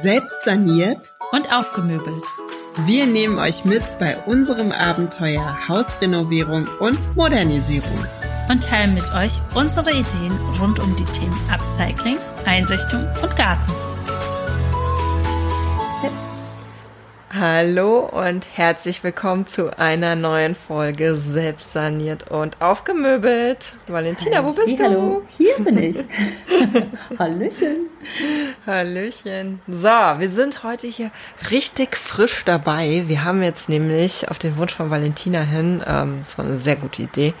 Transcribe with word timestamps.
Selbst 0.00 0.44
saniert 0.44 1.14
und 1.32 1.52
aufgemöbelt. 1.52 2.24
Wir 2.86 3.06
nehmen 3.06 3.38
euch 3.38 3.66
mit 3.66 3.82
bei 3.98 4.16
unserem 4.24 4.72
Abenteuer 4.72 5.58
Hausrenovierung 5.68 6.66
und 6.80 6.98
Modernisierung. 7.14 8.06
Und 8.48 8.64
teilen 8.64 8.94
mit 8.94 9.12
euch 9.14 9.42
unsere 9.54 9.90
Ideen 9.90 10.32
rund 10.58 10.78
um 10.80 10.96
die 10.96 11.04
Themen 11.04 11.38
Upcycling, 11.52 12.16
Einrichtung 12.46 13.06
und 13.22 13.36
Garten. 13.36 13.70
Hallo 17.46 17.98
und 17.98 18.46
herzlich 18.54 19.04
willkommen 19.04 19.46
zu 19.46 19.78
einer 19.78 20.16
neuen 20.16 20.54
Folge 20.54 21.14
Selbstsaniert 21.14 22.30
und 22.30 22.62
aufgemöbelt. 22.62 23.76
Valentina, 23.86 24.42
wo 24.46 24.52
bist 24.52 24.78
du? 24.78 24.82
Hallo, 24.82 25.22
hier 25.36 25.54
bin 25.62 25.76
ich. 25.76 25.98
Hallöchen. 27.18 27.90
Hallöchen. 28.66 29.60
So, 29.68 29.88
wir 29.88 30.30
sind 30.30 30.64
heute 30.64 30.86
hier 30.86 31.10
richtig 31.50 31.98
frisch 31.98 32.46
dabei. 32.46 33.02
Wir 33.08 33.24
haben 33.24 33.42
jetzt 33.42 33.68
nämlich 33.68 34.30
auf 34.30 34.38
den 34.38 34.56
Wunsch 34.56 34.72
von 34.72 34.88
Valentina 34.90 35.42
hin, 35.42 35.84
ähm, 35.86 36.20
das 36.20 36.38
war 36.38 36.46
eine 36.46 36.56
sehr 36.56 36.76
gute 36.76 37.02
Idee, 37.02 37.34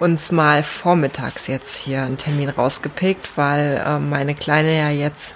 uns 0.00 0.32
mal 0.32 0.62
vormittags 0.62 1.48
jetzt 1.48 1.76
hier 1.76 2.02
einen 2.04 2.16
Termin 2.16 2.48
rausgepickt, 2.48 3.36
weil 3.36 3.84
ähm, 3.86 4.08
meine 4.08 4.34
Kleine 4.34 4.74
ja 4.74 4.88
jetzt 4.88 5.34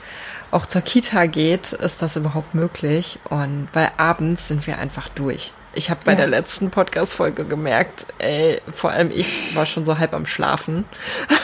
auch 0.51 0.66
zur 0.66 0.80
Kita 0.83 1.27
geht, 1.27 1.73
ist 1.73 2.02
das 2.02 2.16
überhaupt 2.16 2.55
möglich. 2.55 3.19
Und 3.29 3.69
weil 3.73 3.91
abends 3.97 4.48
sind 4.48 4.66
wir 4.66 4.79
einfach 4.79 5.09
durch. 5.11 5.52
Ich 5.75 5.91
habe 5.91 6.01
bei 6.05 6.12
Ja. 6.12 6.19
der 6.19 6.27
letzten 6.29 6.70
Podcast-Folge 6.70 7.45
gemerkt, 7.45 8.06
ey, 8.19 8.61
vor 8.75 8.91
allem 8.91 9.11
ich 9.11 9.55
war 9.55 9.66
schon 9.66 9.84
so 9.84 9.98
halb 9.98 10.12
am 10.15 10.27
Schlafen. 10.27 10.84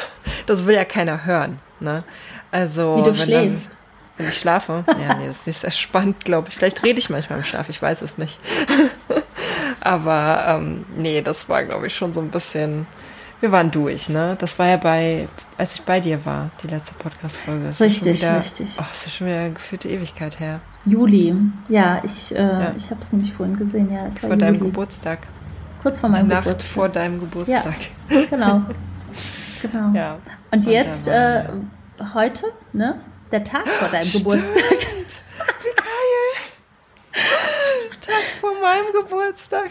Das 0.46 0.64
will 0.64 0.74
ja 0.74 0.86
keiner 0.86 1.26
hören, 1.26 1.58
ne? 1.80 2.02
Also, 2.50 2.96
Wie 2.96 3.02
du 3.02 3.06
wenn 3.08 3.14
schläfst. 3.26 3.72
Dann, 3.74 3.78
wenn 4.16 4.28
ich 4.28 4.38
schlafe? 4.40 4.84
Ja, 4.98 5.14
nee, 5.16 5.26
das 5.26 5.40
ist 5.40 5.46
nicht 5.46 5.60
sehr 5.60 5.70
spannend, 5.70 6.24
glaube 6.24 6.48
ich. 6.48 6.54
Vielleicht 6.56 6.82
rede 6.82 6.98
ich 6.98 7.10
manchmal 7.10 7.38
im 7.40 7.44
Schlaf, 7.44 7.68
ich 7.68 7.80
weiß 7.80 8.00
es 8.00 8.16
nicht. 8.16 8.38
Aber 9.80 10.44
ähm, 10.48 10.86
nee, 10.96 11.20
das 11.22 11.48
war, 11.48 11.62
glaube 11.64 11.86
ich, 11.88 11.94
schon 11.94 12.12
so 12.14 12.20
ein 12.20 12.30
bisschen. 12.30 12.86
Wir 13.40 13.52
waren 13.52 13.70
durch, 13.70 14.08
ne? 14.08 14.36
Das 14.38 14.58
war 14.58 14.66
ja 14.66 14.76
bei, 14.78 15.28
als 15.58 15.74
ich 15.74 15.82
bei 15.82 16.00
dir 16.00 16.24
war, 16.24 16.50
die 16.62 16.68
letzte 16.68 16.94
Podcast-Folge. 16.94 17.68
Richtig, 17.78 18.22
wieder, 18.22 18.38
richtig. 18.38 18.68
Oh, 18.78 18.84
das 18.88 19.04
ist 19.06 19.14
schon 19.16 19.26
wieder 19.26 19.38
eine 19.40 19.52
gefühlte 19.52 19.88
Ewigkeit 19.88 20.40
her. 20.40 20.60
Juli. 20.86 21.34
Ja, 21.68 22.02
ich, 22.02 22.34
äh, 22.34 22.38
Ja. 22.38 22.72
ich 22.76 22.90
habe 22.90 23.00
es 23.02 23.12
nämlich 23.12 23.32
vorhin 23.34 23.56
gesehen. 23.56 23.92
Ja, 23.92 24.06
es 24.06 24.22
war 24.22 24.30
Vor 24.30 24.36
deinem 24.38 24.54
Juli. 24.56 24.66
Geburtstag. 24.68 25.26
Kurz 25.82 25.98
vor 25.98 26.08
Die 26.08 26.14
meinem 26.16 26.28
Nacht 26.28 26.44
Geburtstag. 26.44 26.72
vor 26.72 26.88
deinem 26.88 27.20
Geburtstag. 27.20 27.74
Genau. 28.08 28.62
genau. 29.60 29.90
Ja. 29.94 30.14
Und 30.50 30.64
Und 30.64 30.66
jetzt, 30.66 31.08
äh, 31.08 31.44
heute, 32.14 32.46
ne? 32.72 33.00
Der 33.30 33.44
Tag 33.44 33.66
vor 33.68 33.88
deinem 33.88 34.04
Stimmt. 34.04 34.24
Geburtstag. 34.24 34.78
Wie 35.60 35.74
geil! 35.76 37.22
Tag 38.00 38.22
vor 38.40 38.52
meinem 38.62 38.92
Geburtstag. 39.02 39.68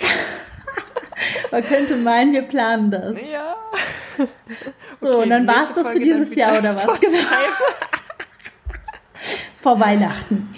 Man 1.51 1.63
könnte 1.63 1.95
meinen, 1.97 2.33
wir 2.33 2.43
planen 2.43 2.91
das. 2.91 3.17
Ja. 3.31 3.55
So, 4.99 5.09
Okay, 5.09 5.23
und 5.23 5.29
dann 5.29 5.47
war 5.47 5.63
es 5.63 5.73
das 5.73 5.89
für 5.91 5.99
dieses 5.99 6.33
Jahr 6.35 6.57
oder 6.59 6.75
was? 6.75 6.83
vor 6.85 6.97
Genau. 6.99 7.17
Vor 9.61 9.79
Weihnachten. 9.79 10.49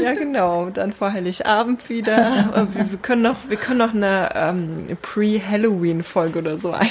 Ja, 0.00 0.14
genau. 0.14 0.70
Dann 0.70 0.92
vor 0.92 1.12
Heiligabend 1.12 1.88
wieder. 1.88 2.50
Wir, 2.74 2.92
wir 2.92 2.98
können 3.00 3.22
noch, 3.22 3.48
wir 3.48 3.56
können 3.56 3.78
noch 3.78 3.92
eine 3.94 4.30
ähm, 4.34 4.96
Pre-Halloween-Folge 5.02 6.38
oder 6.38 6.58
so. 6.58 6.72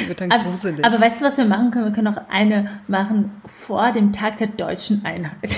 Die 0.00 0.08
wird 0.08 0.20
dann 0.20 0.32
Aber, 0.32 0.44
gruselig. 0.44 0.84
aber 0.84 1.00
weißt 1.00 1.20
du, 1.20 1.24
was 1.26 1.36
wir 1.36 1.44
machen 1.44 1.70
können? 1.70 1.84
Wir 1.86 1.92
können 1.92 2.08
auch 2.08 2.22
eine 2.30 2.80
machen 2.88 3.42
vor 3.66 3.92
dem 3.92 4.12
Tag 4.12 4.38
der 4.38 4.46
deutschen 4.46 5.04
Einheit. 5.04 5.56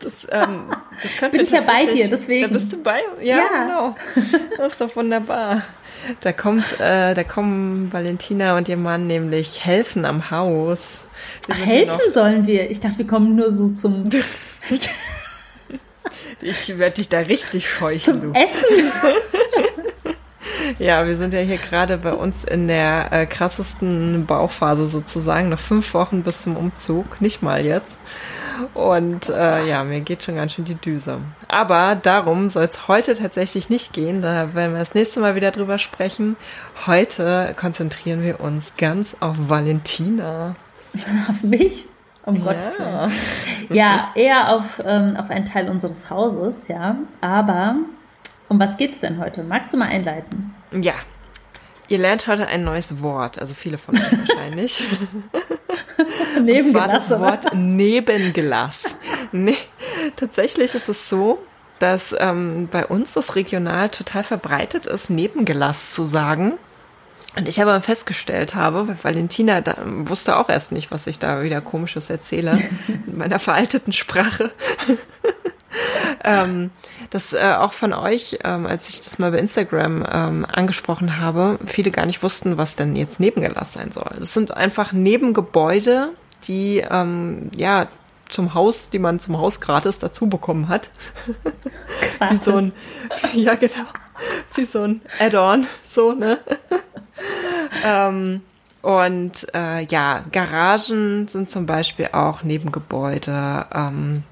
Das, 0.00 0.26
ähm, 0.30 0.64
das 1.02 1.30
Bin 1.30 1.40
ich 1.42 1.50
ja 1.50 1.60
bei 1.60 1.84
dir, 1.86 2.08
deswegen. 2.08 2.42
Da 2.42 2.48
bist 2.52 2.72
du 2.72 2.82
bei? 2.82 3.00
Ja, 3.20 3.36
Ja. 3.38 3.48
genau. 3.64 3.96
Das 4.56 4.72
ist 4.72 4.80
doch 4.80 4.96
wunderbar. 4.96 5.62
Da 6.20 6.32
kommt, 6.32 6.80
äh, 6.80 7.12
da 7.14 7.24
kommen 7.24 7.92
Valentina 7.92 8.56
und 8.56 8.68
ihr 8.70 8.78
Mann 8.78 9.06
nämlich 9.06 9.64
helfen 9.64 10.06
am 10.06 10.30
Haus. 10.30 11.04
Hier 11.46 11.54
Helfen 11.54 12.10
sollen 12.10 12.46
wir. 12.46 12.70
Ich 12.70 12.80
dachte, 12.80 12.98
wir 12.98 13.06
kommen 13.06 13.36
nur 13.36 13.50
so 13.52 13.68
zum, 13.68 14.08
ich 16.40 16.78
werde 16.78 16.94
dich 16.94 17.08
da 17.10 17.18
richtig 17.20 17.68
scheuchen, 17.68 18.14
zum 18.14 18.32
du. 18.32 18.38
Essen. 18.38 18.92
Ja, 20.78 21.06
wir 21.06 21.16
sind 21.16 21.34
ja 21.34 21.40
hier 21.40 21.56
gerade 21.58 21.96
bei 21.98 22.12
uns 22.12 22.44
in 22.44 22.68
der 22.68 23.08
äh, 23.12 23.26
krassesten 23.26 24.24
Bauphase 24.26 24.86
sozusagen. 24.86 25.48
Noch 25.48 25.58
fünf 25.58 25.92
Wochen 25.94 26.22
bis 26.22 26.42
zum 26.42 26.56
Umzug, 26.56 27.20
nicht 27.20 27.42
mal 27.42 27.66
jetzt. 27.66 27.98
Und 28.74 29.28
äh, 29.28 29.66
ja, 29.66 29.84
mir 29.84 30.00
geht 30.00 30.22
schon 30.22 30.36
ganz 30.36 30.52
schön 30.52 30.64
die 30.64 30.74
Düse. 30.74 31.18
Aber 31.48 31.94
darum 31.94 32.50
soll 32.50 32.64
es 32.64 32.88
heute 32.88 33.14
tatsächlich 33.14 33.70
nicht 33.70 33.92
gehen. 33.92 34.22
Da 34.22 34.54
werden 34.54 34.72
wir 34.72 34.80
das 34.80 34.94
nächste 34.94 35.20
Mal 35.20 35.34
wieder 35.34 35.50
drüber 35.50 35.78
sprechen. 35.78 36.36
Heute 36.86 37.54
konzentrieren 37.58 38.22
wir 38.22 38.40
uns 38.40 38.74
ganz 38.76 39.16
auf 39.20 39.36
Valentina. 39.48 40.56
Auf 41.28 41.42
mich? 41.44 41.86
Um 42.26 42.42
Gottes 42.44 42.78
Willen. 42.78 43.12
Ja. 43.70 43.74
Ja, 43.74 44.10
eher 44.14 44.54
auf, 44.54 44.82
ähm, 44.84 45.16
auf 45.16 45.30
einen 45.30 45.44
Teil 45.44 45.68
unseres 45.68 46.10
Hauses, 46.10 46.66
ja. 46.66 46.96
Aber 47.20 47.76
um 48.48 48.58
was 48.58 48.76
geht's 48.76 48.98
denn 48.98 49.18
heute? 49.18 49.44
Magst 49.44 49.72
du 49.72 49.76
mal 49.76 49.88
einleiten? 49.88 50.54
ja. 50.72 50.94
Ihr 51.90 51.98
lernt 51.98 52.28
heute 52.28 52.46
ein 52.46 52.62
neues 52.62 53.02
Wort, 53.02 53.40
also 53.40 53.52
viele 53.52 53.76
von 53.76 53.96
euch 53.96 54.12
wahrscheinlich. 54.28 54.86
Und 56.36 56.72
zwar 56.72 56.88
das. 56.88 57.10
Wort 57.10 57.54
Nebenglas. 57.54 58.96
Nee, 59.32 59.56
tatsächlich 60.16 60.74
ist 60.74 60.88
es 60.88 61.08
so, 61.08 61.42
dass 61.78 62.14
ähm, 62.18 62.68
bei 62.70 62.86
uns 62.86 63.14
das 63.14 63.36
regional 63.36 63.88
total 63.88 64.22
verbreitet 64.22 64.86
ist, 64.86 65.10
Nebenglas 65.10 65.92
zu 65.92 66.04
sagen. 66.04 66.54
Und 67.36 67.48
ich 67.48 67.62
aber 67.62 67.80
festgestellt 67.80 68.54
habe, 68.54 68.88
weil 68.88 68.96
Valentina 69.02 69.60
da, 69.60 69.76
wusste 69.84 70.36
auch 70.36 70.48
erst 70.48 70.72
nicht, 70.72 70.90
was 70.90 71.06
ich 71.06 71.18
da 71.18 71.42
wieder 71.42 71.60
komisches 71.60 72.10
erzähle, 72.10 72.58
in 73.06 73.16
meiner 73.16 73.38
veralteten 73.38 73.92
Sprache. 73.92 74.50
ähm, 76.24 76.70
dass 77.10 77.32
äh, 77.32 77.54
auch 77.58 77.72
von 77.72 77.92
euch, 77.92 78.38
ähm, 78.44 78.66
als 78.66 78.88
ich 78.88 79.00
das 79.00 79.18
mal 79.18 79.32
bei 79.32 79.38
Instagram 79.38 80.06
ähm, 80.10 80.46
angesprochen 80.50 81.18
habe, 81.18 81.58
viele 81.66 81.90
gar 81.90 82.06
nicht 82.06 82.22
wussten, 82.22 82.56
was 82.56 82.76
denn 82.76 82.96
jetzt 82.96 83.20
Nebengelass 83.20 83.72
sein 83.72 83.92
soll. 83.92 84.16
Das 84.18 84.32
sind 84.32 84.56
einfach 84.56 84.92
Nebengebäude, 84.92 86.10
die 86.46 86.84
ähm, 86.88 87.50
ja 87.56 87.88
zum 88.28 88.54
Haus, 88.54 88.90
die 88.90 89.00
man 89.00 89.18
zum 89.18 89.38
Haus 89.38 89.60
gratis 89.60 89.98
dazu 89.98 90.28
bekommen 90.28 90.68
hat. 90.68 90.90
Wie 92.30 92.36
so 92.36 92.56
ein, 92.56 92.72
ja 93.34 93.56
genau, 93.56 93.86
wie 94.54 94.64
so 94.64 94.82
ein 94.82 95.00
Add-on, 95.18 95.66
so, 95.86 96.12
ne? 96.12 96.38
ähm, 97.84 98.42
und 98.82 99.46
äh, 99.54 99.84
ja, 99.86 100.22
Garagen 100.30 101.28
sind 101.28 101.50
zum 101.50 101.66
Beispiel 101.66 102.10
auch 102.12 102.42
Nebengebäude. 102.42 103.66
Ähm, 103.74 104.22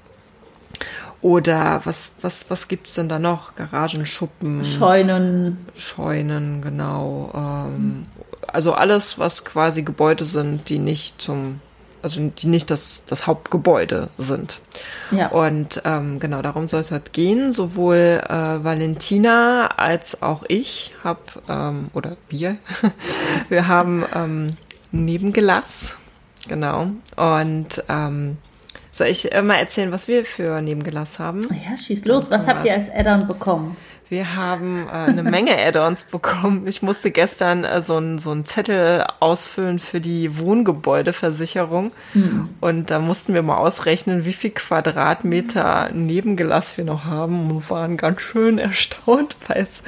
oder 1.21 1.81
was, 1.83 2.11
was, 2.21 2.45
was 2.49 2.67
gibt's 2.67 2.93
denn 2.93 3.09
da 3.09 3.19
noch? 3.19 3.55
Garagenschuppen, 3.55 4.63
Scheunen. 4.63 5.57
Scheunen, 5.75 6.61
genau. 6.61 7.31
Ähm, 7.35 8.05
also 8.47 8.73
alles, 8.73 9.19
was 9.19 9.43
quasi 9.43 9.83
Gebäude 9.83 10.23
sind, 10.23 10.69
die 10.69 10.79
nicht 10.79 11.21
zum, 11.21 11.59
also 12.01 12.21
die 12.21 12.47
nicht 12.47 12.71
das, 12.71 13.03
das 13.05 13.27
Hauptgebäude 13.27 14.09
sind. 14.17 14.59
Ja. 15.11 15.27
Und 15.27 15.81
ähm, 15.83 16.19
genau 16.21 16.41
darum 16.41 16.69
soll 16.69 16.79
es 16.79 16.91
halt 16.91 17.11
gehen. 17.11 17.51
Sowohl 17.51 18.21
äh, 18.25 18.63
Valentina 18.63 19.67
als 19.75 20.21
auch 20.21 20.43
ich 20.47 20.93
hab 21.03 21.41
ähm, 21.49 21.89
oder 21.93 22.15
wir, 22.29 22.57
wir 23.49 23.67
haben 23.67 24.05
ähm, 24.15 24.47
Nebengelass, 24.93 25.97
genau. 26.47 26.87
Und 27.17 27.83
ähm, 27.89 28.37
soll 28.99 29.07
ich 29.07 29.31
äh, 29.33 29.41
mal 29.41 29.55
erzählen, 29.55 29.91
was 29.91 30.07
wir 30.07 30.23
für 30.23 30.61
Nebengelass 30.61 31.17
haben? 31.17 31.41
Ja, 31.49 31.75
schieß 31.75 32.05
los. 32.05 32.29
Was 32.29 32.47
habt 32.47 32.65
ihr 32.65 32.73
als 32.73 32.91
Add-on 32.91 33.27
bekommen? 33.27 33.75
Wir 34.09 34.35
haben 34.35 34.87
äh, 34.87 34.91
eine 34.91 35.21
Menge 35.21 35.55
Add-ons 35.55 36.05
bekommen. 36.05 36.65
Ich 36.67 36.81
musste 36.81 37.11
gestern 37.11 37.63
äh, 37.63 37.83
so 37.83 37.97
einen 37.97 38.17
so 38.17 38.31
einen 38.31 38.43
Zettel 38.43 39.05
ausfüllen 39.19 39.77
für 39.77 40.01
die 40.01 40.39
Wohngebäudeversicherung. 40.39 41.91
Und 42.59 42.89
da 42.89 42.97
mussten 42.97 43.35
wir 43.35 43.43
mal 43.43 43.57
ausrechnen, 43.57 44.25
wie 44.25 44.33
viel 44.33 44.49
Quadratmeter 44.49 45.91
Nebengelass 45.93 46.75
wir 46.75 46.85
noch 46.85 47.05
haben 47.05 47.51
und 47.51 47.69
waren 47.69 47.97
ganz 47.97 48.21
schön 48.21 48.57
erstaunt, 48.57 49.37
weil 49.47 49.61
es 49.61 49.83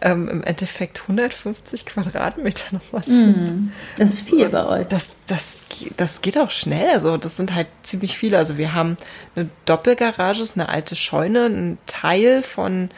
ähm, 0.00 0.28
im 0.28 0.44
Endeffekt 0.44 1.02
150 1.02 1.84
Quadratmeter 1.84 2.76
noch 2.76 2.92
was 2.92 3.06
sind. 3.06 3.72
Das 3.98 4.12
ist 4.12 4.28
viel 4.28 4.48
bei 4.50 4.66
euch. 4.66 4.86
Das, 4.86 5.08
das, 5.26 5.64
das 5.96 6.22
geht 6.22 6.38
auch 6.38 6.50
schnell. 6.50 6.90
Also 6.90 7.16
das 7.16 7.36
sind 7.36 7.52
halt 7.54 7.66
ziemlich 7.82 8.16
viele. 8.16 8.38
Also 8.38 8.56
wir 8.56 8.72
haben 8.72 8.96
eine 9.34 9.48
Doppelgarage, 9.64 10.42
ist 10.42 10.56
eine 10.56 10.68
alte 10.68 10.94
Scheune, 10.94 11.46
ein 11.46 11.78
Teil 11.86 12.44
von 12.44 12.90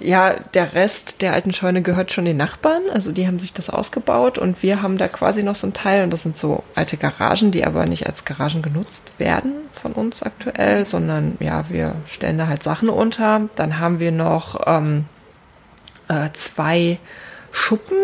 ja, 0.00 0.34
der 0.54 0.74
Rest 0.74 1.22
der 1.22 1.34
alten 1.34 1.52
Scheune 1.52 1.82
gehört 1.82 2.12
schon 2.12 2.24
den 2.24 2.36
Nachbarn. 2.36 2.82
Also 2.92 3.12
die 3.12 3.26
haben 3.26 3.38
sich 3.38 3.52
das 3.52 3.70
ausgebaut 3.70 4.38
und 4.38 4.62
wir 4.62 4.82
haben 4.82 4.98
da 4.98 5.08
quasi 5.08 5.42
noch 5.42 5.54
so 5.54 5.66
ein 5.66 5.74
Teil 5.74 6.02
und 6.02 6.10
das 6.10 6.22
sind 6.22 6.36
so 6.36 6.64
alte 6.74 6.96
Garagen, 6.96 7.50
die 7.50 7.64
aber 7.64 7.86
nicht 7.86 8.06
als 8.06 8.24
Garagen 8.24 8.62
genutzt 8.62 9.12
werden 9.18 9.52
von 9.72 9.92
uns 9.92 10.22
aktuell, 10.22 10.84
sondern 10.84 11.36
ja, 11.40 11.68
wir 11.68 11.94
stellen 12.06 12.38
da 12.38 12.46
halt 12.46 12.62
Sachen 12.62 12.88
unter. 12.88 13.48
Dann 13.56 13.78
haben 13.78 14.00
wir 14.00 14.12
noch 14.12 14.60
ähm, 14.66 15.04
äh, 16.08 16.30
zwei 16.32 16.98
Schuppen, 17.52 17.98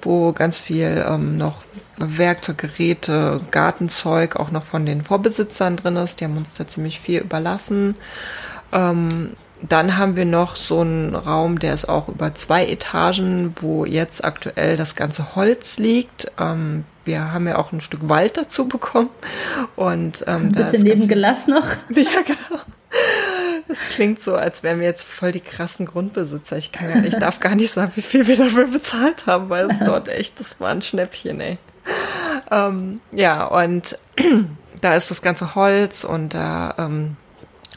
wo 0.00 0.32
ganz 0.32 0.58
viel 0.58 1.04
ähm, 1.08 1.36
noch 1.36 1.62
Werkzeuggeräte, 1.98 3.40
Gartenzeug 3.50 4.36
auch 4.36 4.50
noch 4.50 4.64
von 4.64 4.86
den 4.86 5.02
Vorbesitzern 5.02 5.76
drin 5.76 5.96
ist. 5.96 6.20
Die 6.20 6.24
haben 6.24 6.36
uns 6.36 6.54
da 6.54 6.66
ziemlich 6.66 7.00
viel 7.00 7.20
überlassen. 7.20 7.94
Ähm, 8.72 9.36
dann 9.62 9.96
haben 9.96 10.16
wir 10.16 10.24
noch 10.24 10.56
so 10.56 10.80
einen 10.80 11.14
Raum, 11.14 11.58
der 11.58 11.74
ist 11.74 11.88
auch 11.88 12.08
über 12.08 12.34
zwei 12.34 12.66
Etagen, 12.66 13.54
wo 13.60 13.84
jetzt 13.84 14.24
aktuell 14.24 14.76
das 14.76 14.96
ganze 14.96 15.36
Holz 15.36 15.78
liegt. 15.78 16.30
Ähm, 16.38 16.84
wir 17.04 17.32
haben 17.32 17.46
ja 17.46 17.58
auch 17.58 17.72
ein 17.72 17.80
Stück 17.80 18.08
Wald 18.08 18.36
dazu 18.36 18.68
bekommen. 18.68 19.10
Und, 19.76 20.24
ähm, 20.26 20.48
ein 20.48 20.52
bisschen 20.52 20.82
neben 20.82 21.08
Gelass 21.08 21.46
noch. 21.46 21.66
Ja, 21.90 22.22
genau. 22.26 22.60
Das 23.68 23.78
klingt 23.90 24.20
so, 24.20 24.34
als 24.34 24.62
wären 24.62 24.80
wir 24.80 24.86
jetzt 24.86 25.04
voll 25.04 25.32
die 25.32 25.40
krassen 25.40 25.86
Grundbesitzer. 25.86 26.58
Ich 26.58 26.72
kann 26.72 26.90
ja, 26.90 27.08
ich 27.08 27.16
darf 27.16 27.40
gar 27.40 27.54
nicht 27.54 27.72
sagen, 27.72 27.92
wie 27.94 28.02
viel 28.02 28.26
wir 28.26 28.36
dafür 28.36 28.66
bezahlt 28.66 29.26
haben, 29.26 29.48
weil 29.48 29.70
es 29.70 29.78
dort 29.78 30.08
echt, 30.08 30.38
das 30.40 30.60
war 30.60 30.70
ein 30.70 30.82
Schnäppchen, 30.82 31.40
ey. 31.40 31.58
Ähm, 32.50 33.00
ja, 33.12 33.46
und 33.46 33.98
da 34.82 34.94
ist 34.94 35.10
das 35.10 35.22
ganze 35.22 35.54
Holz 35.54 36.04
und 36.04 36.34
da 36.34 36.74
ähm, 36.78 37.16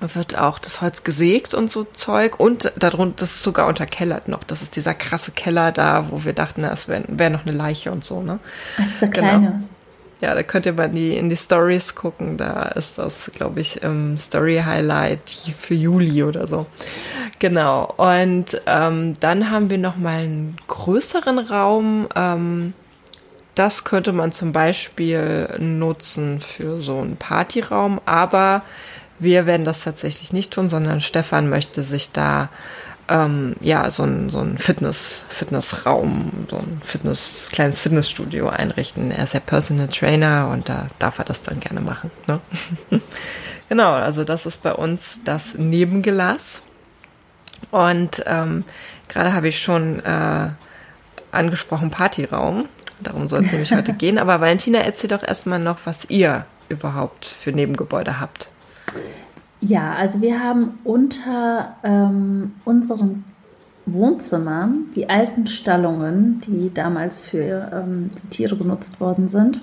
wird 0.02 0.38
auch 0.38 0.60
das 0.60 0.82
Holz 0.82 1.04
gesägt 1.04 1.54
und 1.54 1.72
so 1.72 1.86
Zeug 1.86 2.40
und 2.40 2.72
darunter, 2.78 3.16
das 3.18 3.36
ist 3.36 3.44
sogar 3.44 3.68
unterkellert 3.68 4.28
noch. 4.28 4.44
Das 4.44 4.62
ist 4.62 4.76
dieser 4.76 4.94
krasse 4.94 5.32
Keller 5.32 5.72
da, 5.72 6.12
wo 6.12 6.26
wir 6.26 6.34
dachten, 6.34 6.64
es 6.64 6.88
wäre 6.88 7.04
wär 7.08 7.30
noch 7.30 7.46
eine 7.46 7.56
Leiche 7.56 7.92
und 7.92 8.04
so, 8.04 8.22
ne? 8.22 8.40
Ach, 8.78 8.84
dieser 8.84 9.08
genau. 9.08 9.28
kleine. 9.28 9.64
Ja, 10.22 10.34
da 10.34 10.44
könnt 10.44 10.66
ihr 10.66 10.74
mal 10.74 10.86
in 10.86 10.96
die, 10.96 11.18
in 11.18 11.30
die 11.30 11.36
Stories 11.36 11.94
gucken. 11.96 12.38
Da 12.38 12.64
ist 12.64 12.98
das, 12.98 13.30
glaube 13.34 13.60
ich, 13.60 13.84
im 13.84 14.18
Story 14.18 14.62
Highlight 14.66 15.30
für 15.58 15.76
Juli 15.76 16.24
oder 16.24 16.48
so. 16.48 16.66
Genau. 17.40 17.94
Und 17.98 18.62
ähm, 18.66 19.14
dann 19.20 19.52
haben 19.52 19.70
wir 19.70 19.78
noch 19.78 19.98
mal 19.98 20.20
einen 20.20 20.56
größeren 20.68 21.38
Raum. 21.40 22.08
Ähm, 22.16 22.74
das 23.56 23.84
könnte 23.84 24.14
man 24.14 24.32
zum 24.32 24.52
Beispiel 24.52 25.50
nutzen 25.60 26.40
für 26.40 26.82
so 26.82 27.00
einen 27.00 27.18
Partyraum, 27.18 28.02
aber 28.06 28.64
wir 29.20 29.46
werden 29.46 29.66
das 29.66 29.84
tatsächlich 29.84 30.34
nicht 30.34 30.52
tun, 30.52 30.70
sondern 30.70 31.02
Stefan 31.02 31.50
möchte 31.50 31.84
sich 31.84 32.12
da 32.12 32.50
ähm, 33.08 33.56
ja 33.62 33.90
so 33.92 34.04
ein, 34.04 34.30
so 34.30 34.40
ein 34.40 34.58
Fitness, 34.58 35.24
Fitnessraum, 35.30 36.48
so 36.50 36.58
ein 36.58 36.82
Fitness, 36.84 37.50
kleines 37.52 37.80
Fitnessstudio 37.80 38.50
einrichten. 38.50 39.12
Er 39.12 39.24
ist 39.24 39.34
ja 39.34 39.40
Personal 39.40 39.88
Trainer 39.88 40.50
und 40.52 40.70
da 40.70 40.88
darf 41.00 41.20
er 41.20 41.26
das 41.26 41.42
dann 41.42 41.60
gerne 41.60 41.82
machen. 41.82 42.12
Ne? 42.28 42.40
genau, 43.70 43.92
also 43.92 44.24
das 44.24 44.46
ist 44.46 44.64
bei 44.64 44.74
uns 44.74 45.22
das 45.24 45.56
Nebengelass. 45.56 46.62
Und 47.72 48.24
ähm, 48.26 48.64
gerade 49.08 49.34
habe 49.34 49.48
ich 49.48 49.62
schon 49.62 50.00
äh, 50.00 50.50
angesprochen 51.32 51.92
Partyraum. 51.92 52.68
Darum 53.02 53.28
soll 53.28 53.44
es 53.44 53.52
nämlich 53.52 53.74
heute 53.74 53.94
gehen. 53.98 54.18
Aber 54.18 54.42
Valentina, 54.42 54.80
erzähl 54.80 55.10
doch 55.10 55.24
erstmal 55.24 55.60
noch, 55.60 55.80
was 55.86 56.10
ihr 56.10 56.46
überhaupt 56.70 57.26
für 57.26 57.52
Nebengebäude 57.52 58.20
habt. 58.20 58.50
Ja, 59.62 59.94
also 59.94 60.22
wir 60.22 60.44
haben 60.44 60.80
unter 60.84 61.76
ähm, 61.84 62.54
unserem 62.66 63.24
Wohnzimmer 63.86 64.70
die 64.96 65.10
alten 65.10 65.48
Stallungen, 65.48 66.42
die 66.42 66.74
damals 66.74 67.22
für 67.22 67.72
ähm, 67.74 68.10
die 68.10 68.28
Tiere 68.30 68.58
genutzt 68.58 69.00
worden 69.00 69.28
sind. 69.28 69.62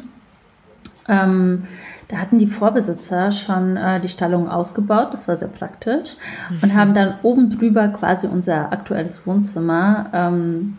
Ähm, 1.08 1.64
da 2.08 2.18
hatten 2.18 2.38
die 2.38 2.46
Vorbesitzer 2.46 3.32
schon 3.32 3.76
äh, 3.76 4.00
die 4.00 4.08
Stallungen 4.08 4.48
ausgebaut, 4.48 5.12
das 5.12 5.28
war 5.28 5.36
sehr 5.36 5.48
praktisch, 5.48 6.16
mhm. 6.50 6.58
und 6.62 6.74
haben 6.74 6.94
dann 6.94 7.14
oben 7.22 7.50
drüber 7.50 7.88
quasi 7.88 8.26
unser 8.26 8.72
aktuelles 8.72 9.26
Wohnzimmer 9.26 10.10
ähm, 10.12 10.76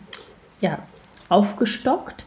ja, 0.60 0.78
aufgestockt 1.28 2.26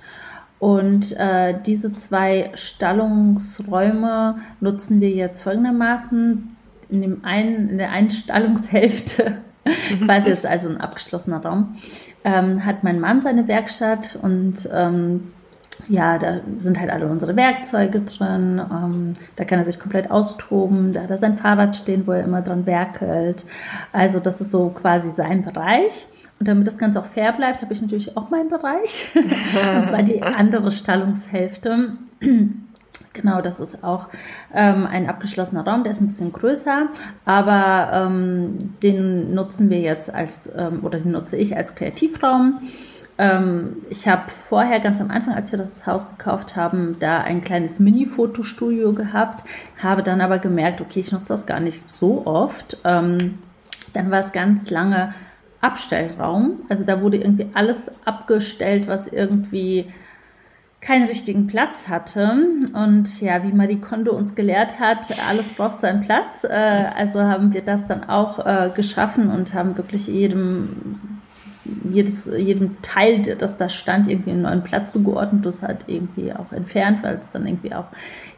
und 0.59 1.15
äh, 1.17 1.55
diese 1.65 1.93
zwei 1.93 2.51
Stallungsräume 2.55 4.37
nutzen 4.59 5.01
wir 5.01 5.09
jetzt 5.09 5.41
folgendermaßen. 5.41 6.55
In, 6.89 7.01
dem 7.01 7.25
einen, 7.25 7.69
in 7.69 7.77
der 7.77 7.91
einen 7.91 8.09
Stallungshälfte, 8.09 9.39
quasi 10.05 10.29
jetzt 10.29 10.45
also 10.45 10.69
ein 10.69 10.79
abgeschlossener 10.79 11.43
Raum, 11.43 11.75
ähm, 12.23 12.65
hat 12.65 12.83
mein 12.83 12.99
Mann 12.99 13.21
seine 13.21 13.47
Werkstatt 13.47 14.17
und 14.21 14.67
ähm, 14.71 15.33
ja, 15.89 16.17
da 16.17 16.39
sind 16.57 16.79
halt 16.79 16.89
alle 16.89 17.07
unsere 17.07 17.35
Werkzeuge 17.35 18.01
drin. 18.01 18.59
Ähm, 18.59 19.13
da 19.35 19.45
kann 19.45 19.59
er 19.59 19.65
sich 19.65 19.79
komplett 19.79 20.09
austoben. 20.09 20.93
Da 20.93 21.03
hat 21.03 21.11
er 21.11 21.17
sein 21.17 21.37
Fahrrad 21.37 21.75
stehen, 21.75 22.07
wo 22.07 22.13
er 22.13 22.23
immer 22.23 22.41
dran 22.41 22.65
werkelt. 22.65 23.45
Also 23.91 24.19
das 24.19 24.41
ist 24.41 24.51
so 24.51 24.69
quasi 24.69 25.11
sein 25.11 25.43
Bereich. 25.43 26.07
Und 26.39 26.47
damit 26.47 26.67
das 26.67 26.77
Ganze 26.77 26.99
auch 26.99 27.05
fair 27.05 27.33
bleibt, 27.33 27.61
habe 27.61 27.73
ich 27.73 27.81
natürlich 27.81 28.15
auch 28.15 28.29
meinen 28.29 28.49
Bereich. 28.49 29.09
und 29.15 29.87
zwar 29.87 30.03
die 30.03 30.21
andere 30.21 30.71
Stallungshälfte. 30.71 31.97
Genau, 33.13 33.41
das 33.41 33.59
ist 33.59 33.83
auch 33.83 34.09
ähm, 34.53 34.85
ein 34.85 35.09
abgeschlossener 35.09 35.65
Raum, 35.65 35.83
der 35.83 35.91
ist 35.91 36.01
ein 36.01 36.07
bisschen 36.07 36.31
größer, 36.31 36.87
aber 37.25 37.89
ähm, 37.91 38.57
den 38.83 39.33
nutzen 39.33 39.71
wir 39.71 39.79
jetzt 39.79 40.13
als, 40.13 40.51
ähm, 40.55 40.81
oder 40.83 40.99
den 40.99 41.13
nutze 41.13 41.35
ich 41.35 41.57
als 41.57 41.73
Kreativraum. 41.73 42.59
Ähm, 43.17 43.77
ich 43.89 44.07
habe 44.07 44.29
vorher 44.29 44.79
ganz 44.79 45.01
am 45.01 45.09
Anfang, 45.09 45.33
als 45.33 45.51
wir 45.51 45.57
das 45.57 45.87
Haus 45.87 46.09
gekauft 46.09 46.55
haben, 46.55 46.97
da 46.99 47.21
ein 47.21 47.41
kleines 47.41 47.79
Mini-Fotostudio 47.79 48.93
gehabt, 48.93 49.43
habe 49.81 50.03
dann 50.03 50.21
aber 50.21 50.37
gemerkt, 50.37 50.81
okay, 50.81 50.99
ich 50.99 51.11
nutze 51.11 51.25
das 51.29 51.47
gar 51.47 51.59
nicht 51.59 51.89
so 51.89 52.25
oft. 52.27 52.77
Ähm, 52.83 53.39
dann 53.93 54.11
war 54.11 54.19
es 54.19 54.31
ganz 54.31 54.69
lange 54.69 55.13
Abstellraum. 55.67 56.61
Also 56.69 56.85
da 56.85 57.01
wurde 57.01 57.17
irgendwie 57.17 57.47
alles 57.53 57.91
abgestellt, 58.05 58.87
was 58.87 59.07
irgendwie 59.07 59.91
keinen 60.79 61.07
richtigen 61.07 61.47
Platz 61.47 61.89
hatte. 61.89 62.31
Und 62.73 63.21
ja, 63.21 63.43
wie 63.43 63.51
Marie 63.51 63.81
Kondo 63.81 64.15
uns 64.15 64.35
gelehrt 64.35 64.79
hat, 64.79 65.07
alles 65.29 65.49
braucht 65.49 65.81
seinen 65.81 66.01
Platz. 66.01 66.43
Äh, 66.43 66.49
also 66.95 67.21
haben 67.21 67.53
wir 67.53 67.61
das 67.61 67.87
dann 67.87 68.05
auch 68.05 68.45
äh, 68.45 68.71
geschaffen 68.73 69.29
und 69.29 69.53
haben 69.53 69.77
wirklich 69.77 70.07
jedem 70.07 70.99
jedes, 71.89 72.25
jedem 72.25 72.81
Teil, 72.81 73.21
das 73.21 73.57
da 73.57 73.69
stand, 73.69 74.07
irgendwie 74.09 74.31
einen 74.31 74.43
neuen 74.43 74.63
Platz 74.63 74.91
zugeordnet. 74.91 75.45
Das 75.45 75.61
hat 75.61 75.85
irgendwie 75.87 76.33
auch 76.33 76.51
entfernt, 76.51 77.03
weil 77.03 77.15
es 77.15 77.31
dann 77.31 77.45
irgendwie 77.45 77.73
auch 77.73 77.85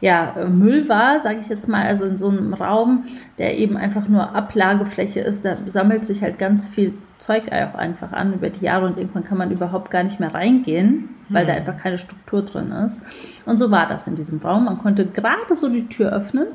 ja, 0.00 0.34
Müll 0.48 0.88
war, 0.88 1.20
sage 1.20 1.40
ich 1.40 1.48
jetzt 1.48 1.68
mal. 1.68 1.86
Also 1.86 2.06
in 2.06 2.16
so 2.16 2.28
einem 2.28 2.54
Raum, 2.54 3.04
der 3.38 3.58
eben 3.58 3.76
einfach 3.76 4.08
nur 4.08 4.34
Ablagefläche 4.34 5.20
ist, 5.20 5.44
da 5.44 5.56
sammelt 5.66 6.04
sich 6.04 6.22
halt 6.22 6.38
ganz 6.38 6.66
viel 6.66 6.94
Zeug 7.18 7.52
auch 7.52 7.74
einfach 7.74 8.12
an 8.12 8.32
über 8.32 8.48
die 8.48 8.64
Jahre 8.64 8.86
und 8.86 8.96
irgendwann 8.96 9.24
kann 9.24 9.38
man 9.38 9.50
überhaupt 9.50 9.90
gar 9.90 10.02
nicht 10.02 10.20
mehr 10.20 10.34
reingehen, 10.34 11.10
weil 11.28 11.42
hm. 11.42 11.48
da 11.48 11.54
einfach 11.54 11.76
keine 11.76 11.98
Struktur 11.98 12.42
drin 12.42 12.72
ist. 12.72 13.02
Und 13.44 13.58
so 13.58 13.70
war 13.70 13.86
das 13.86 14.06
in 14.06 14.16
diesem 14.16 14.38
Raum. 14.38 14.64
Man 14.64 14.78
konnte 14.78 15.06
gerade 15.06 15.54
so 15.54 15.68
die 15.68 15.86
Tür 15.86 16.12
öffnen. 16.12 16.46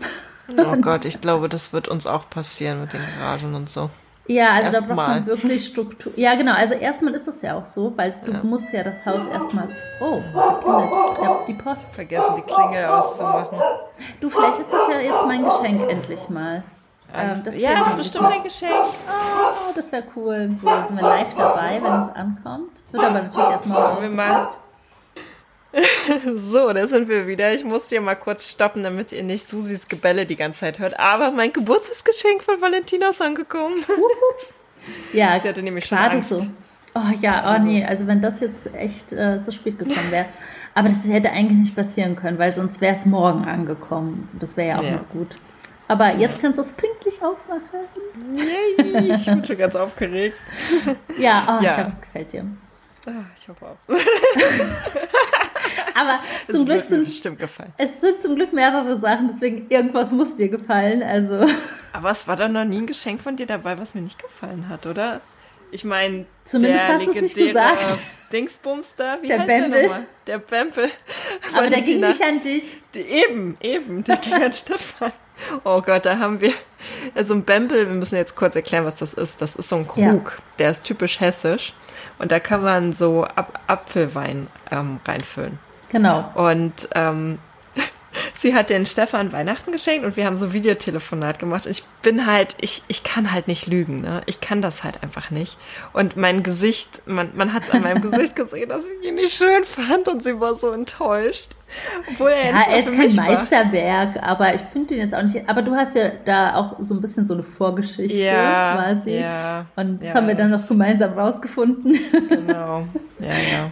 Oh 0.58 0.76
Gott, 0.82 1.06
ich 1.06 1.22
glaube, 1.22 1.50
das 1.50 1.72
wird 1.72 1.88
uns 1.88 2.08
auch 2.08 2.30
passieren 2.30 2.82
mit 2.82 2.94
den 2.94 3.02
Garagen 3.20 3.54
und 3.54 3.70
so. 3.70 3.92
Ja, 4.28 4.54
also 4.54 4.72
erst 4.72 4.90
da 4.90 4.94
braucht 4.94 5.08
man 5.08 5.26
wirklich 5.28 5.66
Struktur. 5.66 6.12
Ja, 6.16 6.36
genau. 6.36 6.54
Also 6.54 6.74
erstmal 6.74 7.14
ist 7.14 7.28
es 7.28 7.42
ja 7.42 7.56
auch 7.56 7.66
so, 7.66 7.94
weil 7.96 8.16
du 8.26 8.32
ja. 8.32 8.44
musst 8.44 8.72
ja 8.74 8.84
das 8.84 9.06
Haus 9.06 9.28
erstmal. 9.28 9.70
Oh, 10.00 10.20
die 11.48 11.54
Post. 11.54 11.94
Vergessen, 11.96 12.36
die 12.36 12.42
Klingel 12.42 12.86
auszumachen. 12.86 13.60
Du, 14.20 14.30
vielleicht 14.30 14.60
ist 14.60 14.72
das 14.74 14.88
ja 14.90 15.00
jetzt 15.00 15.26
mein 15.26 15.44
Geschenk 15.44 15.90
endlich 15.90 16.28
mal. 16.30 16.64
Ähm, 17.14 17.42
das 17.46 17.58
ja, 17.58 17.76
das 17.76 17.90
ist 17.90 17.98
bestimmt 17.98 18.26
ein 18.26 18.44
Geschenk. 18.44 18.72
Oh, 18.72 19.72
das 19.76 19.92
wäre 19.92 20.04
cool. 20.16 20.50
So 20.56 20.68
sind 20.88 21.00
wir 21.00 21.04
live 21.04 21.34
dabei, 21.36 21.80
wenn 21.82 22.00
es 22.00 22.10
ankommt. 22.10 22.82
Es 22.86 22.94
wird 22.94 23.04
aber 23.04 23.22
natürlich 23.22 23.50
erstmal 23.50 23.84
ausgepackt. 23.84 24.58
So, 26.52 26.72
da 26.74 26.88
sind 26.88 27.10
wir 27.10 27.28
wieder. 27.28 27.54
Ich 27.54 27.64
musste 27.64 27.90
hier 27.90 28.02
mal 28.02 28.16
kurz 28.16 28.50
stoppen, 28.50 28.84
damit 28.84 29.12
ihr 29.12 29.24
nicht 29.24 29.50
Susis 29.50 29.88
Gebälle 29.88 30.26
die 30.26 30.36
ganze 30.36 30.62
Zeit 30.62 30.80
hört. 30.80 31.00
Aber 31.00 31.32
mein 31.32 31.52
Geburtstagsgeschenk 31.52 32.44
von 32.44 32.62
Valentina 32.62 33.10
ist 33.10 33.22
angekommen. 33.22 33.84
ja, 35.14 35.40
sie 35.40 35.50
hatte 35.50 35.64
nämlich 35.64 35.86
schon 35.86 35.98
Angst. 35.98 36.30
so. 36.30 36.46
Oh 36.94 37.12
ja, 37.20 37.44
oh 37.44 37.50
also. 37.50 37.66
nee, 37.66 37.84
also 37.84 38.08
wenn 38.08 38.22
das 38.22 38.40
jetzt 38.40 38.74
echt 38.74 39.12
äh, 39.12 39.42
zu 39.42 39.52
spät 39.52 39.78
gekommen 39.78 40.12
wäre. 40.12 40.26
Aber 40.74 40.90
das 40.90 41.06
hätte 41.08 41.32
eigentlich 41.32 41.60
nicht 41.60 41.76
passieren 41.76 42.16
können, 42.16 42.38
weil 42.38 42.54
sonst 42.56 42.82
wäre 42.82 42.96
es 42.96 43.06
morgen 43.06 43.46
angekommen. 43.46 44.30
Das 44.40 44.56
wäre 44.58 44.70
ja 44.70 44.80
auch 44.80 44.84
ja. 44.84 44.92
noch 44.92 45.10
gut. 45.10 45.36
Aber 45.88 46.16
jetzt 46.16 46.42
kannst 46.42 46.58
du 46.58 46.62
es 46.62 46.72
pünktlich 46.72 47.22
aufmachen. 47.22 47.62
Yay, 48.34 49.18
ich 49.18 49.26
bin 49.26 49.46
schon 49.46 49.58
ganz 49.58 49.76
aufgeregt. 49.76 50.38
Ja, 51.18 51.60
oh, 51.60 51.64
ja. 51.64 51.72
ich 51.72 51.78
hoffe, 51.78 51.90
es 51.96 52.02
gefällt 52.02 52.34
dir. 52.34 52.46
Ah, 53.08 53.26
ich 53.38 53.48
hoffe 53.48 53.68
auch. 53.68 53.78
Aber 55.96 56.20
das 56.48 56.56
zum 56.58 56.66
Glück 56.66 56.84
sind 56.84 57.06
bestimmt 57.06 57.40
gefallen. 57.40 57.74
Es 57.78 58.02
sind 58.02 58.22
zum 58.22 58.36
Glück 58.36 58.52
mehrere 58.54 59.00
Sachen, 59.00 59.30
deswegen 59.30 59.68
irgendwas 59.70 60.12
muss 60.12 60.36
dir 60.36 60.50
gefallen. 60.50 61.02
Also. 61.02 61.46
Aber 61.94 62.10
es 62.12 62.28
war 62.28 62.36
doch 62.36 62.50
noch 62.50 62.66
nie 62.66 62.80
ein 62.80 62.86
Geschenk 62.88 63.22
von 63.22 63.38
dir 63.38 63.46
dabei, 63.46 63.80
was 63.80 63.96
mir 63.96 64.02
nicht 64.02 64.22
gefallen 64.22 64.68
hat, 64.70 64.86
oder? 64.86 65.22
Ich 65.72 65.84
meine, 65.84 66.26
Zumindest 66.44 66.84
der 66.84 66.94
hast 66.96 67.06
du 67.08 67.12
es 67.12 67.22
nicht 67.22 67.36
gesagt. 67.36 68.00
Dingsbums 68.32 68.96
da, 68.96 69.18
wie 69.22 69.28
Der 69.28 69.40
heißt 69.40 69.48
Bempel. 69.48 69.72
der 69.72 69.84
nochmal? 69.84 70.06
Der 70.28 70.38
Bempel. 70.40 70.90
Aber 71.56 71.70
der 71.70 71.82
ging 71.82 72.02
nicht 72.02 72.22
an 72.22 72.40
dich. 72.40 72.78
Die- 72.94 73.00
Eben, 73.00 73.58
eben, 73.62 74.04
der 74.04 74.18
ging 74.18 74.34
an 74.34 74.52
Stefan. 74.54 75.12
Oh 75.64 75.82
Gott, 75.82 76.06
da 76.06 76.18
haben 76.20 76.40
wir 76.42 76.52
so 77.24 77.34
ein 77.34 77.44
Bempel, 77.44 77.88
wir 77.90 77.96
müssen 77.96 78.16
jetzt 78.16 78.36
kurz 78.36 78.56
erklären, 78.56 78.86
was 78.86 78.96
das 78.98 79.14
ist. 79.14 79.42
Das 79.42 79.56
ist 79.56 79.70
so 79.70 79.76
ein 79.78 79.88
Ja. 79.96 80.12
Krug, 80.12 80.38
der 80.60 80.72
ist 80.72 80.84
typisch 80.86 81.20
hessisch 81.20 81.74
und 82.20 82.32
da 82.32 82.40
kann 82.40 82.62
man 82.64 82.94
so 82.94 83.26
Ap 83.26 83.60
Apfelwein 83.68 84.48
ähm, 84.72 85.00
reinfüllen. 85.06 85.60
Genau. 85.92 86.30
Und 86.36 86.90
ähm, 86.96 87.40
sie 88.34 88.56
hat 88.56 88.70
den 88.70 88.86
Stefan 88.86 89.32
Weihnachten 89.34 89.72
geschenkt 89.72 90.06
und 90.06 90.16
wir 90.18 90.26
haben 90.26 90.38
so 90.38 90.54
Videotelefonat 90.54 91.40
gemacht. 91.40 91.66
Und 91.66 91.72
ich 91.72 91.84
bin 92.02 92.26
halt, 92.26 92.56
ich, 92.62 92.82
ich 92.88 93.04
kann 93.04 93.32
halt 93.34 93.48
nicht 93.48 93.68
lügen, 93.68 94.02
ne? 94.02 94.22
Ich 94.26 94.40
kann 94.42 94.62
das 94.62 94.84
halt 94.84 95.04
einfach 95.04 95.32
nicht. 95.32 95.58
Und 95.94 96.16
mein 96.16 96.42
Gesicht, 96.44 97.02
man, 97.06 97.32
man 97.36 97.54
hat 97.54 97.64
es 97.64 97.72
an 97.72 97.82
meinem 97.82 98.02
Gesicht 98.10 98.36
gesehen, 98.36 98.70
dass 98.70 98.84
ich 98.86 99.08
ihn 99.08 99.16
nicht 99.16 99.36
schön 99.38 99.64
fand 99.64 100.08
und 100.08 100.24
sie 100.24 100.40
war 100.40 100.56
so 100.56 100.72
enttäuscht. 100.72 101.52
Obwohl 102.12 102.30
er 102.30 102.52
Ja, 102.52 102.62
er 102.70 102.78
ist 102.80 102.86
kein 102.88 102.98
mich 102.98 103.18
war. 103.18 103.26
Meisterwerk, 103.26 104.24
aber 104.24 104.54
ich 104.56 104.62
finde 104.62 104.94
ihn 104.94 105.02
jetzt 105.02 105.16
auch 105.16 105.24
nicht. 105.24 105.50
Aber 105.50 105.62
du 105.62 105.76
hast 105.76 105.96
ja 105.96 106.12
da 106.24 106.56
auch 106.56 106.76
so 106.80 106.94
ein 106.94 107.02
bisschen 107.02 107.26
so 107.28 107.34
eine 107.34 107.44
Vorgeschichte 107.44 108.18
Ja, 108.18 108.76
quasi. 108.78 109.18
ja, 109.20 109.66
Und 109.76 110.02
das 110.02 110.10
ja, 110.10 110.16
haben 110.16 110.28
wir 110.28 110.36
dann 110.36 110.52
noch 110.52 110.66
gemeinsam 110.68 111.14
rausgefunden. 111.20 112.00
Genau, 112.30 112.88
ja, 113.20 113.28
ja. 113.30 113.72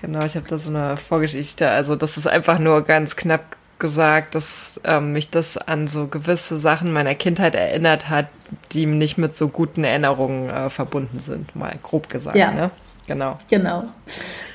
Genau, 0.00 0.24
ich 0.24 0.36
habe 0.36 0.46
da 0.48 0.58
so 0.58 0.70
eine 0.70 0.96
Vorgeschichte. 0.96 1.68
Also 1.68 1.96
das 1.96 2.16
ist 2.16 2.26
einfach 2.26 2.58
nur 2.58 2.82
ganz 2.84 3.16
knapp 3.16 3.56
gesagt, 3.78 4.34
dass 4.34 4.80
ähm, 4.84 5.12
mich 5.12 5.30
das 5.30 5.56
an 5.56 5.88
so 5.88 6.06
gewisse 6.06 6.58
Sachen 6.58 6.92
meiner 6.92 7.14
Kindheit 7.14 7.54
erinnert 7.54 8.08
hat, 8.08 8.26
die 8.72 8.86
nicht 8.86 9.16
mit 9.18 9.34
so 9.34 9.48
guten 9.48 9.84
Erinnerungen 9.84 10.50
äh, 10.50 10.68
verbunden 10.70 11.18
sind, 11.18 11.54
mal 11.56 11.74
grob 11.82 12.08
gesagt. 12.08 12.36
Ja. 12.36 12.50
Ne? 12.52 12.70
Genau. 13.06 13.38
genau. 13.48 13.84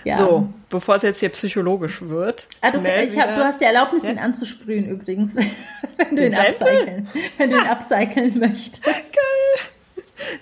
Ja. 0.03 0.15
So, 0.17 0.47
bevor 0.69 0.95
es 0.95 1.01
jetzt 1.03 1.19
hier 1.19 1.29
psychologisch 1.29 2.01
wird. 2.01 2.47
Ah, 2.61 2.71
du, 2.71 2.77
hab, 2.77 3.35
du 3.35 3.43
hast 3.43 3.59
die 3.59 3.65
Erlaubnis, 3.65 4.03
Ja? 4.03 4.11
ihn 4.11 4.19
anzusprühen 4.19 4.85
übrigens, 4.87 5.35
wenn 5.97 6.09
du 6.09 6.15
Den 6.15 6.33
ihn 6.33 6.39
upcyclen, 6.39 7.07
wenn 7.37 7.49
du 7.49 7.57
ihn 7.57 7.67
upcyclen 7.67 8.39
möchtest. 8.39 8.81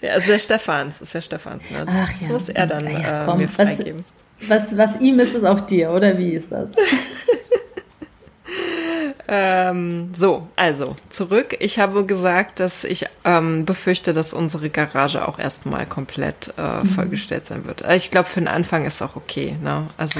Ja, 0.02 0.14
ist 0.16 0.30
der 0.30 0.40
Stefans, 0.40 1.02
ist 1.02 1.16
der 1.16 1.22
Stefans. 1.22 1.70
Ne? 1.72 1.86
Das 1.86 1.96
Ach 1.98 2.22
ja. 2.22 2.28
muss 2.28 2.50
er 2.50 2.68
dann 2.68 2.88
ja, 2.92 3.24
äh, 3.24 3.26
komm, 3.26 3.38
mir 3.40 3.48
was- 3.48 3.56
freigeben. 3.56 4.00
Was, 4.06 4.23
was 4.50 5.00
ihm 5.00 5.20
ist, 5.20 5.36
ist 5.36 5.46
auch 5.46 5.62
dir, 5.62 5.92
oder 5.92 6.18
wie 6.18 6.32
ist 6.32 6.52
das? 6.52 6.72
Ähm, 9.26 10.12
so, 10.14 10.48
also 10.58 10.96
zurück. 11.10 11.56
Ich 11.60 11.80
habe 11.80 12.06
gesagt, 12.06 12.60
dass 12.60 12.84
ich 12.84 13.06
ähm, 13.24 13.64
befürchte, 13.64 14.12
dass 14.14 14.34
unsere 14.34 14.70
Garage 14.70 15.26
auch 15.26 15.40
erstmal 15.40 15.86
komplett 15.86 16.54
äh, 16.58 16.86
vollgestellt 16.86 17.46
sein 17.46 17.66
wird. 17.66 17.84
Äh, 17.84 17.96
Ich 17.96 18.12
glaube, 18.12 18.28
für 18.28 18.42
den 18.42 18.50
Anfang 18.50 18.86
ist 18.86 19.02
auch 19.02 19.16
okay. 19.16 19.56
Ne? 19.64 19.88
Also 19.98 20.20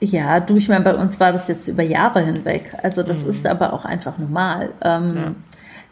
Ja, 0.00 0.38
du, 0.38 0.56
ich 0.56 0.68
meine, 0.68 0.84
bei 0.84 0.94
uns 0.94 1.18
war 1.18 1.32
das 1.32 1.48
jetzt 1.48 1.66
über 1.66 1.82
Jahre 1.82 2.20
hinweg. 2.20 2.74
Also 2.82 3.02
das 3.02 3.22
ist 3.22 3.46
aber 3.46 3.72
auch 3.72 3.86
einfach 3.86 4.18
normal. 4.18 4.70
Ähm, 4.82 5.14
Ja. 5.16 5.34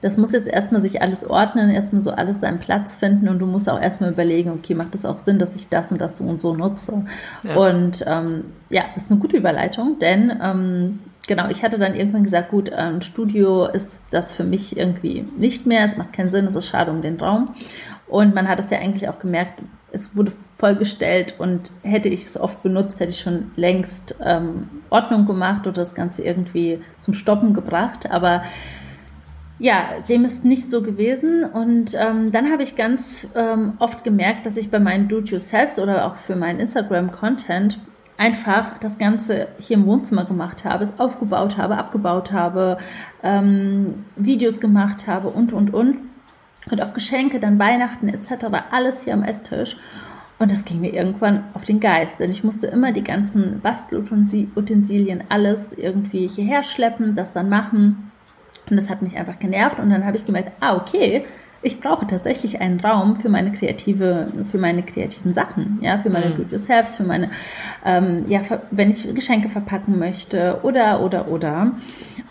Das 0.02 0.16
muss 0.16 0.32
jetzt 0.32 0.48
erstmal 0.48 0.80
sich 0.80 1.02
alles 1.02 1.28
ordnen, 1.28 1.70
erstmal 1.70 2.00
so 2.00 2.10
alles 2.10 2.40
seinen 2.40 2.58
Platz 2.58 2.94
finden 2.94 3.28
und 3.28 3.38
du 3.38 3.46
musst 3.46 3.68
auch 3.68 3.80
erstmal 3.80 4.10
überlegen, 4.10 4.50
okay, 4.50 4.74
macht 4.74 4.94
es 4.94 5.04
auch 5.04 5.18
Sinn, 5.18 5.38
dass 5.38 5.56
ich 5.56 5.68
das 5.68 5.92
und 5.92 6.00
das 6.00 6.16
so 6.16 6.24
und 6.24 6.40
so 6.40 6.54
nutze? 6.54 7.04
Ja. 7.42 7.56
Und 7.56 8.04
ähm, 8.06 8.46
ja, 8.70 8.84
das 8.94 9.04
ist 9.04 9.10
eine 9.12 9.20
gute 9.20 9.36
Überleitung, 9.36 9.98
denn 9.98 10.32
ähm, 10.42 11.00
genau, 11.26 11.48
ich 11.48 11.62
hatte 11.62 11.78
dann 11.78 11.94
irgendwann 11.94 12.24
gesagt, 12.24 12.50
gut, 12.50 12.72
ein 12.72 13.02
Studio 13.02 13.66
ist 13.66 14.04
das 14.10 14.32
für 14.32 14.44
mich 14.44 14.76
irgendwie 14.76 15.26
nicht 15.36 15.66
mehr, 15.66 15.84
es 15.84 15.96
macht 15.96 16.12
keinen 16.12 16.30
Sinn, 16.30 16.46
es 16.46 16.54
ist 16.54 16.68
schade 16.68 16.90
um 16.90 17.02
den 17.02 17.18
Raum. 17.20 17.54
Und 18.06 18.34
man 18.34 18.48
hat 18.48 18.58
es 18.58 18.70
ja 18.70 18.78
eigentlich 18.78 19.08
auch 19.08 19.18
gemerkt, 19.18 19.62
es 19.92 20.14
wurde 20.16 20.32
vollgestellt 20.58 21.34
und 21.38 21.72
hätte 21.82 22.08
ich 22.08 22.24
es 22.24 22.38
oft 22.38 22.62
benutzt, 22.62 23.00
hätte 23.00 23.12
ich 23.12 23.20
schon 23.20 23.50
längst 23.56 24.14
ähm, 24.22 24.68
Ordnung 24.90 25.26
gemacht 25.26 25.66
oder 25.66 25.76
das 25.76 25.94
Ganze 25.94 26.22
irgendwie 26.22 26.80
zum 27.00 27.14
Stoppen 27.14 27.54
gebracht. 27.54 28.10
Aber 28.10 28.42
ja, 29.60 30.00
dem 30.08 30.24
ist 30.24 30.44
nicht 30.44 30.70
so 30.70 30.82
gewesen. 30.82 31.44
Und 31.44 31.94
ähm, 31.94 32.32
dann 32.32 32.50
habe 32.50 32.62
ich 32.62 32.74
ganz 32.76 33.28
ähm, 33.36 33.74
oft 33.78 34.02
gemerkt, 34.02 34.46
dass 34.46 34.56
ich 34.56 34.70
bei 34.70 34.80
meinen 34.80 35.06
Do-it-yourselfs 35.06 35.78
oder 35.78 36.06
auch 36.06 36.16
für 36.16 36.34
meinen 36.34 36.58
Instagram-Content 36.60 37.78
einfach 38.16 38.78
das 38.78 38.98
Ganze 38.98 39.48
hier 39.58 39.76
im 39.76 39.86
Wohnzimmer 39.86 40.24
gemacht 40.24 40.64
habe, 40.64 40.82
es 40.82 40.98
aufgebaut 40.98 41.58
habe, 41.58 41.76
abgebaut 41.76 42.32
habe, 42.32 42.78
ähm, 43.22 44.04
Videos 44.16 44.60
gemacht 44.60 45.06
habe 45.06 45.28
und, 45.28 45.52
und, 45.52 45.72
und. 45.72 45.98
Und 46.70 46.82
auch 46.82 46.92
Geschenke, 46.92 47.38
dann 47.38 47.58
Weihnachten 47.58 48.08
etc., 48.08 48.46
alles 48.70 49.04
hier 49.04 49.14
am 49.14 49.22
Esstisch. 49.22 49.76
Und 50.38 50.50
das 50.50 50.64
ging 50.64 50.80
mir 50.80 50.92
irgendwann 50.92 51.44
auf 51.52 51.64
den 51.64 51.80
Geist, 51.80 52.18
denn 52.18 52.30
ich 52.30 52.44
musste 52.44 52.66
immer 52.66 52.92
die 52.92 53.04
ganzen 53.04 53.60
Bastelutensilien, 53.60 55.24
alles 55.28 55.74
irgendwie 55.74 56.28
hierher 56.28 56.62
schleppen, 56.62 57.14
das 57.14 57.32
dann 57.32 57.50
machen. 57.50 58.09
Und 58.70 58.76
das 58.76 58.88
hat 58.88 59.02
mich 59.02 59.16
einfach 59.16 59.38
genervt. 59.38 59.78
Und 59.78 59.90
dann 59.90 60.04
habe 60.06 60.16
ich 60.16 60.24
gemerkt, 60.24 60.52
ah, 60.60 60.76
okay, 60.76 61.24
ich 61.62 61.78
brauche 61.80 62.06
tatsächlich 62.06 62.60
einen 62.62 62.80
Raum 62.80 63.16
für 63.16 63.28
meine 63.28 63.52
kreative, 63.52 64.28
für 64.50 64.56
meine 64.56 64.82
kreativen 64.82 65.34
Sachen, 65.34 65.78
ja, 65.82 65.98
für 65.98 66.08
meine 66.08 66.30
Do-it-yourselfs, 66.30 66.96
für 66.96 67.02
meine, 67.02 67.30
ähm, 67.84 68.24
ja, 68.28 68.40
wenn 68.70 68.90
ich 68.90 69.14
Geschenke 69.14 69.50
verpacken 69.50 69.98
möchte 69.98 70.60
oder, 70.62 71.02
oder, 71.02 71.28
oder. 71.28 71.72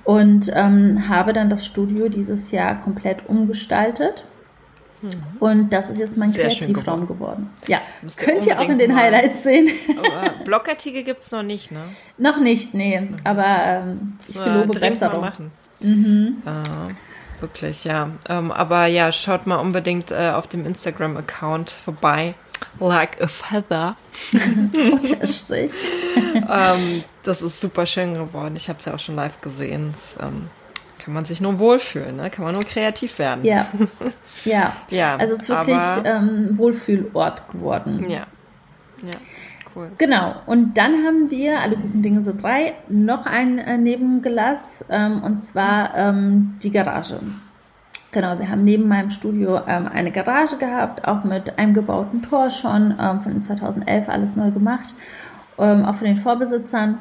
Und 0.04 0.52
ähm, 0.56 1.08
habe 1.08 1.34
dann 1.34 1.52
das 1.52 1.64
Studio 1.66 2.10
dieses 2.10 2.50
Jahr 2.50 2.82
komplett 2.82 3.28
umgestaltet. 3.30 4.26
Und 5.40 5.72
das 5.72 5.90
ist 5.90 5.98
jetzt 6.00 6.18
mein 6.18 6.28
Mhm. 6.28 6.34
Sehr 6.34 6.50
Kreativraum 6.50 7.08
geworden. 7.08 7.50
Ja, 7.68 7.78
Müsst 8.02 8.20
könnt 8.20 8.46
ihr 8.46 8.60
auch 8.60 8.68
in 8.68 8.80
den 8.80 8.94
Highlights 8.96 9.44
sehen. 9.44 9.70
aber 9.98 10.34
Blogartikel 10.44 11.04
gibt 11.04 11.24
es 11.24 11.32
noch 11.32 11.44
nicht, 11.44 11.72
ne? 11.72 11.80
Noch 12.18 12.40
nicht, 12.42 12.74
nee, 12.74 13.08
aber 13.24 13.46
ähm, 13.64 14.18
ich 14.28 14.38
Äh, 14.38 14.44
gelobe 14.44 14.78
Besserung. 14.78 15.22
machen. 15.22 15.52
Äh, 16.46 17.42
wirklich, 17.42 17.84
ja. 17.84 18.12
Ähm, 18.28 18.52
aber 18.52 18.86
ja, 18.88 19.12
schaut 19.12 19.48
mal 19.48 19.58
unbedingt 19.58 20.12
äh, 20.12 20.32
auf 20.34 20.48
dem 20.48 20.66
Instagram-Account 20.66 21.72
vorbei. 21.72 22.36
Like 22.80 23.22
a 23.22 23.28
feather. 23.28 23.96
Unterstrich. 24.34 25.72
ähm, 26.36 27.04
das 27.24 27.42
ist 27.42 27.62
super 27.62 27.86
schön 27.86 28.14
geworden. 28.14 28.56
Ich 28.58 28.68
habe 28.68 28.80
es 28.80 28.86
ja 28.86 28.94
auch 28.94 29.00
schon 29.00 29.16
live 29.16 29.40
gesehen. 29.42 29.92
Das, 29.92 30.18
ähm, 30.22 30.50
kann 31.00 31.14
man 31.14 31.26
sich 31.26 31.42
nur 31.42 31.58
wohlfühlen, 31.58 32.18
ne? 32.18 32.30
Kann 32.30 32.46
man 32.46 32.54
nur 32.54 32.64
kreativ 32.64 33.18
werden. 33.18 33.44
Ja, 33.44 33.68
ja. 34.46 34.76
Ja, 34.90 35.16
also 35.16 35.34
es 35.34 35.42
ist 35.42 35.50
wirklich 35.50 35.82
ähm, 36.04 36.58
Wohlfühlort 36.58 37.50
geworden. 37.52 38.08
Ja. 38.10 38.28
Ja, 39.02 39.20
cool. 39.76 39.92
Genau. 39.98 40.36
Und 40.46 40.78
dann 40.78 40.94
haben 41.06 41.30
wir, 41.30 41.60
alle 41.60 41.76
guten 41.78 42.02
Dinge 42.02 42.22
sind 42.22 42.42
drei, 42.44 42.74
noch 42.88 43.26
ein 43.26 43.58
äh, 43.60 43.78
Nebengelass, 43.78 44.86
ähm, 44.90 45.22
und 45.24 45.42
zwar 45.44 45.96
ähm, 45.96 46.56
die 46.64 46.72
Garage. 46.72 47.20
Genau, 48.12 48.40
wir 48.40 48.50
haben 48.50 48.64
neben 48.64 48.88
meinem 48.88 49.12
Studio 49.12 49.62
ähm, 49.68 49.88
eine 49.94 50.12
Garage 50.12 50.58
gehabt, 50.58 51.08
auch 51.08 51.24
mit 51.24 51.60
eingebauten 51.60 52.24
Tor 52.24 52.50
schon, 52.50 52.96
ähm, 53.00 53.22
von 53.22 53.42
2011 53.42 54.10
alles 54.10 54.36
neu 54.36 54.50
gemacht, 54.52 54.94
ähm, 55.60 55.86
auch 55.86 55.96
von 55.96 56.08
den 56.08 56.18
Vorbesitzern. 56.18 56.98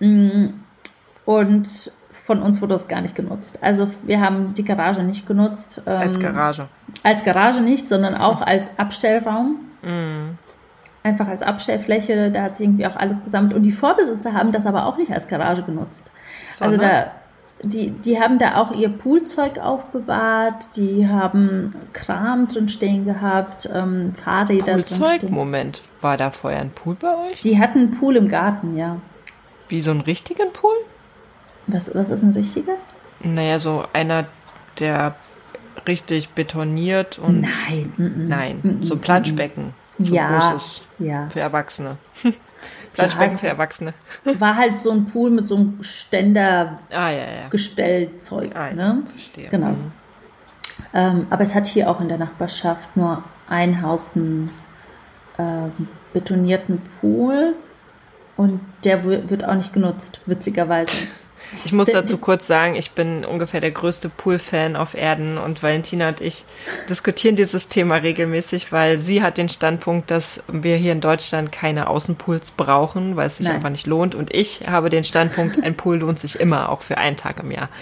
Mm, 0.00 0.48
Und 1.24 1.92
von 2.24 2.42
uns 2.42 2.60
wurde 2.60 2.74
es 2.74 2.88
gar 2.88 3.00
nicht 3.00 3.14
genutzt. 3.14 3.58
Also 3.62 3.88
wir 4.02 4.20
haben 4.20 4.52
die 4.54 4.64
Garage 4.64 5.02
nicht 5.02 5.26
genutzt. 5.26 5.80
Ähm, 5.86 5.98
Als 5.98 6.20
Garage. 6.20 6.68
als 7.02 7.24
Garage 7.24 7.62
nicht, 7.62 7.88
sondern 7.88 8.14
auch 8.14 8.42
als 8.42 8.78
Abstellraum. 8.78 9.56
Mhm. 9.82 10.38
Einfach 11.02 11.28
als 11.28 11.42
Abstellfläche, 11.42 12.30
da 12.30 12.42
hat 12.42 12.56
sich 12.56 12.66
irgendwie 12.66 12.86
auch 12.86 12.96
alles 12.96 13.24
gesammelt. 13.24 13.54
Und 13.54 13.62
die 13.62 13.70
Vorbesitzer 13.70 14.34
haben 14.34 14.52
das 14.52 14.66
aber 14.66 14.86
auch 14.86 14.98
nicht 14.98 15.10
als 15.12 15.28
Garage 15.28 15.62
genutzt. 15.62 16.02
Also 16.58 16.76
Sondern? 16.76 16.90
da, 16.90 17.10
die, 17.62 17.90
die 17.90 18.20
haben 18.20 18.38
da 18.38 18.56
auch 18.56 18.72
ihr 18.72 18.88
Poolzeug 18.88 19.58
aufbewahrt, 19.58 20.76
die 20.76 21.08
haben 21.08 21.74
Kram 21.92 22.48
drin 22.48 22.68
stehen 22.68 23.04
gehabt, 23.04 23.68
ähm, 23.74 24.14
Fahrräder 24.22 24.74
drin 24.74 24.84
Poolzeug? 24.84 25.16
stehen. 25.16 25.32
Moment, 25.32 25.82
war 26.00 26.16
da 26.16 26.30
vorher 26.30 26.60
ein 26.60 26.70
Pool 26.70 26.96
bei 26.96 27.14
euch? 27.30 27.40
Die 27.42 27.58
hatten 27.58 27.78
einen 27.78 27.90
Pool 27.92 28.16
im 28.16 28.28
Garten, 28.28 28.76
ja. 28.76 28.96
Wie 29.68 29.80
so 29.80 29.90
einen 29.90 30.00
richtigen 30.00 30.52
Pool? 30.52 30.74
Was, 31.66 31.94
was 31.94 32.10
ist 32.10 32.22
ein 32.22 32.32
richtiger? 32.32 32.74
Naja, 33.22 33.58
so 33.58 33.84
einer, 33.92 34.26
der 34.78 35.14
richtig 35.86 36.30
betoniert 36.30 37.18
und. 37.18 37.42
Nein. 37.42 37.92
mm, 37.96 38.02
mm. 38.02 38.28
Nein, 38.28 38.78
so 38.82 38.94
ein 38.94 39.00
Planschbecken. 39.00 39.74
So 40.02 40.14
ja, 40.14 40.50
großes 40.50 40.82
ja. 40.98 41.28
für 41.28 41.40
Erwachsene. 41.40 41.96
Planschbecken 42.92 43.34
es- 43.34 43.40
für 43.40 43.46
Erwachsene. 43.48 43.94
War 44.38 44.56
halt 44.56 44.78
so 44.78 44.90
ein 44.90 45.04
Pool 45.06 45.30
mit 45.30 45.46
so 45.48 45.56
einem 45.56 45.82
Ständer 45.82 46.78
Ah, 46.90 47.10
ja, 47.10 47.18
ja. 47.18 47.48
Gestellzeug. 47.50 48.50
Ah, 48.54 48.68
ja, 48.68 48.74
ne? 48.74 49.02
verstehe. 49.12 49.48
Genau. 49.48 49.68
Mhm. 49.68 49.92
Ähm, 50.92 51.26
aber 51.30 51.44
es 51.44 51.54
hat 51.54 51.66
hier 51.66 51.88
auch 51.90 52.00
in 52.00 52.08
der 52.08 52.18
Nachbarschaft 52.18 52.96
nur 52.96 53.22
ein 53.48 53.80
Haus 53.82 54.16
einen 54.16 54.50
ähm, 55.38 55.72
betonierten 56.12 56.80
Pool 57.00 57.54
und 58.36 58.60
der 58.84 59.04
wi- 59.04 59.28
wird 59.30 59.44
auch 59.44 59.54
nicht 59.54 59.72
genutzt, 59.72 60.20
witzigerweise. 60.26 61.06
Ich 61.64 61.72
muss 61.72 61.88
dazu 61.88 62.18
kurz 62.18 62.46
sagen, 62.46 62.74
ich 62.74 62.92
bin 62.92 63.24
ungefähr 63.24 63.60
der 63.60 63.70
größte 63.70 64.08
Pool-Fan 64.08 64.76
auf 64.76 64.94
Erden 64.94 65.38
und 65.38 65.62
Valentina 65.62 66.08
und 66.08 66.20
ich 66.20 66.44
diskutieren 66.88 67.36
dieses 67.36 67.68
Thema 67.68 67.96
regelmäßig, 67.96 68.72
weil 68.72 68.98
sie 68.98 69.22
hat 69.22 69.38
den 69.38 69.48
Standpunkt, 69.48 70.10
dass 70.10 70.42
wir 70.48 70.76
hier 70.76 70.92
in 70.92 71.00
Deutschland 71.00 71.52
keine 71.52 71.88
Außenpools 71.88 72.52
brauchen, 72.52 73.16
weil 73.16 73.26
es 73.26 73.38
sich 73.38 73.46
Nein. 73.46 73.56
einfach 73.56 73.70
nicht 73.70 73.86
lohnt. 73.86 74.14
Und 74.14 74.34
ich 74.34 74.68
habe 74.68 74.88
den 74.88 75.04
Standpunkt, 75.04 75.62
ein 75.62 75.76
Pool 75.76 75.98
lohnt 75.98 76.18
sich 76.18 76.38
immer, 76.38 76.68
auch 76.68 76.82
für 76.82 76.98
einen 76.98 77.16
Tag 77.16 77.40
im 77.40 77.50
Jahr. 77.50 77.68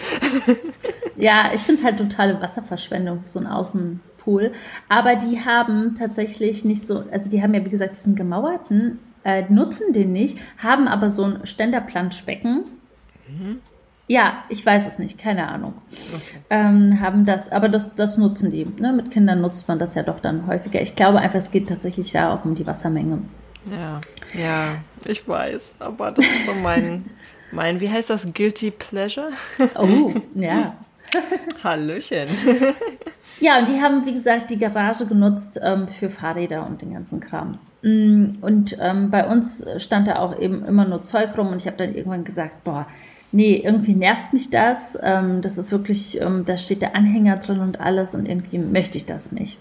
Ja, 1.18 1.50
ich 1.52 1.62
finde 1.62 1.80
es 1.80 1.84
halt 1.84 1.98
totale 1.98 2.40
Wasserverschwendung, 2.40 3.24
so 3.26 3.40
ein 3.40 3.48
Außenpool. 3.48 4.52
Aber 4.88 5.16
die 5.16 5.44
haben 5.44 5.96
tatsächlich 5.98 6.64
nicht 6.64 6.86
so, 6.86 7.04
also 7.10 7.28
die 7.28 7.42
haben 7.42 7.52
ja 7.54 7.64
wie 7.64 7.68
gesagt 7.68 7.96
diesen 7.96 8.14
gemauerten, 8.14 9.00
äh, 9.24 9.42
nutzen 9.48 9.92
den 9.92 10.12
nicht, 10.12 10.38
haben 10.58 10.86
aber 10.86 11.10
so 11.10 11.24
ein 11.24 11.40
Ständerplanschbecken. 11.44 12.64
Mhm. 13.28 13.60
Ja, 14.08 14.44
ich 14.48 14.64
weiß 14.64 14.86
es 14.86 14.98
nicht, 14.98 15.18
keine 15.18 15.48
Ahnung. 15.48 15.74
Okay. 16.14 16.38
Ähm, 16.48 16.98
haben 17.00 17.26
das, 17.26 17.52
aber 17.52 17.68
das, 17.68 17.94
das 17.94 18.16
nutzen 18.16 18.50
die. 18.50 18.64
Ne? 18.64 18.94
Mit 18.94 19.10
Kindern 19.10 19.42
nutzt 19.42 19.68
man 19.68 19.78
das 19.78 19.94
ja 19.94 20.02
doch 20.02 20.20
dann 20.20 20.46
häufiger. 20.46 20.80
Ich 20.80 20.96
glaube 20.96 21.18
einfach, 21.18 21.38
es 21.38 21.50
geht 21.50 21.68
tatsächlich 21.68 22.10
da 22.12 22.32
auch 22.32 22.46
um 22.46 22.54
die 22.54 22.66
Wassermenge. 22.66 23.22
Ja, 23.70 23.98
ja, 24.32 24.76
ich 25.04 25.28
weiß, 25.28 25.74
aber 25.78 26.10
das 26.10 26.24
ist 26.24 26.46
so 26.46 26.54
mein, 26.54 27.04
mein, 27.52 27.80
wie 27.80 27.90
heißt 27.90 28.08
das, 28.08 28.32
Guilty 28.32 28.70
Pleasure? 28.70 29.28
Oh, 29.78 30.12
ja. 30.34 30.74
Hallöchen. 31.64 32.28
ja, 33.40 33.58
und 33.58 33.68
die 33.68 33.80
haben, 33.80 34.06
wie 34.06 34.14
gesagt, 34.14 34.50
die 34.50 34.58
Garage 34.58 35.04
genutzt 35.04 35.60
ähm, 35.62 35.86
für 35.86 36.08
Fahrräder 36.08 36.66
und 36.66 36.80
den 36.80 36.94
ganzen 36.94 37.20
Kram. 37.20 37.58
Mm, 37.82 38.36
und 38.40 38.76
ähm, 38.80 39.10
bei 39.10 39.26
uns 39.26 39.66
stand 39.76 40.08
da 40.08 40.16
auch 40.16 40.38
eben 40.38 40.64
immer 40.64 40.86
nur 40.86 41.02
Zeug 41.02 41.36
rum 41.36 41.48
und 41.48 41.60
ich 41.60 41.66
habe 41.66 41.76
dann 41.76 41.94
irgendwann 41.94 42.24
gesagt, 42.24 42.64
boah, 42.64 42.86
nee, 43.32 43.62
irgendwie 43.64 43.94
nervt 43.94 44.32
mich 44.32 44.50
das. 44.50 44.98
Ähm, 45.02 45.42
das 45.42 45.58
ist 45.58 45.72
wirklich, 45.72 46.20
ähm, 46.20 46.44
da 46.44 46.56
steht 46.56 46.82
der 46.82 46.94
Anhänger 46.96 47.36
drin 47.36 47.60
und 47.60 47.80
alles 47.80 48.14
und 48.14 48.26
irgendwie 48.26 48.58
möchte 48.58 48.98
ich 48.98 49.06
das 49.06 49.32
nicht. 49.32 49.58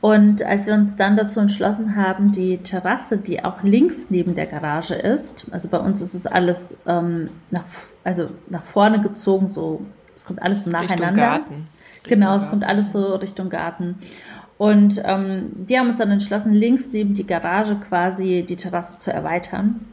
Und 0.00 0.42
als 0.42 0.66
wir 0.66 0.74
uns 0.74 0.96
dann 0.96 1.16
dazu 1.16 1.40
entschlossen 1.40 1.94
haben, 1.94 2.32
die 2.32 2.58
Terrasse, 2.58 3.18
die 3.18 3.44
auch 3.44 3.62
links 3.62 4.08
neben 4.08 4.34
der 4.34 4.46
Garage 4.46 4.94
ist, 4.94 5.46
also 5.50 5.68
bei 5.68 5.78
uns 5.78 6.00
ist 6.00 6.14
es 6.14 6.26
alles 6.26 6.78
ähm, 6.86 7.28
nach, 7.50 7.64
also 8.02 8.28
nach 8.48 8.64
vorne 8.64 9.00
gezogen, 9.00 9.52
so 9.52 9.84
es 10.16 10.24
kommt 10.24 10.42
alles 10.42 10.62
so 10.64 10.70
nacheinander. 10.70 11.06
Richtung 11.06 11.16
Garten. 11.16 11.68
genau, 12.04 12.36
es 12.36 12.48
kommt 12.48 12.64
alles 12.64 12.92
so 12.92 13.14
Richtung 13.16 13.50
Garten. 13.50 13.98
Und 14.56 15.00
ähm, 15.04 15.52
wir 15.66 15.80
haben 15.80 15.88
uns 15.88 15.98
dann 15.98 16.10
entschlossen, 16.10 16.52
links 16.52 16.90
neben 16.92 17.14
die 17.14 17.26
Garage 17.26 17.76
quasi 17.76 18.44
die 18.46 18.56
Terrasse 18.56 18.98
zu 18.98 19.12
erweitern. 19.12 19.86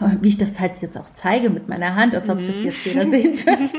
Wie 0.20 0.28
ich 0.28 0.38
das 0.38 0.58
halt 0.60 0.80
jetzt 0.80 0.98
auch 0.98 1.08
zeige 1.12 1.50
mit 1.50 1.68
meiner 1.68 1.94
Hand, 1.94 2.14
als 2.14 2.28
ob 2.28 2.38
mhm. 2.38 2.46
das 2.46 2.62
jetzt 2.62 2.84
jeder 2.84 3.08
sehen 3.08 3.38
wird. 3.44 3.72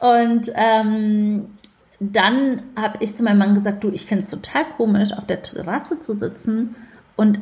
und 0.00 0.52
ähm, 0.54 1.48
dann 2.00 2.62
habe 2.76 2.98
ich 3.00 3.14
zu 3.14 3.22
meinem 3.22 3.38
Mann 3.38 3.54
gesagt, 3.54 3.84
du, 3.84 3.90
ich 3.90 4.06
finde 4.06 4.24
es 4.24 4.30
total 4.30 4.64
komisch, 4.76 5.12
auf 5.12 5.26
der 5.26 5.42
Terrasse 5.42 6.00
zu 6.00 6.14
sitzen 6.14 6.74
und 7.16 7.40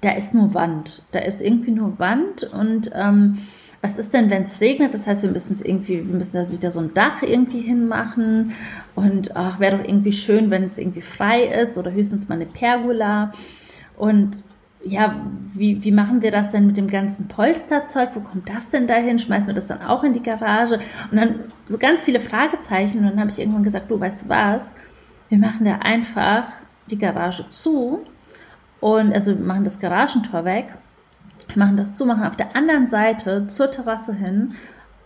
da 0.00 0.12
ist 0.12 0.34
nur 0.34 0.54
Wand. 0.54 1.02
Da 1.12 1.20
ist 1.20 1.40
irgendwie 1.40 1.70
nur 1.70 1.98
Wand 1.98 2.44
und 2.44 2.90
ähm, 2.94 3.38
was 3.82 3.98
ist 3.98 4.14
denn, 4.14 4.30
wenn 4.30 4.44
es 4.44 4.60
regnet? 4.60 4.94
Das 4.94 5.08
heißt, 5.08 5.24
wir 5.24 5.30
müssen 5.30 5.54
es 5.54 5.62
irgendwie, 5.62 6.06
wir 6.06 6.14
müssen 6.14 6.36
da 6.36 6.50
wieder 6.52 6.70
so 6.70 6.78
ein 6.78 6.94
Dach 6.94 7.22
irgendwie 7.22 7.60
hinmachen. 7.60 8.52
Und 8.94 9.34
ach, 9.36 9.58
wäre 9.58 9.78
doch 9.78 9.84
irgendwie 9.84 10.12
schön, 10.12 10.52
wenn 10.52 10.62
es 10.62 10.78
irgendwie 10.78 11.02
frei 11.02 11.42
ist 11.42 11.76
oder 11.76 11.90
höchstens 11.90 12.28
mal 12.28 12.36
eine 12.36 12.46
Pergola. 12.46 13.32
Und 13.96 14.44
ja, 14.84 15.16
wie, 15.54 15.82
wie 15.84 15.92
machen 15.92 16.22
wir 16.22 16.30
das 16.30 16.50
denn 16.50 16.66
mit 16.66 16.76
dem 16.76 16.88
ganzen 16.88 17.28
Polsterzeug? 17.28 18.10
Wo 18.14 18.20
kommt 18.20 18.48
das 18.48 18.68
denn 18.68 18.86
dahin? 18.86 19.18
Schmeißen 19.18 19.48
wir 19.48 19.54
das 19.54 19.68
dann 19.68 19.82
auch 19.82 20.02
in 20.02 20.12
die 20.12 20.22
Garage? 20.22 20.80
Und 21.10 21.16
dann 21.16 21.40
so 21.66 21.78
ganz 21.78 22.02
viele 22.02 22.20
Fragezeichen. 22.20 22.98
Und 22.98 23.10
dann 23.10 23.20
habe 23.20 23.30
ich 23.30 23.38
irgendwann 23.38 23.62
gesagt, 23.62 23.90
du 23.90 24.00
weißt 24.00 24.22
du 24.22 24.28
was? 24.28 24.74
Wir 25.28 25.38
machen 25.38 25.64
da 25.64 25.76
einfach 25.76 26.48
die 26.90 26.98
Garage 26.98 27.48
zu 27.48 28.00
und 28.80 29.12
also 29.12 29.38
wir 29.38 29.44
machen 29.44 29.64
das 29.64 29.78
Garagentor 29.78 30.44
weg 30.44 30.66
machen 31.56 31.76
das 31.76 31.92
zu, 31.92 32.06
machen 32.06 32.24
auf 32.24 32.36
der 32.36 32.56
anderen 32.56 32.88
Seite 32.88 33.46
zur 33.46 33.70
Terrasse 33.70 34.14
hin 34.14 34.54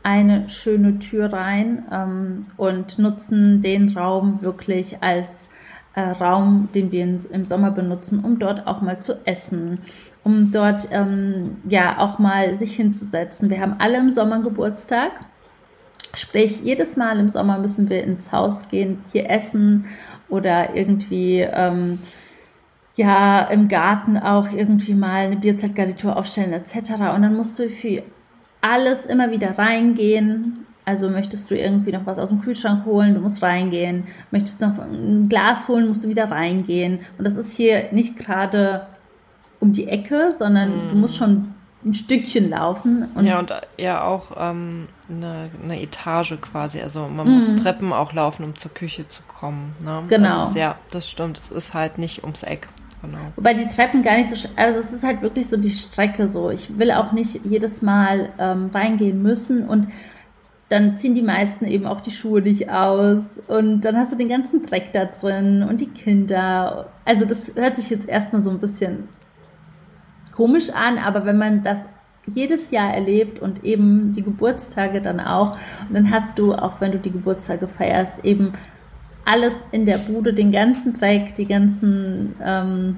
eine 0.02 0.48
schöne 0.48 0.98
Tür 0.98 1.32
rein 1.32 1.84
ähm, 1.90 2.46
und 2.56 2.98
nutzen 2.98 3.60
den 3.60 3.96
Raum 3.96 4.40
wirklich 4.42 5.02
als 5.02 5.48
äh, 5.96 6.02
Raum, 6.02 6.68
den 6.74 6.92
wir 6.92 7.02
im 7.04 7.46
Sommer 7.46 7.70
benutzen, 7.70 8.20
um 8.22 8.38
dort 8.38 8.66
auch 8.66 8.82
mal 8.82 9.00
zu 9.00 9.26
essen, 9.26 9.78
um 10.22 10.50
dort 10.50 10.88
ähm, 10.90 11.56
ja 11.68 11.98
auch 11.98 12.18
mal 12.18 12.54
sich 12.54 12.76
hinzusetzen. 12.76 13.50
Wir 13.50 13.60
haben 13.60 13.76
alle 13.78 13.98
im 13.98 14.10
Sommer 14.10 14.40
Geburtstag. 14.40 15.12
Sprich, 16.14 16.60
jedes 16.62 16.96
Mal 16.96 17.18
im 17.18 17.28
Sommer 17.30 17.58
müssen 17.58 17.88
wir 17.88 18.04
ins 18.04 18.30
Haus 18.30 18.68
gehen, 18.68 19.04
hier 19.10 19.30
essen 19.30 19.86
oder 20.28 20.76
irgendwie 20.76 21.40
ähm, 21.40 21.98
ja 22.96 23.40
im 23.44 23.68
Garten 23.68 24.18
auch 24.18 24.52
irgendwie 24.52 24.94
mal 24.94 25.26
eine 25.26 25.36
Bierzeltgarnitur 25.36 26.16
aufstellen 26.16 26.52
etc. 26.52 26.90
Und 27.14 27.22
dann 27.22 27.36
musst 27.36 27.58
du 27.58 27.70
für 27.70 28.02
alles 28.60 29.06
immer 29.06 29.30
wieder 29.30 29.56
reingehen. 29.56 30.65
Also 30.86 31.10
möchtest 31.10 31.50
du 31.50 31.58
irgendwie 31.58 31.90
noch 31.90 32.06
was 32.06 32.16
aus 32.16 32.28
dem 32.28 32.40
Kühlschrank 32.40 32.84
holen, 32.84 33.14
du 33.14 33.20
musst 33.20 33.42
reingehen. 33.42 34.04
Möchtest 34.30 34.62
du 34.62 34.68
noch 34.68 34.78
ein 34.78 35.28
Glas 35.28 35.66
holen, 35.66 35.88
musst 35.88 36.04
du 36.04 36.08
wieder 36.08 36.30
reingehen. 36.30 37.00
Und 37.18 37.24
das 37.24 37.34
ist 37.34 37.56
hier 37.56 37.88
nicht 37.90 38.16
gerade 38.16 38.86
um 39.58 39.72
die 39.72 39.88
Ecke, 39.88 40.30
sondern 40.30 40.86
mm. 40.86 40.90
du 40.90 40.96
musst 40.96 41.16
schon 41.16 41.54
ein 41.84 41.92
Stückchen 41.92 42.50
laufen. 42.50 43.08
Und 43.16 43.26
ja, 43.26 43.40
und 43.40 43.52
ja 43.78 44.04
auch 44.04 44.30
ähm, 44.38 44.86
eine, 45.10 45.50
eine, 45.60 45.82
Etage 45.82 46.40
quasi. 46.40 46.80
Also 46.80 47.08
man 47.08 47.26
mm. 47.26 47.34
muss 47.36 47.56
Treppen 47.56 47.92
auch 47.92 48.12
laufen, 48.12 48.44
um 48.44 48.54
zur 48.54 48.72
Küche 48.72 49.08
zu 49.08 49.22
kommen. 49.24 49.74
Ne? 49.84 50.04
Genau. 50.06 50.44
Also, 50.44 50.56
ja, 50.56 50.76
das 50.92 51.10
stimmt. 51.10 51.36
Es 51.36 51.50
ist 51.50 51.74
halt 51.74 51.98
nicht 51.98 52.22
ums 52.22 52.44
Eck. 52.44 52.68
Genau. 53.02 53.18
Wobei 53.34 53.54
die 53.54 53.68
Treppen 53.68 54.04
gar 54.04 54.16
nicht 54.16 54.30
so, 54.30 54.48
also 54.54 54.80
es 54.80 54.92
ist 54.92 55.02
halt 55.02 55.20
wirklich 55.20 55.48
so 55.48 55.56
die 55.56 55.70
Strecke 55.70 56.28
so. 56.28 56.50
Ich 56.50 56.78
will 56.78 56.92
auch 56.92 57.10
nicht 57.10 57.40
jedes 57.44 57.82
Mal 57.82 58.30
ähm, 58.38 58.70
reingehen 58.72 59.20
müssen 59.20 59.68
und 59.68 59.88
dann 60.68 60.96
ziehen 60.96 61.14
die 61.14 61.22
meisten 61.22 61.64
eben 61.64 61.86
auch 61.86 62.00
die 62.00 62.10
Schuhe 62.10 62.42
nicht 62.42 62.70
aus 62.70 63.40
und 63.46 63.82
dann 63.82 63.96
hast 63.96 64.12
du 64.12 64.16
den 64.16 64.28
ganzen 64.28 64.66
Dreck 64.66 64.92
da 64.92 65.04
drin 65.04 65.64
und 65.68 65.80
die 65.80 65.88
Kinder. 65.88 66.90
Also 67.04 67.24
das 67.24 67.52
hört 67.54 67.76
sich 67.76 67.88
jetzt 67.90 68.08
erstmal 68.08 68.40
so 68.40 68.50
ein 68.50 68.58
bisschen 68.58 69.08
komisch 70.34 70.70
an, 70.70 70.98
aber 70.98 71.24
wenn 71.24 71.38
man 71.38 71.62
das 71.62 71.88
jedes 72.26 72.72
Jahr 72.72 72.92
erlebt 72.92 73.38
und 73.38 73.64
eben 73.64 74.12
die 74.12 74.22
Geburtstage 74.22 75.00
dann 75.00 75.20
auch, 75.20 75.56
und 75.88 75.94
dann 75.94 76.10
hast 76.10 76.38
du, 76.38 76.52
auch 76.54 76.80
wenn 76.80 76.90
du 76.90 76.98
die 76.98 77.12
Geburtstage 77.12 77.68
feierst, 77.68 78.24
eben 78.24 78.52
alles 79.24 79.64
in 79.70 79.86
der 79.86 79.98
Bude, 79.98 80.34
den 80.34 80.50
ganzen 80.50 80.98
Dreck, 80.98 81.34
die 81.36 81.46
ganzen, 81.46 82.34
ähm, 82.44 82.96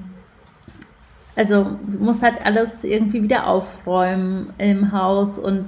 also 1.35 1.77
du 1.87 1.99
musst 1.99 2.23
halt 2.23 2.43
alles 2.43 2.83
irgendwie 2.83 3.21
wieder 3.21 3.47
aufräumen 3.47 4.53
im 4.57 4.91
Haus 4.91 5.37
und 5.37 5.65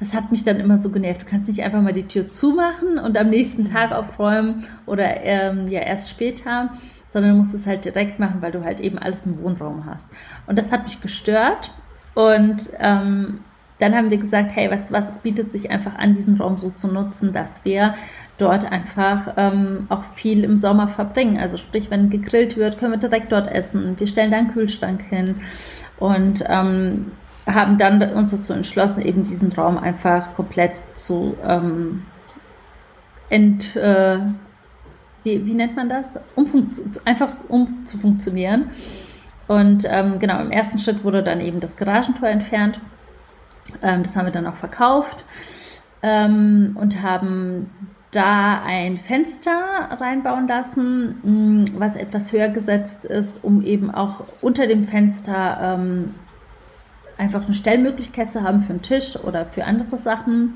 das 0.00 0.14
hat 0.14 0.30
mich 0.30 0.42
dann 0.42 0.58
immer 0.58 0.78
so 0.78 0.90
genervt. 0.90 1.22
Du 1.22 1.26
kannst 1.26 1.46
nicht 1.46 1.62
einfach 1.62 1.82
mal 1.82 1.92
die 1.92 2.08
Tür 2.08 2.28
zumachen 2.28 2.98
und 2.98 3.16
am 3.16 3.28
nächsten 3.28 3.66
Tag 3.66 3.92
aufräumen 3.92 4.66
oder 4.86 5.22
ähm, 5.22 5.68
ja 5.68 5.80
erst 5.80 6.10
später, 6.10 6.70
sondern 7.10 7.32
du 7.32 7.38
musst 7.38 7.54
es 7.54 7.66
halt 7.66 7.84
direkt 7.84 8.18
machen, 8.18 8.40
weil 8.40 8.50
du 8.50 8.64
halt 8.64 8.80
eben 8.80 8.98
alles 8.98 9.26
im 9.26 9.38
Wohnraum 9.42 9.84
hast. 9.84 10.08
Und 10.46 10.58
das 10.58 10.72
hat 10.72 10.84
mich 10.84 11.00
gestört 11.00 11.74
und 12.14 12.70
ähm, 12.78 13.40
dann 13.78 13.94
haben 13.94 14.10
wir 14.10 14.18
gesagt, 14.18 14.52
hey, 14.54 14.70
was, 14.70 14.90
was 14.92 15.20
bietet 15.20 15.52
sich 15.52 15.70
einfach 15.70 15.94
an, 15.96 16.14
diesen 16.14 16.34
Raum 16.36 16.58
so 16.58 16.70
zu 16.70 16.88
nutzen, 16.88 17.32
dass 17.32 17.64
wir 17.64 17.94
dort 18.36 18.70
einfach 18.70 19.34
ähm, 19.36 19.86
auch 19.88 20.04
viel 20.14 20.44
im 20.44 20.56
Sommer 20.56 20.88
verbringen. 20.88 21.38
Also 21.38 21.56
sprich, 21.56 21.90
wenn 21.90 22.10
gegrillt 22.10 22.56
wird, 22.56 22.78
können 22.78 22.92
wir 22.92 22.98
direkt 22.98 23.32
dort 23.32 23.50
essen. 23.50 23.98
Wir 23.98 24.06
stellen 24.06 24.30
da 24.30 24.38
einen 24.38 24.52
Kühlschrank 24.52 25.02
hin 25.02 25.36
und 25.98 26.44
ähm, 26.48 27.12
haben 27.54 27.78
dann 27.78 28.02
uns 28.14 28.30
dazu 28.30 28.52
entschlossen, 28.52 29.02
eben 29.02 29.24
diesen 29.24 29.52
Raum 29.52 29.78
einfach 29.78 30.34
komplett 30.34 30.82
zu 30.94 31.36
ähm, 31.46 32.02
ent, 33.28 33.76
äh, 33.76 34.18
wie, 35.24 35.44
wie, 35.46 35.54
nennt 35.54 35.76
man 35.76 35.88
das? 35.88 36.18
Um 36.34 36.68
einfach 37.04 37.30
um 37.48 37.84
zu 37.84 37.98
funktionieren. 37.98 38.70
Und 39.48 39.84
ähm, 39.88 40.18
genau, 40.18 40.40
im 40.40 40.50
ersten 40.50 40.78
Schritt 40.78 41.04
wurde 41.04 41.22
dann 41.22 41.40
eben 41.40 41.60
das 41.60 41.76
Garagentor 41.76 42.28
entfernt. 42.28 42.80
Ähm, 43.82 44.02
das 44.02 44.16
haben 44.16 44.26
wir 44.26 44.32
dann 44.32 44.46
auch 44.46 44.56
verkauft 44.56 45.24
ähm, 46.02 46.76
und 46.78 47.02
haben 47.02 47.70
da 48.10 48.62
ein 48.64 48.98
Fenster 48.98 49.88
reinbauen 50.00 50.48
lassen, 50.48 51.18
mm, 51.22 51.78
was 51.78 51.96
etwas 51.96 52.32
höher 52.32 52.48
gesetzt 52.48 53.04
ist, 53.04 53.44
um 53.44 53.62
eben 53.62 53.90
auch 53.90 54.24
unter 54.40 54.66
dem 54.66 54.84
Fenster 54.84 55.78
ähm, 55.78 56.14
einfach 57.20 57.44
eine 57.44 57.54
Stellmöglichkeit 57.54 58.32
zu 58.32 58.42
haben 58.42 58.60
für 58.60 58.70
einen 58.70 58.82
Tisch 58.82 59.16
oder 59.16 59.46
für 59.46 59.64
andere 59.64 59.98
Sachen. 59.98 60.54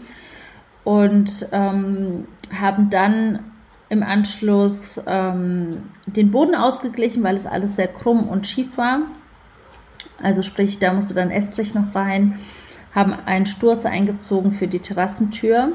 Und 0.82 1.46
ähm, 1.52 2.26
haben 2.52 2.90
dann 2.90 3.40
im 3.88 4.02
Anschluss 4.02 5.00
ähm, 5.06 5.84
den 6.06 6.30
Boden 6.30 6.54
ausgeglichen, 6.54 7.22
weil 7.22 7.36
es 7.36 7.46
alles 7.46 7.76
sehr 7.76 7.88
krumm 7.88 8.28
und 8.28 8.46
schief 8.46 8.76
war. 8.76 9.02
Also 10.22 10.42
sprich, 10.42 10.78
da 10.78 10.92
musste 10.92 11.14
dann 11.14 11.30
Estrich 11.30 11.74
noch 11.74 11.94
rein 11.94 12.38
haben 12.94 13.14
einen 13.26 13.46
Sturz 13.46 13.86
eingezogen 13.86 14.52
für 14.52 14.68
die 14.68 14.78
Terrassentür 14.78 15.72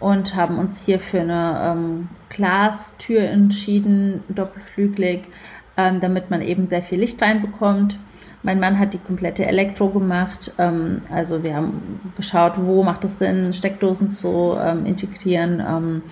und 0.00 0.34
haben 0.34 0.58
uns 0.58 0.84
hier 0.84 0.98
für 0.98 1.20
eine 1.20 1.60
ähm, 1.62 2.08
Glastür 2.28 3.22
entschieden, 3.22 4.24
doppelflügelig, 4.28 5.28
ähm, 5.76 6.00
damit 6.00 6.30
man 6.30 6.42
eben 6.42 6.66
sehr 6.66 6.82
viel 6.82 6.98
Licht 6.98 7.22
reinbekommt. 7.22 7.98
Mein 8.46 8.60
Mann 8.60 8.78
hat 8.78 8.94
die 8.94 8.98
komplette 8.98 9.44
Elektro 9.44 9.88
gemacht. 9.88 10.52
Ähm, 10.56 11.02
also 11.12 11.42
wir 11.42 11.56
haben 11.56 12.12
geschaut, 12.16 12.52
wo 12.56 12.84
macht 12.84 13.02
es 13.02 13.18
Sinn, 13.18 13.52
Steckdosen 13.52 14.12
zu 14.12 14.56
ähm, 14.56 14.86
integrieren, 14.86 15.60
ähm, 15.60 16.02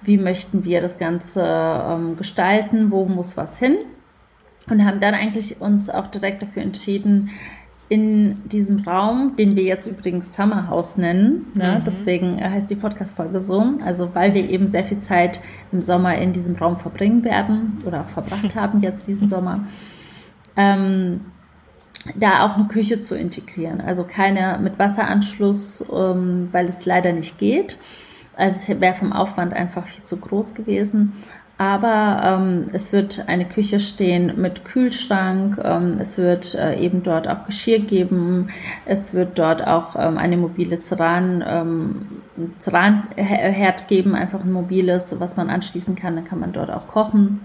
wie 0.00 0.16
möchten 0.16 0.64
wir 0.64 0.80
das 0.80 0.96
Ganze 0.96 1.42
ähm, 1.44 2.16
gestalten, 2.16 2.92
wo 2.92 3.06
muss 3.06 3.36
was 3.36 3.58
hin. 3.58 3.78
Und 4.70 4.84
haben 4.84 5.00
dann 5.00 5.14
eigentlich 5.14 5.60
uns 5.60 5.90
auch 5.90 6.06
direkt 6.06 6.42
dafür 6.42 6.62
entschieden, 6.62 7.30
in 7.88 8.48
diesem 8.48 8.84
Raum, 8.84 9.34
den 9.36 9.56
wir 9.56 9.64
jetzt 9.64 9.88
übrigens 9.88 10.34
Summer 10.36 10.68
House 10.68 10.98
nennen, 10.98 11.46
ne? 11.56 11.78
mhm. 11.78 11.84
deswegen 11.84 12.40
heißt 12.40 12.70
die 12.70 12.76
Podcast-Folge 12.76 13.40
so, 13.40 13.74
also 13.84 14.14
weil 14.14 14.34
wir 14.34 14.48
eben 14.48 14.68
sehr 14.68 14.84
viel 14.84 15.00
Zeit 15.00 15.40
im 15.72 15.82
Sommer 15.82 16.16
in 16.16 16.32
diesem 16.32 16.54
Raum 16.54 16.78
verbringen 16.78 17.24
werden 17.24 17.78
oder 17.84 18.02
auch 18.02 18.08
verbracht 18.08 18.54
haben 18.54 18.80
jetzt 18.80 19.08
diesen 19.08 19.26
Sommer, 19.26 19.66
ähm, 20.56 21.22
da 22.16 22.46
auch 22.46 22.56
eine 22.56 22.66
Küche 22.66 23.00
zu 23.00 23.16
integrieren. 23.16 23.80
Also 23.80 24.04
keine 24.04 24.58
mit 24.62 24.78
Wasseranschluss, 24.78 25.84
ähm, 25.92 26.48
weil 26.52 26.68
es 26.68 26.84
leider 26.84 27.12
nicht 27.12 27.38
geht. 27.38 27.76
Also 28.36 28.72
es 28.72 28.80
wäre 28.80 28.94
vom 28.94 29.12
Aufwand 29.12 29.52
einfach 29.52 29.86
viel 29.86 30.04
zu 30.04 30.16
groß 30.16 30.54
gewesen. 30.54 31.12
Aber 31.58 32.20
ähm, 32.24 32.68
es 32.72 32.92
wird 32.92 33.28
eine 33.28 33.44
Küche 33.44 33.78
stehen 33.78 34.40
mit 34.40 34.64
Kühlschrank. 34.64 35.60
Ähm, 35.62 35.96
es 36.00 36.18
wird 36.18 36.54
äh, 36.56 36.76
eben 36.80 37.04
dort 37.04 37.28
auch 37.28 37.46
Geschirr 37.46 37.78
geben. 37.78 38.48
Es 38.84 39.14
wird 39.14 39.38
dort 39.38 39.64
auch 39.64 39.94
ähm, 39.96 40.18
eine 40.18 40.36
mobile 40.36 40.80
Ceran, 40.82 41.44
ähm, 41.46 42.06
Ceranherd 42.58 43.86
geben, 43.86 44.16
einfach 44.16 44.42
ein 44.42 44.50
mobiles, 44.50 45.14
was 45.20 45.36
man 45.36 45.50
anschließen 45.50 45.94
kann. 45.94 46.16
Dann 46.16 46.24
kann 46.24 46.40
man 46.40 46.52
dort 46.52 46.70
auch 46.70 46.88
kochen. 46.88 47.40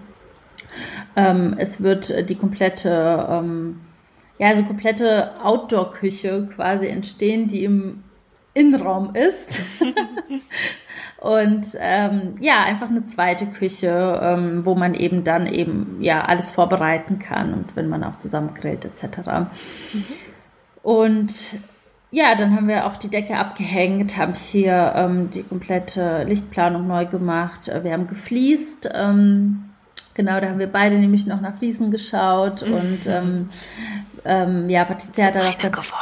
Ähm, 1.16 1.54
es 1.58 1.84
wird 1.84 2.30
die 2.30 2.36
komplette, 2.36 3.28
ähm, 3.30 3.82
ja, 4.40 4.48
also 4.48 4.64
komplette 4.64 5.32
Outdoor-Küche 5.44 6.50
quasi 6.56 6.88
entstehen, 6.88 7.48
die 7.48 7.64
im 7.64 8.04
Innenraum 8.54 9.16
ist. 9.16 9.62
Und 11.20 11.76
ähm, 11.80 12.36
ja, 12.40 12.64
einfach 12.64 12.90
eine 12.90 13.04
zweite 13.06 13.48
Küche, 13.48 14.20
ähm, 14.22 14.66
wo 14.66 14.76
man 14.76 14.94
eben 14.94 15.24
dann 15.24 15.48
eben 15.48 15.98
ja 16.00 16.24
alles 16.24 16.52
vorbereiten 16.52 17.18
kann 17.18 17.56
und 17.56 17.76
wenn 17.76 17.90
man 17.90 18.04
auch 18.04 18.18
zusammen 18.18 18.54
grillt 18.54 18.86
etc. 18.86 19.18
Mhm. 19.94 20.06
Und 20.84 21.34
ja, 22.12 22.36
dann 22.36 22.56
haben 22.56 22.68
wir 22.68 22.86
auch 22.86 22.98
die 22.98 23.10
Decke 23.10 23.36
abgehängt, 23.36 24.16
haben 24.16 24.36
hier 24.36 24.94
ähm, 24.96 25.32
die 25.32 25.44
komplette 25.44 26.24
Lichtplanung 26.24 26.88
neu 26.88 27.06
gemacht. 27.08 27.68
Wir 27.82 27.94
haben 27.94 28.08
gefliest. 28.08 28.88
Ähm, 28.94 29.67
genau, 30.18 30.42
da 30.42 30.50
haben 30.50 30.60
wir 30.60 30.68
beide 30.68 30.98
nämlich 30.98 31.26
noch 31.26 31.40
nach 31.40 31.58
Fliesen 31.58 31.92
geschaut 31.92 32.68
mhm. 32.68 32.74
und 32.74 33.08
ähm, 33.08 33.50
ähm, 34.26 34.70
ja, 34.70 34.84
Patricia 34.84 35.28
hat 35.28 35.36
da 35.36 35.50
auch 35.50 35.58
ganz, 35.58 35.94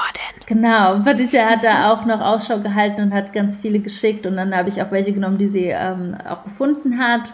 genau, 0.48 1.00
Patricia 1.00 1.46
hat 1.46 1.64
da 1.64 1.92
auch 1.92 2.06
noch 2.06 2.22
Ausschau 2.22 2.60
gehalten 2.60 3.02
und 3.04 3.14
hat 3.14 3.34
ganz 3.34 3.58
viele 3.58 3.80
geschickt 3.80 4.26
und 4.26 4.38
dann 4.38 4.56
habe 4.56 4.70
ich 4.70 4.82
auch 4.82 4.90
welche 4.90 5.14
genommen, 5.14 5.38
die 5.38 5.48
sie 5.48 5.66
ähm, 5.66 6.18
auch 6.28 6.44
gefunden 6.44 6.98
hat 6.98 7.34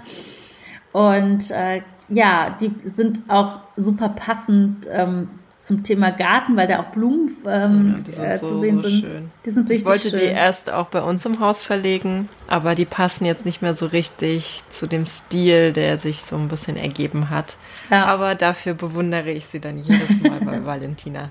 und 0.92 1.50
äh, 1.52 1.82
ja, 2.10 2.58
die 2.60 2.74
sind 2.84 3.22
auch 3.30 3.62
super 3.78 4.10
passend 4.10 4.88
ähm, 4.92 5.30
zum 5.62 5.84
Thema 5.84 6.10
Garten, 6.10 6.58
weil 6.58 6.68
da 6.68 6.80
auch 6.80 6.88
Blumen 6.92 7.38
ähm, 7.46 8.04
ja, 8.18 8.24
äh, 8.24 8.38
so, 8.38 8.48
zu 8.48 8.60
sehen 8.62 8.82
so 8.82 8.88
sind. 8.88 9.02
Schön. 9.02 9.32
Die 9.46 9.50
sind 9.52 9.70
richtig 9.70 9.88
schön. 9.88 9.96
Ich 9.96 10.04
wollte 10.04 10.18
schön. 10.18 10.28
die 10.28 10.36
erst 10.36 10.72
auch 10.72 10.88
bei 10.88 11.04
uns 11.04 11.24
im 11.28 11.40
Haus 11.40 11.62
verlegen, 11.62 12.30
aber 12.48 12.74
die 12.74 12.86
passen 12.86 13.26
jetzt 13.26 13.46
nicht 13.46 13.62
mehr 13.62 13.76
so 13.76 13.86
richtig 13.86 14.64
zu 14.72 14.88
dem 14.88 15.06
Stil, 15.06 15.72
der 15.72 16.00
sich 16.00 16.22
so 16.22 16.36
ein 16.36 16.48
bisschen 16.48 16.78
ergeben 16.78 17.30
hat. 17.30 17.58
Ja. 17.92 18.06
Aber 18.08 18.34
dafür 18.34 18.74
bewundere 18.74 19.30
ich 19.30 19.46
sie 19.46 19.60
dann 19.60 19.78
jedes 19.78 20.20
Mal 20.22 20.40
bei 20.40 20.66
Valentina. 20.66 21.30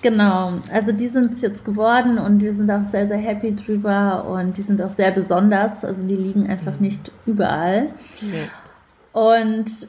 Genau, 0.00 0.60
also 0.70 0.92
die 0.92 1.08
sind 1.08 1.34
es 1.34 1.40
jetzt 1.40 1.64
geworden 1.64 2.18
und 2.18 2.40
wir 2.40 2.54
sind 2.54 2.70
auch 2.70 2.84
sehr, 2.84 3.06
sehr 3.06 3.18
happy 3.18 3.56
drüber 3.56 4.26
und 4.26 4.58
die 4.58 4.62
sind 4.62 4.80
auch 4.80 4.90
sehr 4.90 5.10
besonders. 5.10 5.84
Also 5.84 6.04
die 6.04 6.14
liegen 6.14 6.46
einfach 6.46 6.74
mhm. 6.74 6.82
nicht 6.82 7.10
überall. 7.26 7.88
Nee. 8.22 8.48
Und 9.12 9.88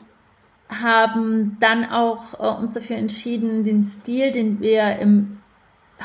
haben 0.72 1.58
dann 1.60 1.86
auch 1.86 2.40
äh, 2.40 2.60
uns 2.62 2.76
dafür 2.76 2.98
entschieden, 2.98 3.64
den 3.64 3.84
Stil, 3.84 4.32
den 4.32 4.62
wir 4.62 4.98
im 4.98 5.38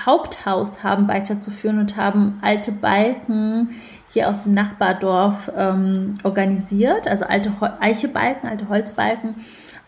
Haupthaus 0.04 0.84
haben, 0.84 1.08
weiterzuführen 1.08 1.78
und 1.78 1.96
haben 1.96 2.38
alte 2.42 2.72
Balken 2.72 3.70
hier 4.12 4.28
aus 4.28 4.42
dem 4.42 4.52
Nachbardorf 4.52 5.50
ähm, 5.56 6.14
organisiert, 6.22 7.08
also 7.08 7.24
alte 7.24 7.52
Eichebalken, 7.80 8.48
alte 8.48 8.68
Holzbalken 8.68 9.36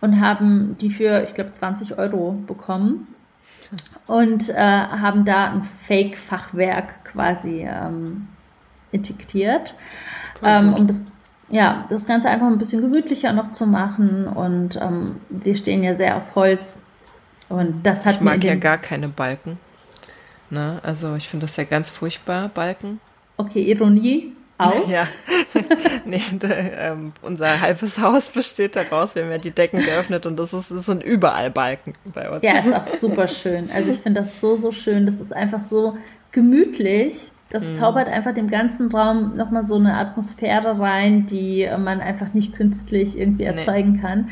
und 0.00 0.20
haben 0.20 0.76
die 0.80 0.90
für, 0.90 1.22
ich 1.24 1.34
glaube, 1.34 1.52
20 1.52 1.98
Euro 1.98 2.32
bekommen 2.46 3.08
und 4.06 4.48
äh, 4.48 4.54
haben 4.54 5.24
da 5.24 5.50
ein 5.50 5.64
Fake-Fachwerk 5.86 7.04
quasi 7.04 7.68
ähm, 7.68 8.28
integriert, 8.92 9.74
ähm, 10.42 10.72
um 10.72 10.86
das 10.86 11.02
ja, 11.50 11.86
das 11.88 12.06
Ganze 12.06 12.28
einfach 12.28 12.46
ein 12.46 12.58
bisschen 12.58 12.82
gemütlicher 12.82 13.32
noch 13.32 13.52
zu 13.52 13.66
machen. 13.66 14.26
Und 14.26 14.76
ähm, 14.76 15.16
wir 15.28 15.56
stehen 15.56 15.82
ja 15.82 15.94
sehr 15.94 16.16
auf 16.16 16.34
Holz. 16.34 16.82
Und 17.48 17.82
das 17.84 18.04
hat 18.04 18.16
ich 18.16 18.20
mag 18.20 18.44
ja 18.44 18.54
gar 18.54 18.78
keine 18.78 19.08
Balken. 19.08 19.58
Ne? 20.50 20.80
Also 20.82 21.14
ich 21.14 21.28
finde 21.28 21.46
das 21.46 21.56
ja 21.56 21.64
ganz 21.64 21.90
furchtbar, 21.90 22.48
Balken. 22.48 23.00
Okay, 23.36 23.62
Ironie 23.62 24.34
aus. 24.58 24.74
Ja. 24.90 25.06
nee, 26.04 26.20
der, 26.32 26.78
ähm, 26.78 27.12
unser 27.22 27.60
halbes 27.60 28.00
Haus 28.00 28.28
besteht 28.28 28.76
daraus. 28.76 29.14
Wir 29.14 29.22
haben 29.22 29.30
ja 29.30 29.38
die 29.38 29.50
Decken 29.50 29.80
geöffnet 29.80 30.26
und 30.26 30.36
das, 30.36 30.52
ist, 30.52 30.70
das 30.70 30.86
sind 30.86 31.02
überall 31.02 31.50
Balken 31.50 31.94
bei 32.12 32.28
uns. 32.28 32.42
Ja, 32.42 32.58
ist 32.58 32.74
auch 32.74 32.86
super 32.86 33.28
schön. 33.28 33.70
Also 33.72 33.90
ich 33.90 33.98
finde 33.98 34.20
das 34.20 34.40
so, 34.40 34.56
so 34.56 34.72
schön. 34.72 35.06
Das 35.06 35.20
ist 35.20 35.32
einfach 35.32 35.62
so 35.62 35.96
gemütlich. 36.32 37.30
Das 37.50 37.68
mhm. 37.70 37.74
zaubert 37.74 38.08
einfach 38.08 38.34
dem 38.34 38.48
ganzen 38.48 38.90
Raum 38.90 39.36
nochmal 39.36 39.62
so 39.62 39.76
eine 39.76 39.94
Atmosphäre 39.96 40.78
rein, 40.78 41.26
die 41.26 41.68
man 41.78 42.00
einfach 42.00 42.34
nicht 42.34 42.54
künstlich 42.54 43.18
irgendwie 43.18 43.44
erzeugen 43.44 43.92
nee. 43.92 44.00
kann. 44.00 44.28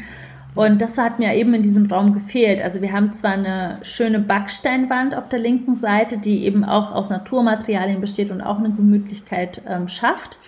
Und 0.54 0.80
das 0.80 0.96
hat 0.96 1.18
mir 1.18 1.34
eben 1.34 1.52
in 1.52 1.62
diesem 1.62 1.86
Raum 1.86 2.14
gefehlt. 2.14 2.62
Also 2.62 2.80
wir 2.80 2.92
haben 2.92 3.12
zwar 3.12 3.32
eine 3.32 3.78
schöne 3.82 4.18
Backsteinwand 4.18 5.14
auf 5.14 5.28
der 5.28 5.38
linken 5.38 5.74
Seite, 5.74 6.16
die 6.16 6.44
eben 6.44 6.64
auch 6.64 6.92
aus 6.92 7.10
Naturmaterialien 7.10 8.00
besteht 8.00 8.30
und 8.30 8.40
auch 8.40 8.58
eine 8.58 8.70
Gemütlichkeit 8.70 9.60
ähm, 9.68 9.86
schafft. 9.86 10.38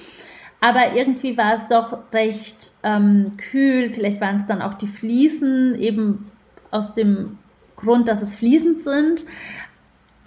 Aber 0.60 0.94
irgendwie 0.94 1.36
war 1.36 1.54
es 1.54 1.68
doch 1.68 1.98
recht 2.12 2.72
ähm, 2.82 3.34
kühl. 3.36 3.90
Vielleicht 3.90 4.20
waren 4.20 4.38
es 4.38 4.46
dann 4.46 4.62
auch 4.62 4.74
die 4.74 4.86
Fliesen, 4.86 5.78
eben 5.78 6.30
aus 6.70 6.94
dem 6.94 7.38
Grund, 7.76 8.08
dass 8.08 8.22
es 8.22 8.34
Fliesen 8.34 8.76
sind 8.76 9.24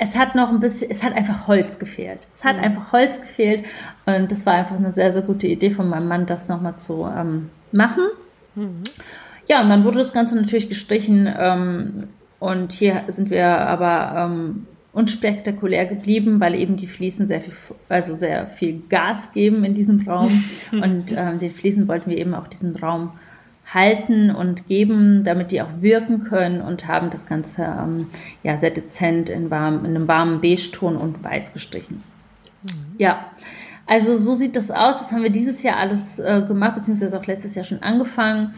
es 0.04 0.18
hat 0.18 0.34
noch 0.34 0.50
ein 0.50 0.60
bisschen, 0.60 0.90
es 0.90 1.04
hat 1.04 1.14
einfach 1.14 1.48
Holz 1.48 1.78
gefehlt. 1.78 2.28
Es 2.34 2.44
hat 2.44 2.58
mhm. 2.58 2.64
einfach 2.64 2.92
Holz 2.92 3.22
gefehlt 3.22 3.64
und 4.08 4.32
das 4.32 4.48
war 4.48 4.56
einfach 4.56 4.76
eine 4.76 4.90
sehr, 4.90 5.12
sehr 5.12 5.22
gute 5.22 5.46
Idee 5.46 5.70
von 5.70 5.88
meinem 5.88 6.08
Mann, 6.08 6.26
das 6.26 6.48
nochmal 6.48 6.76
zu 6.78 7.08
ähm, 7.16 7.52
machen. 7.72 8.06
Mhm. 8.56 8.80
Ja, 9.48 9.62
und 9.62 9.70
dann 9.70 9.84
wurde 9.84 10.00
das 10.00 10.12
Ganze 10.12 10.36
natürlich 10.36 10.70
gestrichen 10.70 11.32
ähm, 11.38 12.08
und 12.40 12.72
hier 12.72 13.04
sind 13.10 13.30
wir 13.30 13.46
aber 13.46 14.26
ähm, 14.26 14.66
unspektakulär 14.92 15.86
geblieben, 15.86 16.40
weil 16.40 16.56
eben 16.56 16.78
die 16.78 16.88
Fliesen 16.88 17.28
sehr 17.28 17.42
viel, 17.42 17.54
also 17.88 18.16
sehr 18.16 18.48
viel 18.48 18.82
Gas 18.90 19.32
geben 19.34 19.64
in 19.64 19.76
diesem 19.76 20.02
Raum 20.02 20.44
und 20.72 21.14
ähm, 21.16 21.38
den 21.38 21.52
Fliesen 21.52 21.88
wollten 21.88 22.10
wir 22.10 22.18
eben 22.18 22.34
auch 22.34 22.48
diesen 22.48 22.76
Raum 22.76 23.12
halten 23.74 24.32
und 24.32 24.68
geben, 24.68 25.24
damit 25.24 25.52
die 25.52 25.62
auch 25.62 25.70
wirken 25.80 26.26
können 26.26 26.62
und 26.62 26.88
haben 26.88 27.10
das 27.10 27.26
Ganze 27.26 27.64
ähm, 27.64 28.08
ja, 28.44 28.58
sehr 28.58 28.72
dezent 28.72 29.30
in, 29.30 29.50
warm, 29.50 29.86
in 29.86 29.96
einem 29.96 30.08
warmen 30.08 30.42
Beige-Ton 30.42 30.98
und 30.98 31.24
weiß 31.24 31.54
gestrichen. 31.54 32.04
Mhm. 32.64 32.96
Ja, 32.98 33.26
also 33.88 34.18
so 34.18 34.34
sieht 34.34 34.56
das 34.56 34.72
aus. 34.72 35.00
Das 35.00 35.12
haben 35.12 35.24
wir 35.24 35.30
dieses 35.30 35.64
Jahr 35.64 35.78
alles 35.78 36.20
äh, 36.20 36.44
gemacht, 36.48 36.76
beziehungsweise 36.76 37.18
auch 37.18 37.26
letztes 37.26 37.56
Jahr 37.56 37.64
schon 37.64 37.82
angefangen. 37.82 38.54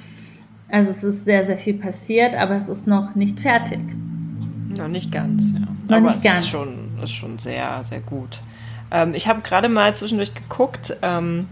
Also 0.68 0.90
es 0.90 1.04
ist 1.04 1.26
sehr, 1.26 1.44
sehr 1.44 1.58
viel 1.58 1.76
passiert, 1.76 2.36
aber 2.36 2.56
es 2.56 2.68
ist 2.68 2.88
noch 2.88 3.14
nicht 3.14 3.40
fertig. 3.40 3.80
Noch 4.76 4.88
nicht 4.88 5.12
ganz, 5.12 5.52
ja. 5.52 5.60
Noch 5.60 5.98
aber 5.98 6.00
nicht 6.02 6.18
es 6.18 6.24
ganz. 6.24 6.40
Ist 6.40 6.50
schon, 6.50 7.00
ist 7.02 7.12
schon 7.12 7.38
sehr, 7.38 7.84
sehr 7.84 8.00
gut. 8.00 8.42
Ähm, 8.90 9.14
ich 9.14 9.28
habe 9.28 9.42
gerade 9.42 9.70
mal 9.70 9.96
zwischendurch 9.96 10.34
geguckt. 10.34 10.98
Ähm, 11.04 11.48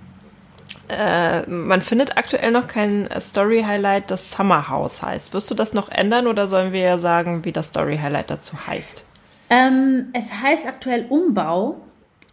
äh, 0.92 1.50
man 1.50 1.82
findet 1.82 2.18
aktuell 2.18 2.52
noch 2.52 2.68
kein 2.68 3.08
Story-Highlight, 3.20 4.12
das 4.12 4.32
Summer 4.32 4.70
House 4.70 5.02
heißt. 5.02 5.34
Wirst 5.34 5.50
du 5.50 5.56
das 5.56 5.74
noch 5.74 5.90
ändern 5.90 6.28
oder 6.28 6.48
sollen 6.48 6.74
wir 6.74 6.82
ja 6.82 6.98
sagen, 6.98 7.46
wie 7.46 7.52
das 7.52 7.68
Story-Highlight 7.68 8.30
dazu 8.30 8.68
heißt? 8.68 9.06
Ähm, 9.50 10.10
es 10.14 10.32
heißt 10.42 10.66
aktuell 10.66 11.06
Umbau, 11.10 11.78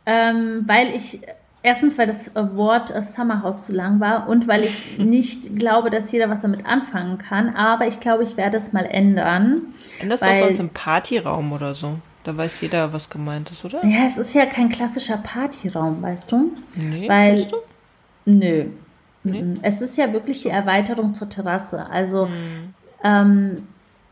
ähm, 0.07 0.64
weil 0.66 0.94
ich 0.94 1.21
erstens, 1.62 1.99
weil 1.99 2.07
das 2.07 2.31
Wort 2.35 2.92
Summer 3.05 3.42
House 3.42 3.62
zu 3.62 3.73
lang 3.73 4.01
war 4.01 4.29
und 4.29 4.49
weil 4.49 4.64
ich 4.64 4.99
nicht 4.99 5.59
glaube, 5.59 5.90
dass 5.90 6.11
jeder 6.12 6.31
was 6.31 6.42
damit 6.42 6.66
anfangen 6.66 7.18
kann. 7.18 7.55
Aber 7.55 7.87
ich 7.87 8.01
glaube, 8.01 8.23
ich 8.23 8.37
werde 8.37 8.57
es 8.57 8.73
mal 8.73 8.85
ändern. 8.85 9.62
Änderst 10.01 10.23
du 10.23 10.29
das 10.29 10.38
sonst 10.38 10.61
im 10.61 10.71
Partyraum 10.71 11.53
oder 11.53 11.75
so? 11.75 11.99
Da 12.25 12.37
weiß 12.37 12.61
jeder, 12.61 12.92
was 12.92 13.09
gemeint 13.09 13.51
ist, 13.51 13.64
oder? 13.64 13.85
Ja, 13.85 14.07
es 14.07 14.18
ist 14.18 14.35
ja 14.35 14.44
kein 14.44 14.68
klassischer 14.68 15.16
Partyraum, 15.16 16.03
weißt 16.03 16.31
du? 16.33 16.53
Nee, 16.77 17.09
Weil, 17.09 17.38
weißt 17.38 17.53
du? 17.53 17.57
Nö. 18.35 18.64
Mhm. 19.25 19.55
Es 19.62 19.83
ist 19.83 19.97
ja 19.97 20.12
wirklich 20.12 20.41
die 20.41 20.49
Erweiterung 20.49 21.14
zur 21.14 21.29
Terrasse. 21.29 21.88
Also, 21.91 22.29
ähm, 23.03 23.67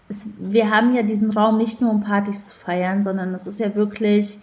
es, 0.09 0.27
wir 0.39 0.71
haben 0.71 0.95
ja 0.95 1.03
diesen 1.03 1.31
Raum 1.31 1.59
nicht 1.59 1.81
nur, 1.81 1.91
um 1.91 2.01
Partys 2.01 2.47
zu 2.47 2.55
feiern, 2.55 3.03
sondern 3.03 3.35
es 3.35 3.47
ist 3.47 3.61
ja 3.61 3.75
wirklich 3.75 4.39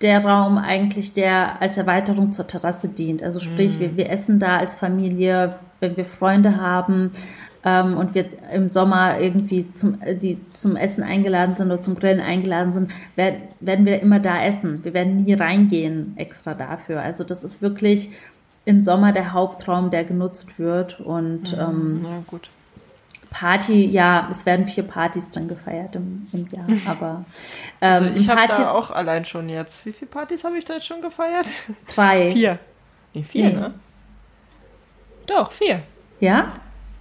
der 0.00 0.24
Raum 0.24 0.58
eigentlich, 0.58 1.12
der 1.12 1.60
als 1.60 1.76
Erweiterung 1.76 2.32
zur 2.32 2.46
Terrasse 2.46 2.88
dient. 2.88 3.22
Also 3.22 3.40
sprich, 3.40 3.78
wir, 3.78 3.96
wir 3.96 4.10
essen 4.10 4.38
da 4.38 4.58
als 4.58 4.76
Familie, 4.76 5.56
wenn 5.80 5.96
wir 5.96 6.04
Freunde 6.04 6.60
haben 6.60 7.12
ähm, 7.64 7.96
und 7.96 8.14
wir 8.14 8.26
im 8.52 8.68
Sommer 8.68 9.20
irgendwie 9.20 9.70
zum, 9.72 10.00
äh, 10.02 10.14
die 10.16 10.38
zum 10.52 10.76
Essen 10.76 11.02
eingeladen 11.02 11.56
sind 11.56 11.66
oder 11.66 11.80
zum 11.80 11.94
Grillen 11.94 12.20
eingeladen 12.20 12.72
sind, 12.72 12.90
werden, 13.16 13.42
werden 13.60 13.86
wir 13.86 14.00
immer 14.00 14.18
da 14.18 14.42
essen. 14.42 14.84
Wir 14.84 14.94
werden 14.94 15.16
nie 15.16 15.34
reingehen 15.34 16.14
extra 16.16 16.54
dafür. 16.54 17.00
Also 17.02 17.22
das 17.24 17.44
ist 17.44 17.62
wirklich 17.62 18.10
im 18.64 18.80
Sommer 18.80 19.12
der 19.12 19.32
Hauptraum, 19.32 19.90
der 19.90 20.04
genutzt 20.04 20.58
wird 20.58 21.00
und 21.00 21.52
ähm, 21.52 22.00
Na 22.02 22.22
gut. 22.26 22.50
Party, 23.30 23.86
ja, 23.86 24.28
es 24.30 24.44
werden 24.44 24.66
vier 24.66 24.82
Partys 24.82 25.30
drin 25.30 25.48
gefeiert 25.48 25.96
im, 25.96 26.28
im 26.32 26.46
Jahr, 26.48 26.66
aber 26.86 27.24
ähm, 27.80 28.04
Also 28.04 28.10
ich 28.14 28.28
habe 28.28 28.42
da 28.46 28.70
auch 28.70 28.90
allein 28.90 29.24
schon 29.24 29.48
jetzt. 29.48 29.86
Wie 29.86 29.92
viele 29.92 30.10
Partys 30.10 30.44
habe 30.44 30.58
ich 30.58 30.64
da 30.66 30.74
jetzt 30.74 30.86
schon 30.86 31.00
gefeiert? 31.00 31.48
drei. 31.94 32.32
Vier. 32.32 32.58
Nee, 33.14 33.22
vier, 33.24 33.48
Nee. 33.48 33.54
ne? 33.54 33.74
Doch, 35.26 35.50
vier. 35.50 35.82
Ja? 36.20 36.52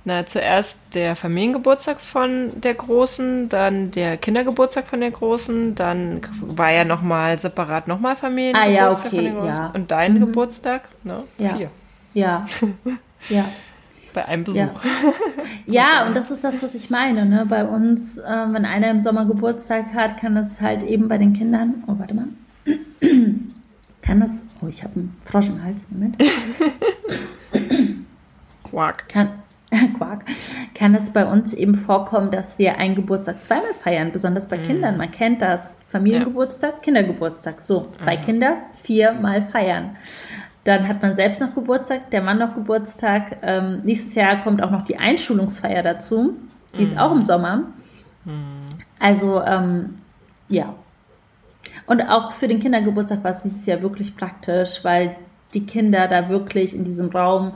Na, 0.04 0.26
zuerst 0.26 0.80
der 0.96 1.16
Familiengeburtstag 1.16 2.02
von 2.02 2.60
der 2.60 2.74
Großen, 2.74 3.50
dann 3.50 3.92
der 3.92 4.18
Kindergeburtstag 4.18 4.88
von 4.88 5.00
der 5.00 5.12
Großen, 5.12 5.76
dann 5.76 6.22
war 6.42 6.72
ja 6.72 6.86
nochmal 6.86 7.38
separat 7.38 7.88
nochmal 7.88 8.16
Familiengeburtstag 8.16 8.72
Ah, 8.72 8.74
ja, 8.74 8.92
okay, 8.92 9.10
von 9.10 9.24
der 9.24 9.34
Großen 9.34 9.64
ja. 9.64 9.72
und 9.76 9.92
dein 9.92 10.20
Geburtstag, 10.20 10.82
ne? 11.04 11.24
Ja. 11.38 11.56
Vier. 11.56 11.72
Ja. 12.14 12.46
Ja. 13.30 13.46
Bei 14.16 14.26
einem 14.26 14.44
Besuch. 14.44 14.58
Ja. 14.58 14.72
Ja, 15.68 16.08
und 16.08 16.16
das 16.18 16.32
ist 16.32 16.44
das, 16.44 16.62
was 16.64 16.74
ich 16.74 16.90
meine. 16.90 17.26
Ne? 17.26 17.46
Bei 17.48 17.64
uns, 17.64 18.18
äh, 18.18 18.46
wenn 18.50 18.66
einer 18.66 18.90
im 18.90 19.00
Sommer 19.00 19.26
Geburtstag 19.26 19.94
hat, 19.94 20.18
kann 20.20 20.34
das 20.34 20.60
halt 20.60 20.82
eben 20.82 21.08
bei 21.08 21.20
den 21.20 21.34
Kindern. 21.34 21.84
Oh, 21.88 21.94
warte 21.98 22.16
mal. 22.16 22.26
Kann 24.02 24.20
das. 24.20 24.42
Oh, 24.62 24.68
ich 24.68 24.84
habe 24.84 24.96
einen 24.96 25.16
Frosch 25.26 25.50
im 25.50 25.64
Hals. 25.64 25.88
Moment. 25.92 26.18
Quark. 28.70 29.08
Kann, 29.08 29.30
Quark. 29.98 30.26
Kann 30.76 30.96
es 30.96 31.12
bei 31.12 31.26
uns 31.26 31.54
eben 31.54 31.76
vorkommen, 31.76 32.32
dass 32.32 32.60
wir 32.60 32.78
einen 32.78 32.96
Geburtstag 32.96 33.44
zweimal 33.44 33.74
feiern, 33.82 34.12
besonders 34.12 34.48
bei 34.48 34.58
Kindern. 34.58 34.98
Man 34.98 35.12
kennt 35.12 35.42
das. 35.42 35.76
Familiengeburtstag, 35.90 36.82
Kindergeburtstag. 36.82 37.62
So, 37.62 37.88
zwei 37.98 38.18
Kinder, 38.18 38.58
viermal 38.74 39.42
feiern. 39.42 39.96
Dann 40.64 40.88
hat 40.88 41.02
man 41.02 41.16
selbst 41.16 41.42
noch 41.42 41.56
Geburtstag, 41.56 42.12
der 42.12 42.22
Mann 42.22 42.38
noch 42.38 42.54
Geburtstag. 42.54 43.38
Ähm, 43.42 43.82
nächstes 43.84 44.16
Jahr 44.16 44.42
kommt 44.42 44.62
auch 44.62 44.72
noch 44.72 44.84
die 44.84 44.98
Einschulungsfeier 44.98 45.82
dazu. 45.82 46.36
Die 46.78 46.84
ist 46.84 46.98
auch 46.98 47.12
im 47.12 47.24
Sommer. 47.24 47.64
Also, 49.00 49.42
ähm, 49.42 49.98
ja. 50.48 50.76
Und 51.88 52.02
auch 52.02 52.34
für 52.34 52.48
den 52.48 52.60
Kindergeburtstag 52.60 53.24
war 53.24 53.32
es 53.32 53.42
dieses 53.42 53.66
Jahr 53.66 53.82
wirklich 53.82 54.16
praktisch, 54.16 54.84
weil 54.84 55.16
die 55.54 55.66
Kinder 55.66 56.08
da 56.08 56.30
wirklich 56.30 56.76
in 56.76 56.84
diesem 56.84 57.10
Raum 57.10 57.54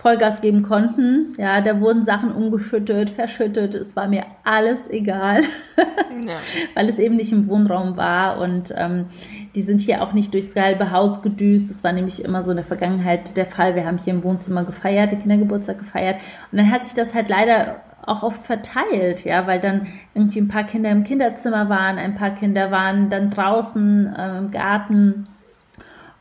Vollgas 0.00 0.40
geben 0.40 0.62
konnten. 0.62 1.34
Ja, 1.36 1.60
da 1.60 1.78
wurden 1.78 2.02
Sachen 2.02 2.32
umgeschüttet, 2.32 3.10
verschüttet. 3.10 3.74
Es 3.74 3.96
war 3.96 4.08
mir 4.08 4.24
alles 4.44 4.88
egal, 4.88 5.42
Ja. 6.26 6.38
weil 6.74 6.88
es 6.88 6.98
eben 6.98 7.16
nicht 7.16 7.32
im 7.32 7.46
Wohnraum 7.48 7.98
war. 7.98 8.40
Und 8.40 8.72
ähm, 8.76 9.06
die 9.54 9.60
sind 9.60 9.78
hier 9.80 10.02
auch 10.02 10.14
nicht 10.14 10.32
durchs 10.32 10.56
halbe 10.56 10.90
Haus 10.90 11.20
gedüst. 11.20 11.68
Das 11.68 11.84
war 11.84 11.92
nämlich 11.92 12.24
immer 12.24 12.40
so 12.40 12.50
in 12.52 12.56
der 12.56 12.64
Vergangenheit 12.64 13.36
der 13.36 13.44
Fall. 13.44 13.74
Wir 13.74 13.84
haben 13.84 13.98
hier 13.98 14.14
im 14.14 14.24
Wohnzimmer 14.24 14.64
gefeiert, 14.64 15.12
den 15.12 15.20
Kindergeburtstag 15.20 15.78
gefeiert. 15.78 16.16
Und 16.50 16.56
dann 16.56 16.70
hat 16.70 16.86
sich 16.86 16.94
das 16.94 17.14
halt 17.14 17.28
leider 17.28 17.82
auch 18.06 18.22
oft 18.22 18.42
verteilt, 18.42 19.24
ja, 19.26 19.46
weil 19.46 19.60
dann 19.60 19.86
irgendwie 20.14 20.40
ein 20.40 20.48
paar 20.48 20.64
Kinder 20.64 20.90
im 20.90 21.04
Kinderzimmer 21.04 21.68
waren, 21.68 21.98
ein 21.98 22.14
paar 22.14 22.30
Kinder 22.30 22.70
waren 22.70 23.10
dann 23.10 23.28
draußen 23.28 24.14
äh, 24.16 24.38
im 24.38 24.50
Garten. 24.50 25.24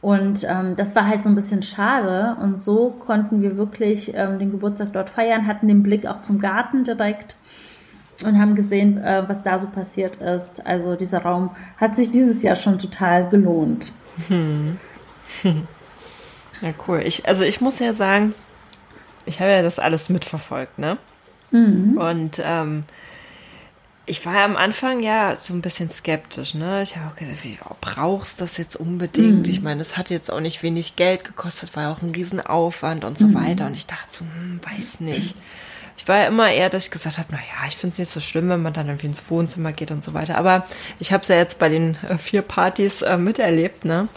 Und 0.02 0.46
ähm, 0.50 0.76
das 0.78 0.96
war 0.96 1.08
halt 1.08 1.24
so 1.24 1.30
ein 1.30 1.36
bisschen 1.36 1.62
schade. 1.62 2.38
Und 2.42 2.60
so 2.60 2.92
konnten 2.92 3.42
wir 3.42 3.58
wirklich 3.58 4.14
ähm, 4.16 4.40
den 4.40 4.52
Geburtstag 4.52 4.94
dort 4.94 5.10
feiern, 5.10 5.46
hatten 5.46 5.68
den 5.68 5.84
Blick 5.84 6.06
auch 6.06 6.22
zum 6.22 6.40
Garten 6.40 6.84
direkt 6.84 7.36
und 8.26 8.40
haben 8.40 8.56
gesehen, 8.56 8.98
äh, 8.98 9.24
was 9.28 9.44
da 9.44 9.60
so 9.60 9.68
passiert 9.68 10.18
ist. 10.18 10.66
Also 10.66 10.96
dieser 10.96 11.22
Raum 11.24 11.52
hat 11.78 11.96
sich 11.96 12.10
dieses 12.10 12.44
Jahr 12.44 12.56
schon 12.56 12.80
total 12.80 13.30
gelohnt. 13.30 13.92
Ja, 16.62 16.72
cool. 16.88 17.02
Ich, 17.06 17.28
also 17.28 17.44
ich 17.44 17.62
muss 17.62 17.80
ja 17.80 17.94
sagen, 17.94 18.34
ich 19.26 19.40
habe 19.40 19.52
ja 19.52 19.62
das 19.62 19.80
alles 19.80 20.10
mitverfolgt, 20.10 20.78
ne? 20.78 20.98
Mhm. 21.52 21.98
Und 21.98 22.42
ähm, 22.44 22.84
ich 24.10 24.26
war 24.26 24.36
am 24.44 24.58
Anfang 24.58 25.00
ja 25.02 25.38
so 25.38 25.54
ein 25.54 25.62
bisschen 25.62 25.90
skeptisch, 25.90 26.56
ne? 26.56 26.82
Ich 26.84 26.96
habe 26.98 27.12
auch 27.12 27.16
gesagt, 27.16 27.44
wie, 27.44 27.58
oh, 27.70 27.76
brauchst 27.80 28.40
du 28.40 28.44
das 28.44 28.58
jetzt 28.58 28.76
unbedingt? 28.76 29.48
Mhm. 29.48 29.54
Ich 29.54 29.62
meine, 29.62 29.82
es 29.82 29.98
hat 29.98 30.10
jetzt 30.10 30.32
auch 30.32 30.40
nicht 30.40 30.64
wenig 30.64 30.96
Geld 30.96 31.24
gekostet, 31.24 31.76
war 31.76 31.84
ja 31.84 31.92
auch 31.94 32.02
ein 32.02 32.12
Riesenaufwand 32.12 33.06
und 33.06 33.18
so 33.18 33.28
Mhm. 33.28 33.36
weiter. 33.36 33.66
Und 33.68 33.74
ich 33.76 33.86
dachte 33.86 34.08
so, 34.12 34.26
hm, 34.26 34.60
weiß 34.64 35.00
nicht. 35.02 35.36
Ich 35.98 36.08
war 36.08 36.18
ja 36.20 36.28
immer 36.28 36.50
eher, 36.52 36.70
dass 36.70 36.86
ich 36.86 36.92
gesagt 36.92 37.18
habe, 37.18 37.32
naja, 37.32 37.44
ich 37.68 37.76
finde 37.76 37.94
es 37.94 38.00
nicht 38.00 38.12
so 38.12 38.20
schlimm, 38.22 38.50
wenn 38.50 38.62
man 38.62 38.74
dann 38.74 38.88
irgendwie 38.88 39.08
ins 39.08 39.24
Wohnzimmer 39.30 39.74
geht 39.74 39.92
und 39.92 40.02
so 40.02 40.14
weiter. 40.14 40.38
Aber 40.38 40.66
ich 40.98 41.12
habe 41.12 41.22
es 41.24 41.28
ja 41.28 41.36
jetzt 41.36 41.60
bei 41.60 41.68
den 41.70 41.98
äh, 42.08 42.18
vier 42.18 42.42
Partys 42.42 43.02
äh, 43.02 43.18
miterlebt, 43.18 43.86
ne? 43.86 44.08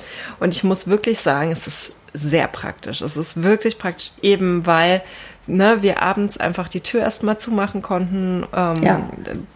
Und 0.40 0.54
ich 0.54 0.62
muss 0.64 0.86
wirklich 0.86 1.18
sagen, 1.18 1.50
es 1.50 1.66
ist 1.66 1.92
sehr 2.14 2.46
praktisch. 2.46 3.00
Es 3.00 3.16
ist 3.16 3.42
wirklich 3.42 3.78
praktisch, 3.78 4.12
eben 4.22 4.64
weil 4.64 5.02
ne, 5.46 5.82
wir 5.82 6.02
abends 6.02 6.38
einfach 6.38 6.68
die 6.68 6.80
Tür 6.80 7.00
erstmal 7.00 7.38
zumachen 7.38 7.82
konnten. 7.82 8.44
Ähm, 8.54 8.82
Ja. 8.82 9.00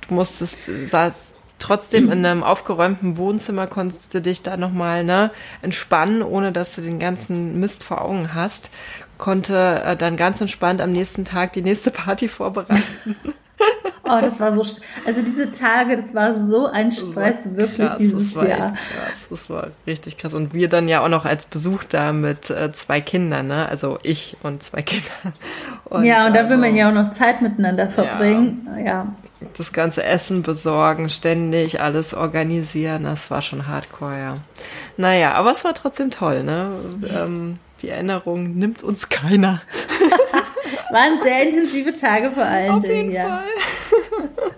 Du 0.09 0.15
musstest, 0.15 0.71
saß 0.87 1.33
trotzdem 1.59 2.11
in 2.13 2.25
einem 2.25 2.43
aufgeräumten 2.43 3.17
Wohnzimmer, 3.17 3.67
konntest 3.67 4.13
du 4.15 4.21
dich 4.21 4.43
da 4.43 4.57
nochmal 4.57 5.05
ne, 5.05 5.31
entspannen, 5.63 6.23
ohne 6.23 6.53
dass 6.53 6.75
du 6.75 6.83
den 6.83 6.99
ganzen 6.99 7.59
Mist 7.61 7.83
vor 7.83 8.03
Augen 8.03 8.35
hast. 8.35 8.71
Konnte 9.19 9.83
äh, 9.85 9.97
dann 9.97 10.17
ganz 10.17 10.41
entspannt 10.41 10.81
am 10.83 10.93
nächsten 10.93 11.25
Tag 11.25 11.55
die 11.55 11.63
nächste 11.63 11.91
Party 11.91 12.29
vorbereiten. 12.29 13.17
Oh, 14.09 14.21
das 14.21 14.39
war 14.39 14.53
so, 14.53 14.63
also 15.05 15.23
diese 15.23 15.51
Tage, 15.51 15.97
das 15.97 16.15
war 16.15 16.35
so 16.35 16.67
ein 16.67 16.93
Stress, 16.93 17.45
wirklich 17.57 17.89
krass, 17.89 17.99
dieses 17.99 18.33
das 18.33 18.37
war 18.37 18.49
Jahr. 18.49 18.59
Krass, 18.61 19.27
das 19.29 19.51
war 19.51 19.71
richtig 19.87 20.17
krass. 20.17 20.33
Und 20.33 20.55
wir 20.55 20.69
dann 20.69 20.87
ja 20.87 21.03
auch 21.03 21.09
noch 21.09 21.25
als 21.25 21.47
Besuch 21.47 21.83
da 21.85 22.13
mit 22.13 22.49
äh, 22.51 22.71
zwei 22.73 23.01
Kindern, 23.01 23.49
ne? 23.49 23.69
Also 23.69 23.99
ich 24.05 24.37
und 24.45 24.63
zwei 24.63 24.83
Kinder. 24.83 25.11
Und 25.87 26.05
ja, 26.05 26.27
und 26.27 26.35
da 26.35 26.45
will 26.45 26.53
also 26.53 26.59
man 26.59 26.77
ja 26.77 26.89
auch 26.89 26.95
noch 26.95 27.11
Zeit 27.11 27.43
miteinander 27.43 27.91
verbringen. 27.91 28.69
Ja. 28.85 29.09
das 29.57 29.73
ganze 29.73 30.05
Essen 30.05 30.43
besorgen, 30.43 31.09
ständig 31.09 31.81
alles 31.81 32.15
organisieren, 32.15 33.05
das 33.05 33.31
war 33.31 33.43
schon 33.43 33.67
hardcore, 33.67 34.19
ja. 34.19 34.37
Naja, 34.97 35.35
aber 35.35 35.51
es 35.51 35.65
war 35.65 35.75
trotzdem 35.75 36.11
toll, 36.13 36.45
ne? 36.45 36.71
Ähm, 37.17 37.59
die 37.83 37.89
Erinnerung 37.89 38.55
nimmt 38.55 38.83
uns 38.83 39.09
keiner. 39.09 39.61
Waren 40.91 41.21
sehr 41.23 41.43
intensive 41.43 41.93
Tage 41.93 42.31
vor 42.31 42.45
allen 42.45 42.73
Auf 42.73 42.83
Dingen, 42.83 43.11
jeden 43.11 43.13
ja. 43.13 43.43
Fall. 43.43 44.55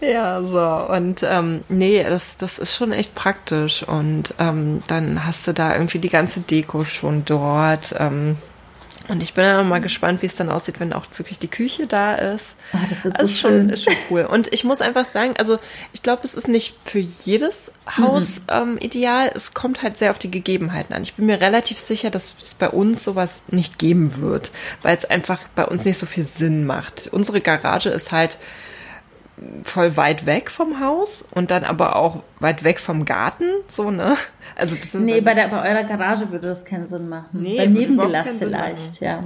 ja, 0.12 0.42
so. 0.42 0.94
Und 0.94 1.22
ähm, 1.22 1.60
nee, 1.68 2.02
das, 2.02 2.36
das 2.36 2.58
ist 2.58 2.76
schon 2.76 2.92
echt 2.92 3.14
praktisch. 3.14 3.82
Und 3.82 4.34
ähm, 4.38 4.80
dann 4.88 5.24
hast 5.24 5.46
du 5.46 5.52
da 5.52 5.74
irgendwie 5.74 5.98
die 5.98 6.08
ganze 6.10 6.40
Deko 6.40 6.84
schon 6.84 7.24
dort. 7.24 7.94
Ähm, 7.98 8.36
und 9.08 9.22
ich 9.22 9.34
bin 9.34 9.44
dann 9.44 9.68
mal 9.68 9.80
gespannt, 9.80 10.22
wie 10.22 10.26
es 10.26 10.36
dann 10.36 10.48
aussieht, 10.48 10.78
wenn 10.80 10.92
auch 10.92 11.06
wirklich 11.16 11.38
die 11.38 11.48
Küche 11.48 11.86
da 11.86 12.14
ist. 12.14 12.56
Ah, 12.72 12.78
das 12.88 13.04
wird 13.04 13.18
Also 13.18 13.26
so 13.26 13.32
ist 13.32 13.40
schon, 13.40 13.50
schön. 13.52 13.68
ist 13.70 13.84
schon 13.84 13.96
cool. 14.10 14.22
Und 14.24 14.52
ich 14.52 14.64
muss 14.64 14.80
einfach 14.80 15.06
sagen, 15.06 15.34
also 15.38 15.58
ich 15.92 16.02
glaube, 16.02 16.22
es 16.24 16.34
ist 16.34 16.48
nicht 16.48 16.76
für 16.84 16.98
jedes 16.98 17.72
Haus 17.98 18.40
ähm, 18.48 18.78
ideal. 18.80 19.30
Es 19.34 19.54
kommt 19.54 19.82
halt 19.82 19.98
sehr 19.98 20.10
auf 20.10 20.18
die 20.18 20.30
Gegebenheiten 20.30 20.94
an. 20.94 21.02
Ich 21.02 21.14
bin 21.14 21.26
mir 21.26 21.40
relativ 21.40 21.78
sicher, 21.78 22.10
dass 22.10 22.34
es 22.40 22.54
bei 22.54 22.68
uns 22.68 23.02
sowas 23.04 23.42
nicht 23.48 23.78
geben 23.78 24.20
wird, 24.20 24.50
weil 24.82 24.96
es 24.96 25.04
einfach 25.04 25.40
bei 25.54 25.64
uns 25.66 25.84
nicht 25.84 25.98
so 25.98 26.06
viel 26.06 26.24
Sinn 26.24 26.64
macht. 26.64 27.08
Unsere 27.12 27.40
Garage 27.40 27.88
ist 27.90 28.12
halt 28.12 28.38
voll 29.64 29.96
weit 29.96 30.26
weg 30.26 30.50
vom 30.50 30.80
Haus 30.80 31.24
und 31.32 31.50
dann 31.50 31.64
aber 31.64 31.96
auch 31.96 32.22
weit 32.40 32.64
weg 32.64 32.80
vom 32.80 33.04
Garten, 33.04 33.44
so, 33.68 33.90
ne? 33.90 34.16
Also 34.56 34.76
Nee, 34.98 35.20
bei, 35.20 35.34
der, 35.34 35.48
bei 35.48 35.70
eurer 35.70 35.84
Garage 35.84 36.30
würde 36.30 36.48
das 36.48 36.64
keinen 36.64 36.86
Sinn 36.86 37.08
machen. 37.08 37.28
Nee, 37.32 37.56
Beim 37.56 37.72
Nebengelass 37.72 38.36
vielleicht, 38.38 39.00
ja. 39.00 39.20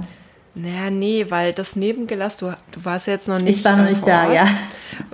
Naja, 0.59 0.89
nee, 0.89 1.25
weil 1.29 1.53
das 1.53 1.75
Nebengelass, 1.75 2.37
du, 2.37 2.47
du 2.71 2.85
warst 2.85 3.05
jetzt 3.05 3.27
noch 3.27 3.39
nicht. 3.39 3.59
Ich 3.59 3.65
war 3.65 3.75
noch 3.75 3.87
nicht 3.87 4.07
da, 4.07 4.25
Ort. 4.25 4.33
ja. 4.33 4.45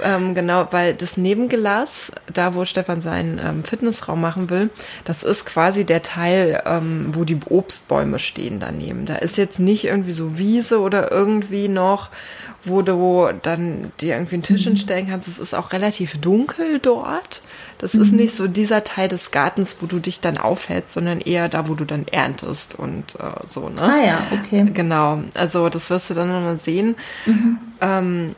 Ähm, 0.02 0.34
genau, 0.36 0.68
weil 0.72 0.94
das 0.94 1.18
Nebengelass, 1.18 2.14
da 2.32 2.56
wo 2.56 2.64
Stefan 2.64 3.02
seinen 3.02 3.42
ähm, 3.44 3.64
Fitnessraum 3.66 4.22
machen 4.22 4.50
will, 4.50 4.70
das 5.04 5.24
ist 5.24 5.46
quasi 5.46 5.84
der 5.84 6.02
Teil, 6.02 6.64
ähm, 6.66 7.10
wo 7.12 7.26
die 7.26 7.38
Obstbäume 7.50 8.20
stehen 8.20 8.62
daneben. 8.62 9.06
Da 9.06 9.16
ist 9.16 9.36
jetzt 9.36 9.60
nicht 9.60 9.84
irgendwie 9.84 10.14
so 10.14 10.38
Wiese 10.38 10.80
oder 10.80 11.12
irgendwie 11.12 11.68
noch, 11.68 12.10
wo 12.66 12.82
du 12.82 13.30
dann 13.42 13.92
dir 14.00 14.16
irgendwie 14.16 14.36
einen 14.36 14.44
Tisch 14.44 14.66
mhm. 14.66 14.70
hinstellen 14.70 15.08
kannst. 15.10 15.28
Es 15.28 15.40
ist 15.40 15.54
auch 15.54 15.72
relativ 15.74 16.20
dunkel 16.20 16.80
dort. 16.80 17.42
Das 17.78 17.94
mhm. 17.94 18.02
ist 18.02 18.12
nicht 18.14 18.36
so 18.36 18.48
dieser 18.48 18.84
Teil 18.84 19.08
des 19.08 19.32
Gartens, 19.32 19.78
wo 19.82 19.86
du 19.86 20.00
dich 20.00 20.22
dann 20.22 20.38
aufhältst, 20.38 20.94
sondern 20.94 21.20
eher 21.20 21.50
da, 21.50 21.68
wo 21.68 21.74
du 21.74 21.86
dann 21.86 22.08
erntest 22.08 22.78
und 22.78 23.16
äh, 23.16 23.46
so, 23.46 23.70
ne? 23.70 23.82
Ah 23.82 24.06
ja, 24.06 24.22
okay. 24.32 24.66
Genau. 24.74 25.20
Also 25.34 25.70
das 25.70 25.90
wirst 25.90 26.10
du 26.10 26.14
dann 26.14 26.30
nochmal 26.30 26.58
sehen. 26.58 26.96
Mhm. 27.26 27.58
Ähm, 27.82 28.36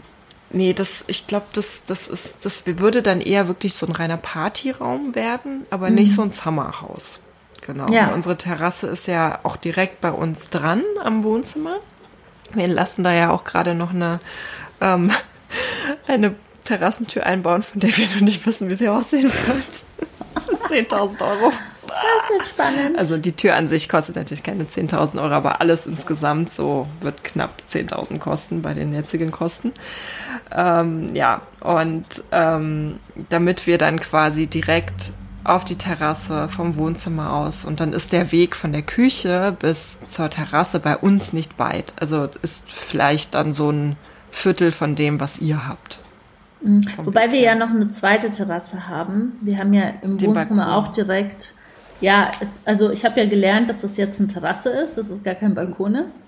nee, 0.49 0.73
das, 0.73 1.03
ich 1.07 1.27
glaube, 1.27 1.45
das, 1.53 1.83
das 1.85 2.07
ist, 2.07 2.45
das 2.45 2.63
würde 2.65 3.01
dann 3.01 3.21
eher 3.21 3.47
wirklich 3.47 3.75
so 3.75 3.85
ein 3.85 3.91
reiner 3.91 4.17
Partyraum 4.17 5.15
werden, 5.15 5.65
aber 5.69 5.89
mhm. 5.89 5.95
nicht 5.95 6.15
so 6.15 6.23
ein 6.23 6.31
Summerhaus. 6.31 7.19
Genau. 7.65 7.85
Ja. 7.91 8.09
Unsere 8.09 8.37
Terrasse 8.37 8.87
ist 8.87 9.07
ja 9.07 9.39
auch 9.43 9.57
direkt 9.57 10.01
bei 10.01 10.11
uns 10.11 10.49
dran 10.49 10.83
am 11.03 11.23
Wohnzimmer. 11.23 11.77
Wir 12.55 12.67
lassen 12.67 13.03
da 13.03 13.13
ja 13.13 13.31
auch 13.31 13.43
gerade 13.43 13.75
noch 13.75 13.93
eine, 13.93 14.19
ähm, 14.81 15.11
eine 16.07 16.35
Terrassentür 16.63 17.25
einbauen, 17.25 17.63
von 17.63 17.79
der 17.79 17.95
wir 17.95 18.07
noch 18.07 18.21
nicht 18.21 18.45
wissen, 18.45 18.69
wie 18.69 18.75
sie 18.75 18.89
aussehen 18.89 19.31
wird. 19.31 19.83
Für 20.67 20.73
10.000 20.73 21.21
Euro. 21.21 21.51
Das 21.87 22.29
wird 22.29 22.47
spannend. 22.47 22.97
Also 22.97 23.17
die 23.17 23.31
Tür 23.31 23.55
an 23.55 23.67
sich 23.67 23.87
kostet 23.87 24.15
natürlich 24.15 24.43
keine 24.43 24.65
10.000 24.65 25.21
Euro, 25.21 25.33
aber 25.33 25.61
alles 25.61 25.85
insgesamt 25.85 26.51
so 26.51 26.87
wird 27.01 27.23
knapp 27.23 27.61
10.000 27.69 28.19
kosten 28.19 28.61
bei 28.61 28.73
den 28.73 28.93
jetzigen 28.93 29.31
Kosten. 29.31 29.71
Ähm, 30.51 31.07
ja, 31.13 31.41
und 31.61 32.05
ähm, 32.31 32.99
damit 33.29 33.65
wir 33.67 33.77
dann 33.77 33.99
quasi 33.99 34.47
direkt 34.47 35.13
auf 35.45 35.63
die 35.63 35.77
Terrasse 35.77 36.49
vom 36.49 36.75
Wohnzimmer 36.75 37.33
aus 37.33 37.65
und 37.65 37.79
dann 37.79 37.93
ist 37.93 38.11
der 38.11 38.31
Weg 38.31 38.55
von 38.55 38.73
der 38.73 38.81
Küche 38.81 39.55
bis 39.59 39.99
zur 40.05 40.29
Terrasse 40.29 40.79
bei 40.79 40.97
uns 40.97 41.33
nicht 41.33 41.59
weit. 41.59 41.93
Also 41.99 42.27
ist 42.41 42.71
vielleicht 42.71 43.35
dann 43.35 43.53
so 43.53 43.69
ein 43.69 43.95
Viertel 44.31 44.71
von 44.71 44.95
dem, 44.95 45.19
was 45.19 45.39
ihr 45.39 45.67
habt. 45.67 45.99
Mhm. 46.61 46.83
Wobei 46.97 47.31
wir 47.31 47.39
ja 47.39 47.55
noch 47.55 47.69
eine 47.69 47.89
zweite 47.89 48.31
Terrasse 48.31 48.87
haben. 48.87 49.33
Wir 49.41 49.59
haben 49.59 49.73
ja 49.73 49.93
im 50.01 50.17
Den 50.17 50.35
Wohnzimmer 50.35 50.65
Balkon. 50.65 50.85
auch 50.85 50.91
direkt, 50.91 51.53
ja, 52.01 52.31
es, 52.39 52.59
also 52.65 52.89
ich 52.89 53.05
habe 53.05 53.19
ja 53.21 53.27
gelernt, 53.27 53.69
dass 53.69 53.81
das 53.81 53.97
jetzt 53.97 54.19
eine 54.19 54.27
Terrasse 54.27 54.69
ist, 54.69 54.97
dass 54.97 55.09
es 55.09 55.23
gar 55.23 55.35
kein 55.35 55.53
Balkon 55.53 55.95
ist. 55.95 56.21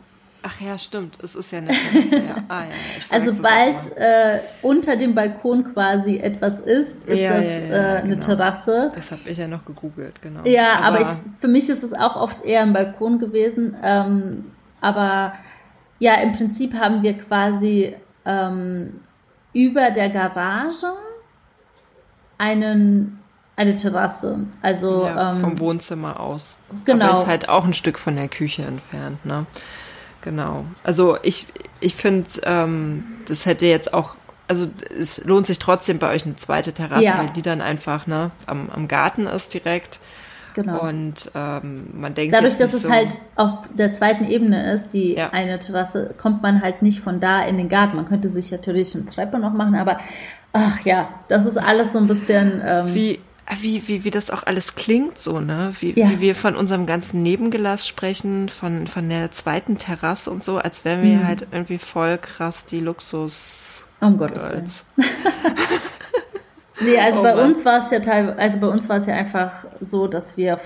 Ach 0.47 0.61
ja, 0.61 0.77
stimmt. 0.77 1.17
Es 1.21 1.35
ist 1.35 1.51
ja 1.51 1.57
eine 1.57 1.67
Terrasse. 1.67 2.15
ja. 2.15 2.35
Ah, 2.47 2.63
ja, 2.63 2.69
also 3.09 3.41
bald 3.41 3.97
äh, 3.97 4.39
unter 4.61 4.95
dem 4.95 5.13
Balkon 5.13 5.73
quasi 5.73 6.19
etwas 6.19 6.61
ist, 6.61 7.03
ist 7.03 7.19
ja, 7.19 7.33
das 7.33 7.45
äh, 7.45 7.99
eine 8.01 8.15
genau. 8.15 8.25
Terrasse. 8.25 8.89
Das 8.95 9.11
habe 9.11 9.21
ich 9.25 9.37
ja 9.37 9.47
noch 9.47 9.65
gegoogelt, 9.65 10.21
genau. 10.21 10.45
Ja, 10.45 10.79
aber, 10.79 10.99
aber 10.99 11.01
ich, 11.01 11.07
für 11.41 11.49
mich 11.49 11.69
ist 11.69 11.83
es 11.83 11.93
auch 11.93 12.15
oft 12.15 12.45
eher 12.45 12.61
ein 12.61 12.71
Balkon 12.71 13.19
gewesen. 13.19 13.75
Ähm, 13.83 14.45
aber 14.79 15.33
ja, 15.99 16.15
im 16.21 16.31
Prinzip 16.31 16.73
haben 16.75 17.03
wir 17.03 17.17
quasi 17.17 17.95
ähm, 18.23 19.01
über 19.51 19.91
der 19.91 20.09
Garage 20.09 20.93
einen, 22.37 23.19
eine 23.57 23.75
Terrasse. 23.75 24.45
Also 24.61 25.03
ja, 25.03 25.33
ähm, 25.33 25.41
vom 25.41 25.59
Wohnzimmer 25.59 26.21
aus. 26.21 26.55
Genau. 26.85 27.05
Aber 27.05 27.19
ist 27.19 27.27
halt 27.27 27.49
auch 27.49 27.65
ein 27.65 27.73
Stück 27.73 27.99
von 27.99 28.15
der 28.15 28.29
Küche 28.29 28.61
entfernt, 28.61 29.25
ne? 29.25 29.45
Genau. 30.21 30.65
Also 30.83 31.17
ich, 31.23 31.47
ich 31.79 31.95
finde, 31.95 32.29
ähm, 32.43 33.03
das 33.27 33.45
hätte 33.45 33.65
jetzt 33.65 33.93
auch, 33.93 34.15
also 34.47 34.67
es 34.99 35.23
lohnt 35.25 35.45
sich 35.45 35.59
trotzdem 35.59 35.99
bei 35.99 36.13
euch 36.13 36.25
eine 36.25 36.35
zweite 36.35 36.73
Terrasse, 36.73 37.03
ja. 37.03 37.17
weil 37.19 37.29
die 37.29 37.41
dann 37.41 37.61
einfach 37.61 38.07
ne, 38.07 38.31
am, 38.45 38.69
am 38.69 38.87
Garten 38.87 39.27
ist 39.27 39.53
direkt. 39.53 39.99
Genau. 40.57 40.81
Und 40.81 41.31
ähm, 41.35 41.89
man 41.93 42.15
denkt. 42.15 42.33
Dadurch, 42.33 42.55
dass 42.55 42.73
es 42.73 42.81
so 42.81 42.89
halt 42.89 43.15
auf 43.35 43.69
der 43.75 43.91
zweiten 43.91 44.25
Ebene 44.25 44.73
ist, 44.73 44.87
die 44.87 45.13
ja. 45.13 45.29
eine 45.29 45.59
Terrasse, 45.59 46.15
kommt 46.17 46.41
man 46.41 46.63
halt 46.63 46.81
nicht 46.81 46.99
von 46.99 47.19
da 47.19 47.43
in 47.43 47.57
den 47.57 47.69
Garten. 47.69 47.95
Man 47.95 48.07
könnte 48.07 48.27
sich 48.27 48.49
natürlich 48.49 48.95
eine 48.95 49.05
Treppe 49.05 49.37
noch 49.37 49.53
machen, 49.53 49.75
aber 49.75 49.99
ach 50.53 50.83
ja, 50.83 51.09
das 51.27 51.45
ist 51.45 51.57
alles 51.57 51.93
so 51.93 51.99
ein 51.99 52.07
bisschen. 52.07 52.59
Ähm, 52.65 52.95
wie, 52.95 53.19
wie, 53.61 53.87
wie, 53.87 54.03
wie 54.03 54.11
das 54.11 54.29
auch 54.29 54.43
alles 54.43 54.75
klingt, 54.75 55.19
so, 55.19 55.39
ne? 55.39 55.73
Wie, 55.79 55.97
ja. 55.97 56.09
wie 56.09 56.19
wir 56.19 56.35
von 56.35 56.55
unserem 56.55 56.85
ganzen 56.85 57.23
Nebengelass 57.23 57.87
sprechen, 57.87 58.49
von, 58.49 58.87
von 58.87 59.07
der 59.09 59.31
zweiten 59.31 59.77
Terrasse 59.77 60.29
und 60.31 60.43
so, 60.43 60.57
als 60.57 60.85
wären 60.85 61.03
wir 61.03 61.17
mhm. 61.17 61.27
halt 61.27 61.47
irgendwie 61.51 61.77
voll 61.77 62.17
krass 62.17 62.65
die 62.65 62.79
Luxus. 62.79 63.87
Um 63.99 64.17
Gottes 64.17 64.49
Willen. 64.49 64.69
Nee, 66.79 66.99
also 66.99 67.21
oh 67.21 67.23
bei 67.23 67.35
uns 67.43 67.65
war 67.65 67.79
es 67.79 67.89
ja 67.89 67.99
teilweise, 67.99 68.37
also 68.37 68.59
bei 68.59 68.67
uns 68.67 68.87
war 68.87 68.97
es 68.97 69.05
ja 69.05 69.15
einfach 69.15 69.65
so, 69.79 70.07
dass 70.07 70.37
wir 70.37 70.59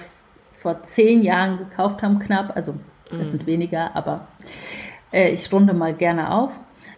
vor 0.57 0.83
zehn 0.83 1.21
Jahren 1.21 1.57
gekauft 1.57 2.03
haben, 2.03 2.19
knapp. 2.19 2.55
Also 2.55 2.75
das 3.09 3.29
mm. 3.29 3.31
sind 3.31 3.47
weniger, 3.47 3.95
aber 3.95 4.27
äh, 5.11 5.31
ich 5.31 5.51
runde 5.51 5.73
mal 5.73 5.93
gerne 5.93 6.31
auf. 6.31 6.51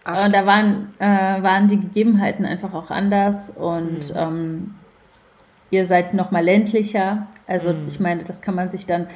Ach. 0.04 0.26
Und 0.26 0.34
da 0.34 0.44
waren, 0.46 0.94
äh, 0.98 1.06
waren 1.42 1.68
die 1.68 1.80
Gegebenheiten 1.80 2.44
einfach 2.44 2.74
auch 2.74 2.90
anders 2.90 3.50
und 3.50 4.12
mm. 4.12 4.16
ähm, 4.16 4.74
ihr 5.74 5.86
seid 5.86 6.14
noch 6.14 6.30
mal 6.30 6.44
ländlicher. 6.44 7.26
Also 7.46 7.70
mm. 7.70 7.86
ich 7.86 8.00
meine, 8.00 8.24
das 8.24 8.40
kann 8.40 8.54
man 8.54 8.70
sich 8.70 8.86
dann 8.86 9.08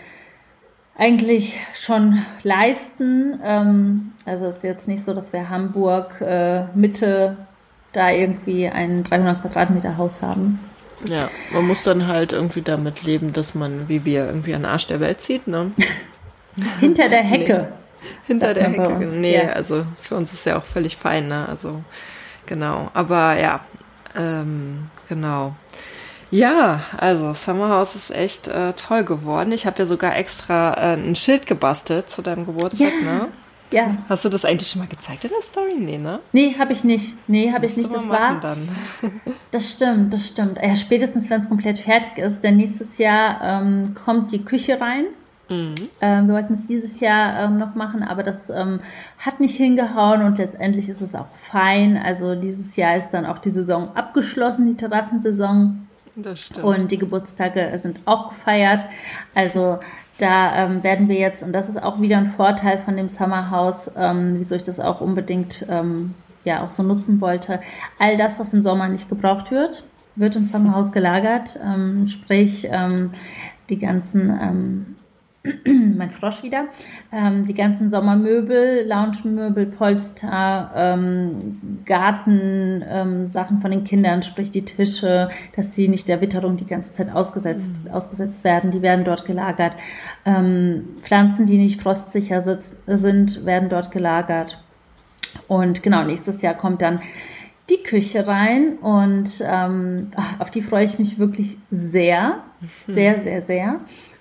eigentlich 0.97 1.61
schon 1.75 2.23
leisten. 2.42 3.40
Ähm, 3.42 4.12
also 4.27 4.47
es 4.47 4.59
ist 4.59 4.62
jetzt 4.64 4.88
nicht 4.88 5.05
so, 5.05 5.14
dass 5.14 5.33
wir 5.33 5.49
Hamburg 5.49 6.21
äh, 6.21 6.64
Mitte 6.75 7.37
da 7.92 8.11
irgendwie 8.11 8.68
ein 8.68 9.05
300 9.05 9.40
Quadratmeter 9.40 9.97
Haus 9.97 10.21
haben. 10.21 10.61
Ja, 11.09 11.31
man 11.53 11.66
muss 11.66 11.85
dann 11.85 12.09
halt 12.09 12.33
irgendwie 12.33 12.62
damit 12.62 13.05
leben, 13.05 13.33
dass 13.33 13.55
man, 13.55 13.88
wie 13.88 14.05
wir, 14.05 14.27
irgendwie 14.27 14.55
an 14.55 14.62
den 14.62 14.71
Arsch 14.71 14.88
der 14.88 14.99
Welt 14.99 15.21
zieht, 15.21 15.47
ne? 15.47 15.71
Hinter 16.81 17.09
der 17.09 17.23
Hecke. 17.23 17.68
Nee. 17.68 18.09
Hinter 18.27 18.55
der 18.55 18.68
Hecke. 18.68 19.09
Nee, 19.16 19.37
ja. 19.37 19.51
also 19.51 19.87
für 20.01 20.16
uns 20.16 20.33
ist 20.33 20.44
ja 20.44 20.59
auch 20.59 20.64
völlig 20.64 20.97
fein, 20.97 21.29
ne? 21.29 21.49
Also, 21.49 21.83
genau. 22.47 22.90
Aber 22.94 23.38
ja, 23.38 23.61
ähm, 24.16 24.90
genau. 25.09 25.55
Ja, 26.31 26.83
also 26.97 27.33
Summerhouse 27.33 27.95
ist 27.95 28.11
echt 28.11 28.49
äh, 28.49 28.73
toll 28.75 29.05
geworden. 29.05 29.53
Ich 29.53 29.67
habe 29.67 29.79
ja 29.79 29.87
sogar 29.87 30.17
extra 30.17 30.75
äh, 30.75 30.97
ein 30.97 31.17
Schild 31.17 31.47
gebastelt 31.47 32.11
zu 32.11 32.23
deinem 32.23 32.45
Geburtstag, 32.47 32.93
ja. 33.03 33.12
ne? 33.12 33.29
Ja. 33.71 33.97
Hast 34.09 34.25
du 34.25 34.29
das 34.31 34.45
eigentlich 34.45 34.69
schon 34.69 34.81
mal 34.81 34.88
gezeigt 34.88 35.25
in 35.25 35.31
der 35.31 35.43
Story? 35.43 35.75
Nee, 35.79 35.99
ne? 35.99 36.21
Nee, 36.33 36.55
habe 36.59 36.73
ich 36.73 36.85
nicht. 36.85 37.14
Nee, 37.29 37.53
habe 37.53 37.67
ich 37.67 37.77
nicht. 37.77 37.93
Das 37.93 38.09
war. 38.09 38.41
Dann. 38.41 38.69
das 39.51 39.71
stimmt, 39.71 40.12
das 40.12 40.27
stimmt. 40.27 40.59
Ja, 40.62 40.75
spätestens, 40.75 41.29
wenn 41.29 41.41
es 41.41 41.49
komplett 41.49 41.79
fertig 41.79 42.17
ist, 42.17 42.43
denn 42.43 42.57
nächstes 42.57 42.97
Jahr 42.99 43.41
ähm, 43.43 43.95
kommt 43.95 44.33
die 44.33 44.43
Küche 44.43 44.81
rein. 44.81 45.05
Mhm. 45.51 45.75
Ähm, 46.01 46.29
wir 46.29 46.35
wollten 46.35 46.55
es 46.55 46.67
dieses 46.67 47.01
Jahr 47.01 47.45
ähm, 47.45 47.59
noch 47.59 47.75
machen, 47.75 48.03
aber 48.03 48.23
das 48.23 48.51
ähm, 48.51 48.81
hat 49.19 49.41
nicht 49.41 49.57
hingehauen 49.57 50.23
und 50.23 50.38
letztendlich 50.38 50.88
ist 50.88 51.01
es 51.01 51.14
auch 51.14 51.29
fein. 51.37 51.97
Also 51.97 52.35
dieses 52.35 52.77
Jahr 52.77 52.97
ist 52.97 53.11
dann 53.11 53.27
auch 53.27 53.38
die 53.38 53.51
Saison 53.51 53.95
abgeschlossen, 53.95 54.67
die 54.67 54.77
Terrassensaison. 54.77 55.88
Das 56.23 56.41
stimmt. 56.41 56.65
Und 56.65 56.91
die 56.91 56.99
Geburtstage 56.99 57.73
sind 57.79 58.01
auch 58.05 58.31
gefeiert. 58.31 58.85
Also 59.35 59.79
da 60.19 60.65
ähm, 60.65 60.83
werden 60.83 61.09
wir 61.09 61.17
jetzt, 61.17 61.43
und 61.43 61.53
das 61.53 61.69
ist 61.69 61.81
auch 61.81 62.01
wieder 62.01 62.19
ein 62.19 62.27
Vorteil 62.27 62.79
von 62.79 62.97
dem 62.97 63.09
Summerhouse, 63.09 63.93
ähm, 63.97 64.35
wieso 64.39 64.57
ich 64.57 64.65
das 64.65 64.81
auch 64.81 65.01
unbedingt 65.01 65.65
ähm, 65.69 66.15
ja 66.45 66.65
auch 66.65 66.71
so 66.71 66.83
nutzen 66.83 67.21
wollte, 67.21 67.61
all 67.99 68.17
das, 68.17 68.41
was 68.41 68.53
im 68.53 68.63
Sommer 68.63 68.89
nicht 68.89 69.09
gebraucht 69.09 69.51
wird, 69.51 69.85
wird 70.17 70.35
im 70.35 70.45
Summerhouse 70.45 70.93
gelagert. 70.93 71.59
Ähm, 71.63 72.09
sprich, 72.09 72.67
ähm, 72.71 73.13
die 73.69 73.79
ganzen 73.79 74.31
ähm, 74.31 74.97
mein 75.64 76.11
Frosch 76.11 76.42
wieder. 76.42 76.66
Ähm, 77.12 77.44
die 77.44 77.55
ganzen 77.55 77.88
Sommermöbel, 77.88 78.87
Lounge-Möbel, 78.87 79.66
Polster, 79.66 80.70
ähm, 80.74 81.83
Garten, 81.85 82.85
ähm, 82.88 83.27
Sachen 83.27 83.61
von 83.61 83.70
den 83.70 83.85
Kindern, 83.85 84.22
sprich 84.22 84.51
die 84.51 84.64
Tische, 84.64 85.29
dass 85.55 85.74
sie 85.74 85.88
nicht 85.88 86.09
der 86.09 86.20
Witterung 86.20 86.57
die 86.57 86.66
ganze 86.66 86.92
Zeit 86.92 87.14
ausgesetzt, 87.14 87.72
mhm. 87.85 87.90
ausgesetzt 87.90 88.44
werden, 88.44 88.70
die 88.70 88.83
werden 88.83 89.05
dort 89.05 89.24
gelagert. 89.24 89.77
Ähm, 90.24 90.88
Pflanzen, 91.03 91.46
die 91.46 91.59
nicht 91.59 91.81
frostsicher 91.81 92.40
sitz, 92.40 92.77
sind, 92.87 93.44
werden 93.46 93.68
dort 93.68 93.90
gelagert. 93.90 94.62
Und 95.46 95.83
genau, 95.83 96.05
nächstes 96.05 96.42
Jahr 96.42 96.55
kommt 96.55 96.83
dann 96.83 97.01
die 97.70 97.83
Küche 97.83 98.27
rein 98.27 98.79
und 98.79 99.42
ähm, 99.46 100.11
auf 100.38 100.51
die 100.51 100.62
freue 100.62 100.85
ich 100.85 100.98
mich 100.98 101.18
wirklich 101.18 101.59
sehr, 101.70 102.42
sehr, 102.87 103.18
sehr, 103.18 103.42
sehr. 103.42 103.79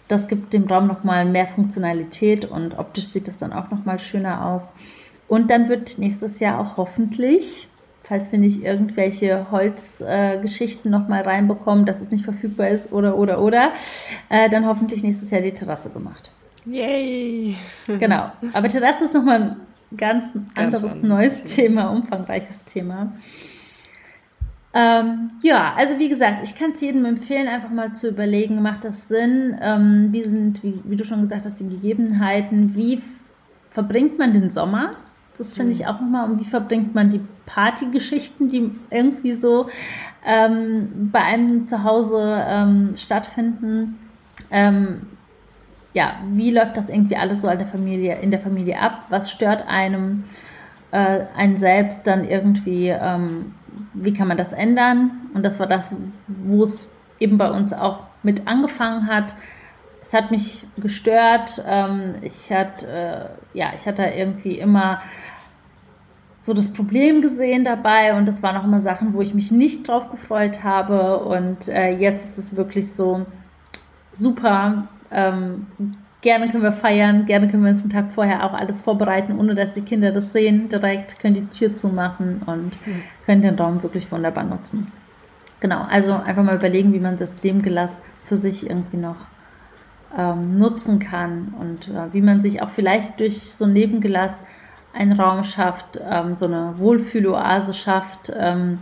Das 0.08 0.28
gibt 0.28 0.54
dem 0.54 0.66
Raum 0.68 0.88
nochmal 0.88 1.26
mehr 1.26 1.48
Funktionalität 1.48 2.46
und 2.46 2.78
optisch 2.78 3.08
sieht 3.08 3.28
es 3.28 3.38
dann 3.38 3.54
auch 3.54 3.70
nochmal 3.72 4.00
schöner 4.00 4.46
aus. 4.46 4.74
Und 5.28 5.52
dann 5.52 5.68
wird 5.68 5.98
nächstes 5.98 6.40
Jahr 6.40 6.60
auch 6.60 6.78
hoffentlich, 6.78 7.68
falls 8.02 8.32
wir 8.32 8.40
nicht 8.40 8.64
irgendwelche 8.64 9.52
Holzgeschichten 9.52 10.94
äh, 10.94 10.98
nochmal 10.98 11.24
reinbekommen, 11.24 11.86
dass 11.86 12.02
es 12.02 12.12
nicht 12.12 12.24
verfügbar 12.24 12.70
ist 12.70 12.94
oder, 12.94 13.18
oder, 13.18 13.42
oder, 13.42 13.74
äh, 14.30 14.50
dann 14.50 14.66
hoffentlich 14.66 15.04
nächstes 15.04 15.30
Jahr 15.32 15.42
die 15.42 15.52
Terrasse 15.52 15.90
gemacht. 15.90 16.32
Yay! 16.66 17.56
Genau. 18.00 18.32
Aber 18.54 18.68
Terrasse 18.68 19.06
ist 19.06 19.14
nochmal 19.14 19.42
ein 19.42 19.98
ganz, 19.98 20.34
ganz 20.34 20.46
anderes, 20.56 21.02
neues 21.02 21.44
Thema. 21.44 21.82
Thema, 21.84 21.90
umfangreiches 21.92 22.64
Thema. 22.64 23.14
Ähm, 24.80 25.32
ja, 25.42 25.74
also 25.76 25.98
wie 25.98 26.08
gesagt, 26.08 26.42
ich 26.44 26.56
kann 26.56 26.74
es 26.74 26.82
jedem 26.82 27.04
empfehlen, 27.06 27.48
einfach 27.48 27.72
mal 27.72 27.94
zu 27.94 28.10
überlegen, 28.10 28.62
macht 28.62 28.84
das 28.84 29.08
Sinn? 29.08 29.58
Ähm, 29.60 30.10
wie 30.12 30.22
sind, 30.22 30.62
wie, 30.64 30.80
wie, 30.84 30.96
du 30.96 31.04
schon 31.04 31.22
gesagt 31.22 31.46
hast, 31.46 31.60
die 31.60 31.68
Gegebenheiten? 31.68 32.76
Wie 32.76 33.02
verbringt 33.72 34.20
man 34.20 34.34
den 34.34 34.52
Sommer? 34.52 34.92
Das 35.36 35.56
finde 35.56 35.72
ich 35.72 35.88
auch 35.88 36.00
nochmal. 36.00 36.30
Und 36.30 36.40
wie 36.40 36.48
verbringt 36.48 36.94
man 36.94 37.10
die 37.10 37.22
Partygeschichten, 37.48 38.50
die 38.50 38.70
irgendwie 38.92 39.34
so 39.34 39.68
ähm, 40.24 41.10
bei 41.12 41.24
einem 41.24 41.66
zu 41.66 41.84
Hause 41.84 42.46
ähm, 42.48 42.94
stattfinden? 42.96 43.98
Ähm, 44.52 45.08
ja, 45.96 46.18
wie 46.34 46.52
läuft 46.52 46.78
das 46.78 46.90
irgendwie 46.90 47.18
alles 47.18 47.42
so 47.42 47.50
in 47.50 47.58
der 47.58 47.68
Familie, 47.68 48.20
in 48.20 48.30
der 48.30 48.42
Familie 48.42 48.80
ab? 48.80 49.06
Was 49.10 49.32
stört 49.32 49.68
einem, 49.68 50.26
äh, 50.92 51.22
einen 51.36 51.58
selbst 51.58 52.06
dann 52.06 52.24
irgendwie? 52.24 52.96
Ähm, 53.98 54.04
wie 54.04 54.14
kann 54.14 54.28
man 54.28 54.38
das 54.38 54.54
ändern? 54.54 55.12
Und 55.34 55.44
das 55.44 55.60
war 55.60 55.68
das, 55.68 55.92
wo 56.28 56.64
es 56.64 56.90
eben 57.20 57.38
bei 57.38 57.52
uns 57.52 57.74
auch 57.74 58.02
mit 58.24 58.48
angefangen 58.48 59.08
hat. 59.08 59.36
Es 60.02 60.14
hat 60.14 60.32
mich 60.32 60.66
gestört. 60.78 61.64
Ähm, 61.68 62.16
ich 62.22 62.52
hatte, 62.52 62.88
äh, 62.88 63.58
ja, 63.58 63.72
ich 63.76 63.88
hatte 63.88 64.04
irgendwie 64.04 64.60
immer 64.60 65.02
so 66.40 66.54
das 66.54 66.72
Problem 66.72 67.22
gesehen 67.22 67.66
dabei 67.66 68.16
und 68.16 68.26
das 68.26 68.42
waren 68.42 68.56
auch 68.56 68.64
immer 68.64 68.80
Sachen, 68.80 69.14
wo 69.14 69.22
ich 69.22 69.34
mich 69.34 69.52
nicht 69.52 69.88
drauf 69.88 70.10
gefreut 70.12 70.64
habe. 70.64 71.20
Und 71.20 71.68
äh, 71.68 71.90
jetzt 71.90 72.30
ist 72.30 72.38
es 72.38 72.56
wirklich 72.56 72.94
so 72.94 73.26
super. 74.14 74.88
Gerne 76.22 76.50
können 76.50 76.64
wir 76.64 76.72
feiern, 76.72 77.26
gerne 77.26 77.48
können 77.48 77.64
wir 77.64 77.70
uns 77.70 77.82
einen 77.82 77.92
Tag 77.92 78.12
vorher 78.12 78.44
auch 78.44 78.54
alles 78.54 78.80
vorbereiten, 78.80 79.38
ohne 79.38 79.54
dass 79.54 79.74
die 79.74 79.82
Kinder 79.82 80.12
das 80.12 80.34
sehen. 80.34 80.68
Direkt 80.68 81.20
können 81.20 81.36
die 81.36 81.58
Tür 81.58 81.74
zumachen 81.74 82.42
und 82.46 82.88
mhm. 82.88 83.04
können 83.26 83.42
den 83.44 83.56
Raum 83.56 83.84
wirklich 83.84 84.12
wunderbar 84.12 84.44
nutzen. 84.44 84.88
Genau, 85.60 85.86
also 85.90 86.14
einfach 86.14 86.44
mal 86.44 86.56
überlegen, 86.56 86.94
wie 86.94 87.00
man 87.00 87.18
das 87.18 87.44
Lebengelass 87.44 88.02
für 88.26 88.36
sich 88.36 88.70
irgendwie 88.70 88.98
noch 88.98 89.28
ähm, 90.16 90.58
nutzen 90.58 91.00
kann 91.00 91.54
und 91.60 91.88
äh, 91.88 92.14
wie 92.14 92.22
man 92.22 92.42
sich 92.42 92.62
auch 92.62 92.70
vielleicht 92.70 93.20
durch 93.20 93.54
so 93.54 93.66
ein 93.66 93.74
Nebengelass 93.74 94.44
einen 94.94 95.14
Raum 95.14 95.44
schafft, 95.44 96.00
ähm, 96.04 96.38
so 96.38 96.46
eine 96.46 96.76
Wohlfühloase 96.78 97.74
schafft, 97.74 98.32
ähm, 98.36 98.80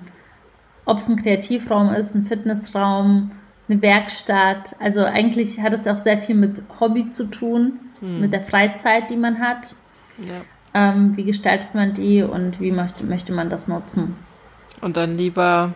ob 0.86 0.99
es 0.99 1.09
ein 1.09 1.17
Kreativraum 1.17 1.93
ist, 1.93 2.15
ein 2.15 2.25
Fitnessraum, 2.25 3.31
eine 3.68 3.82
Werkstatt. 3.82 4.76
Also 4.80 5.03
eigentlich 5.03 5.59
hat 5.59 5.74
es 5.74 5.88
auch 5.88 5.97
sehr 5.97 6.20
viel 6.20 6.36
mit 6.36 6.61
Hobby 6.80 7.07
zu 7.07 7.26
tun, 7.26 7.80
hm. 7.99 8.22
mit 8.22 8.34
der 8.34 8.41
Freizeit, 8.41 9.09
die 9.09 9.18
man 9.18 9.39
hat. 9.39 9.76
Ja. 10.18 10.41
Ähm, 10.74 11.16
wie 11.16 11.24
gestaltet 11.24 11.74
man 11.74 11.93
die 11.93 12.22
und 12.22 12.59
wie 12.59 12.72
möchte, 12.72 13.05
möchte 13.05 13.32
man 13.32 13.49
das 13.49 13.68
nutzen? 13.68 14.18
Und 14.82 14.97
dann 14.97 15.18
lieber 15.18 15.74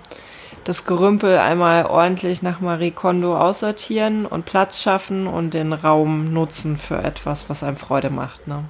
das 0.66 0.86
Gerümpel 0.86 1.38
einmal 1.38 1.86
ordentlich 1.86 2.42
nach 2.42 2.60
Marie 2.60 2.92
Kondo 2.92 3.38
aussortieren 3.38 4.26
und 4.26 4.46
Platz 4.46 4.82
schaffen 4.82 5.26
und 5.26 5.54
den 5.54 5.74
Raum 5.74 6.34
nutzen 6.34 6.78
für 6.78 6.98
etwas, 6.98 7.50
was 7.50 7.64
einem 7.64 7.78
Freude 7.78 8.10
macht. 8.10 8.48
Ne? 8.48 8.66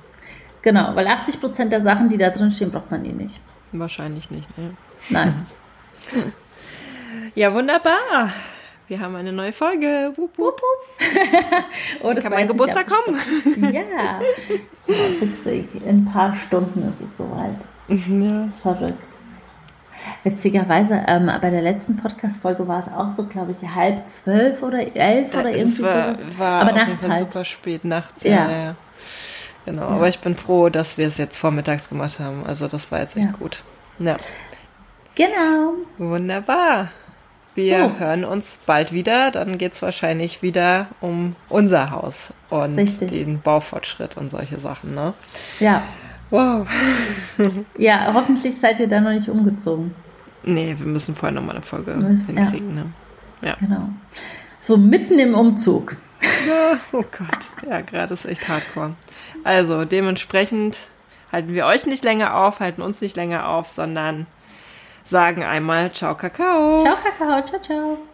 Genau, 0.62 0.96
weil 0.96 1.08
80 1.08 1.40
Prozent 1.40 1.72
der 1.72 1.82
Sachen, 1.82 2.10
die 2.10 2.18
da 2.18 2.30
drin 2.30 2.52
stehen, 2.52 2.72
braucht 2.72 2.92
man 2.92 3.06
eh 3.06 3.12
nicht. 3.12 3.42
Wahrscheinlich 3.72 4.30
nicht, 4.32 4.58
ne? 4.58 4.72
Nein. 5.10 5.46
ja, 7.36 7.54
wunderbar. 7.54 8.32
Wir 8.90 9.00
haben 9.00 9.16
eine 9.16 9.32
neue 9.32 9.54
Folge. 9.54 10.12
Wupp, 10.16 10.36
wupp. 10.40 10.60
oh, 12.02 12.12
Kann 12.16 12.32
mein 12.32 12.48
Geburtstag 12.48 12.88
kommen? 12.88 13.20
ja. 13.72 14.20
Witzig. 14.88 15.68
In 15.86 16.00
ein 16.00 16.06
paar 16.06 16.36
Stunden 16.36 16.90
ist 16.90 17.00
es 17.00 17.16
soweit. 17.16 17.60
Ja. 17.88 18.50
Verrückt. 18.64 19.20
Witzigerweise, 20.24 21.04
ähm, 21.06 21.30
bei 21.40 21.52
der 21.52 21.62
letzten 21.62 21.98
Podcast-Folge 21.98 22.68
war 22.68 22.80
es 22.80 22.88
auch 22.88 23.12
so, 23.12 23.26
glaube 23.26 23.52
ich, 23.52 23.62
halb 23.76 24.08
zwölf 24.08 24.64
oder 24.64 24.80
elf 24.96 25.36
oder 25.36 25.52
irgendwie 25.52 25.84
war, 25.84 26.16
sowas. 26.16 26.38
War 26.40 26.62
aber 26.64 26.72
nachts 26.72 27.08
halt. 27.08 27.20
super 27.20 27.46
spät 27.46 27.86
nachts. 27.86 28.24
Ja. 28.24 28.32
ja, 28.32 28.50
ja. 28.50 28.76
Genau, 29.66 29.84
ja. 29.84 29.88
aber 29.90 30.08
ich 30.08 30.18
bin 30.18 30.36
froh, 30.36 30.70
dass 30.70 30.98
wir 30.98 31.06
es 31.06 31.18
jetzt 31.18 31.38
vormittags 31.38 31.90
gemacht 31.90 32.20
haben. 32.20 32.44
Also 32.44 32.68
das 32.68 32.92
war 32.92 33.02
jetzt 33.02 33.16
echt 33.16 33.34
gut. 33.34 33.64
Ja. 34.00 34.18
Genau. 35.14 35.74
Wunderbar. 36.00 36.88
Wir 37.56 37.90
so. 37.90 38.00
hören 38.00 38.26
uns 38.26 38.60
bald 38.66 38.94
wieder. 38.94 39.32
Dann 39.32 39.58
geht 39.58 39.74
es 39.74 39.82
wahrscheinlich 39.82 40.42
wieder 40.42 40.88
um 41.02 41.36
unser 41.50 41.92
Haus 41.92 42.34
und 42.50 42.76
Richtig. 42.76 43.12
den 43.12 43.42
Baufortschritt 43.42 44.18
und 44.18 44.30
solche 44.30 44.60
Sachen. 44.60 44.94
Ne? 44.96 45.14
Ja. 45.60 45.82
Wow. 46.30 46.68
ja, 47.78 48.12
hoffentlich 48.14 48.56
seid 48.56 48.80
ihr 48.80 48.88
da 48.88 49.02
noch 49.02 49.12
nicht 49.12 49.30
umgezogen. 49.30 49.94
Nee, 50.44 50.76
wir 50.78 50.86
müssen 50.86 51.16
vorher 51.16 51.34
nochmal 51.34 51.56
eine 51.56 51.66
Folge 51.66 51.96
müssen, 51.96 52.26
hinkriegen. 52.28 52.70
Ja. 52.70 52.84
Ne? 52.84 52.94
ja. 53.42 53.56
Genau. 53.60 53.90
So 54.60 54.78
mitten 54.78 55.20
im 55.20 55.34
Umzug. 55.34 55.98
Ja, 56.22 56.78
oh 56.92 57.04
Gott. 57.04 57.68
Ja, 57.68 57.82
gerade 57.82 58.14
ist 58.14 58.26
echt 58.26 58.48
hardcore. 58.48 58.94
Also 59.44 59.86
dementsprechend 59.86 60.78
halten 61.32 61.54
wir 61.54 61.66
euch 61.66 61.86
nicht 61.86 62.04
länger 62.04 62.36
auf, 62.36 62.60
halten 62.60 62.82
uns 62.82 63.02
nicht 63.02 63.16
länger 63.16 63.48
auf, 63.48 63.70
sondern 63.70 64.28
sagen 65.10 65.44
einmal 65.44 65.92
Ciao, 65.92 66.16
Kakao. 66.16 66.80
Ciao, 66.80 66.96
Kakao. 66.96 67.42
Ciao, 67.46 67.60
ciao. 67.60 68.09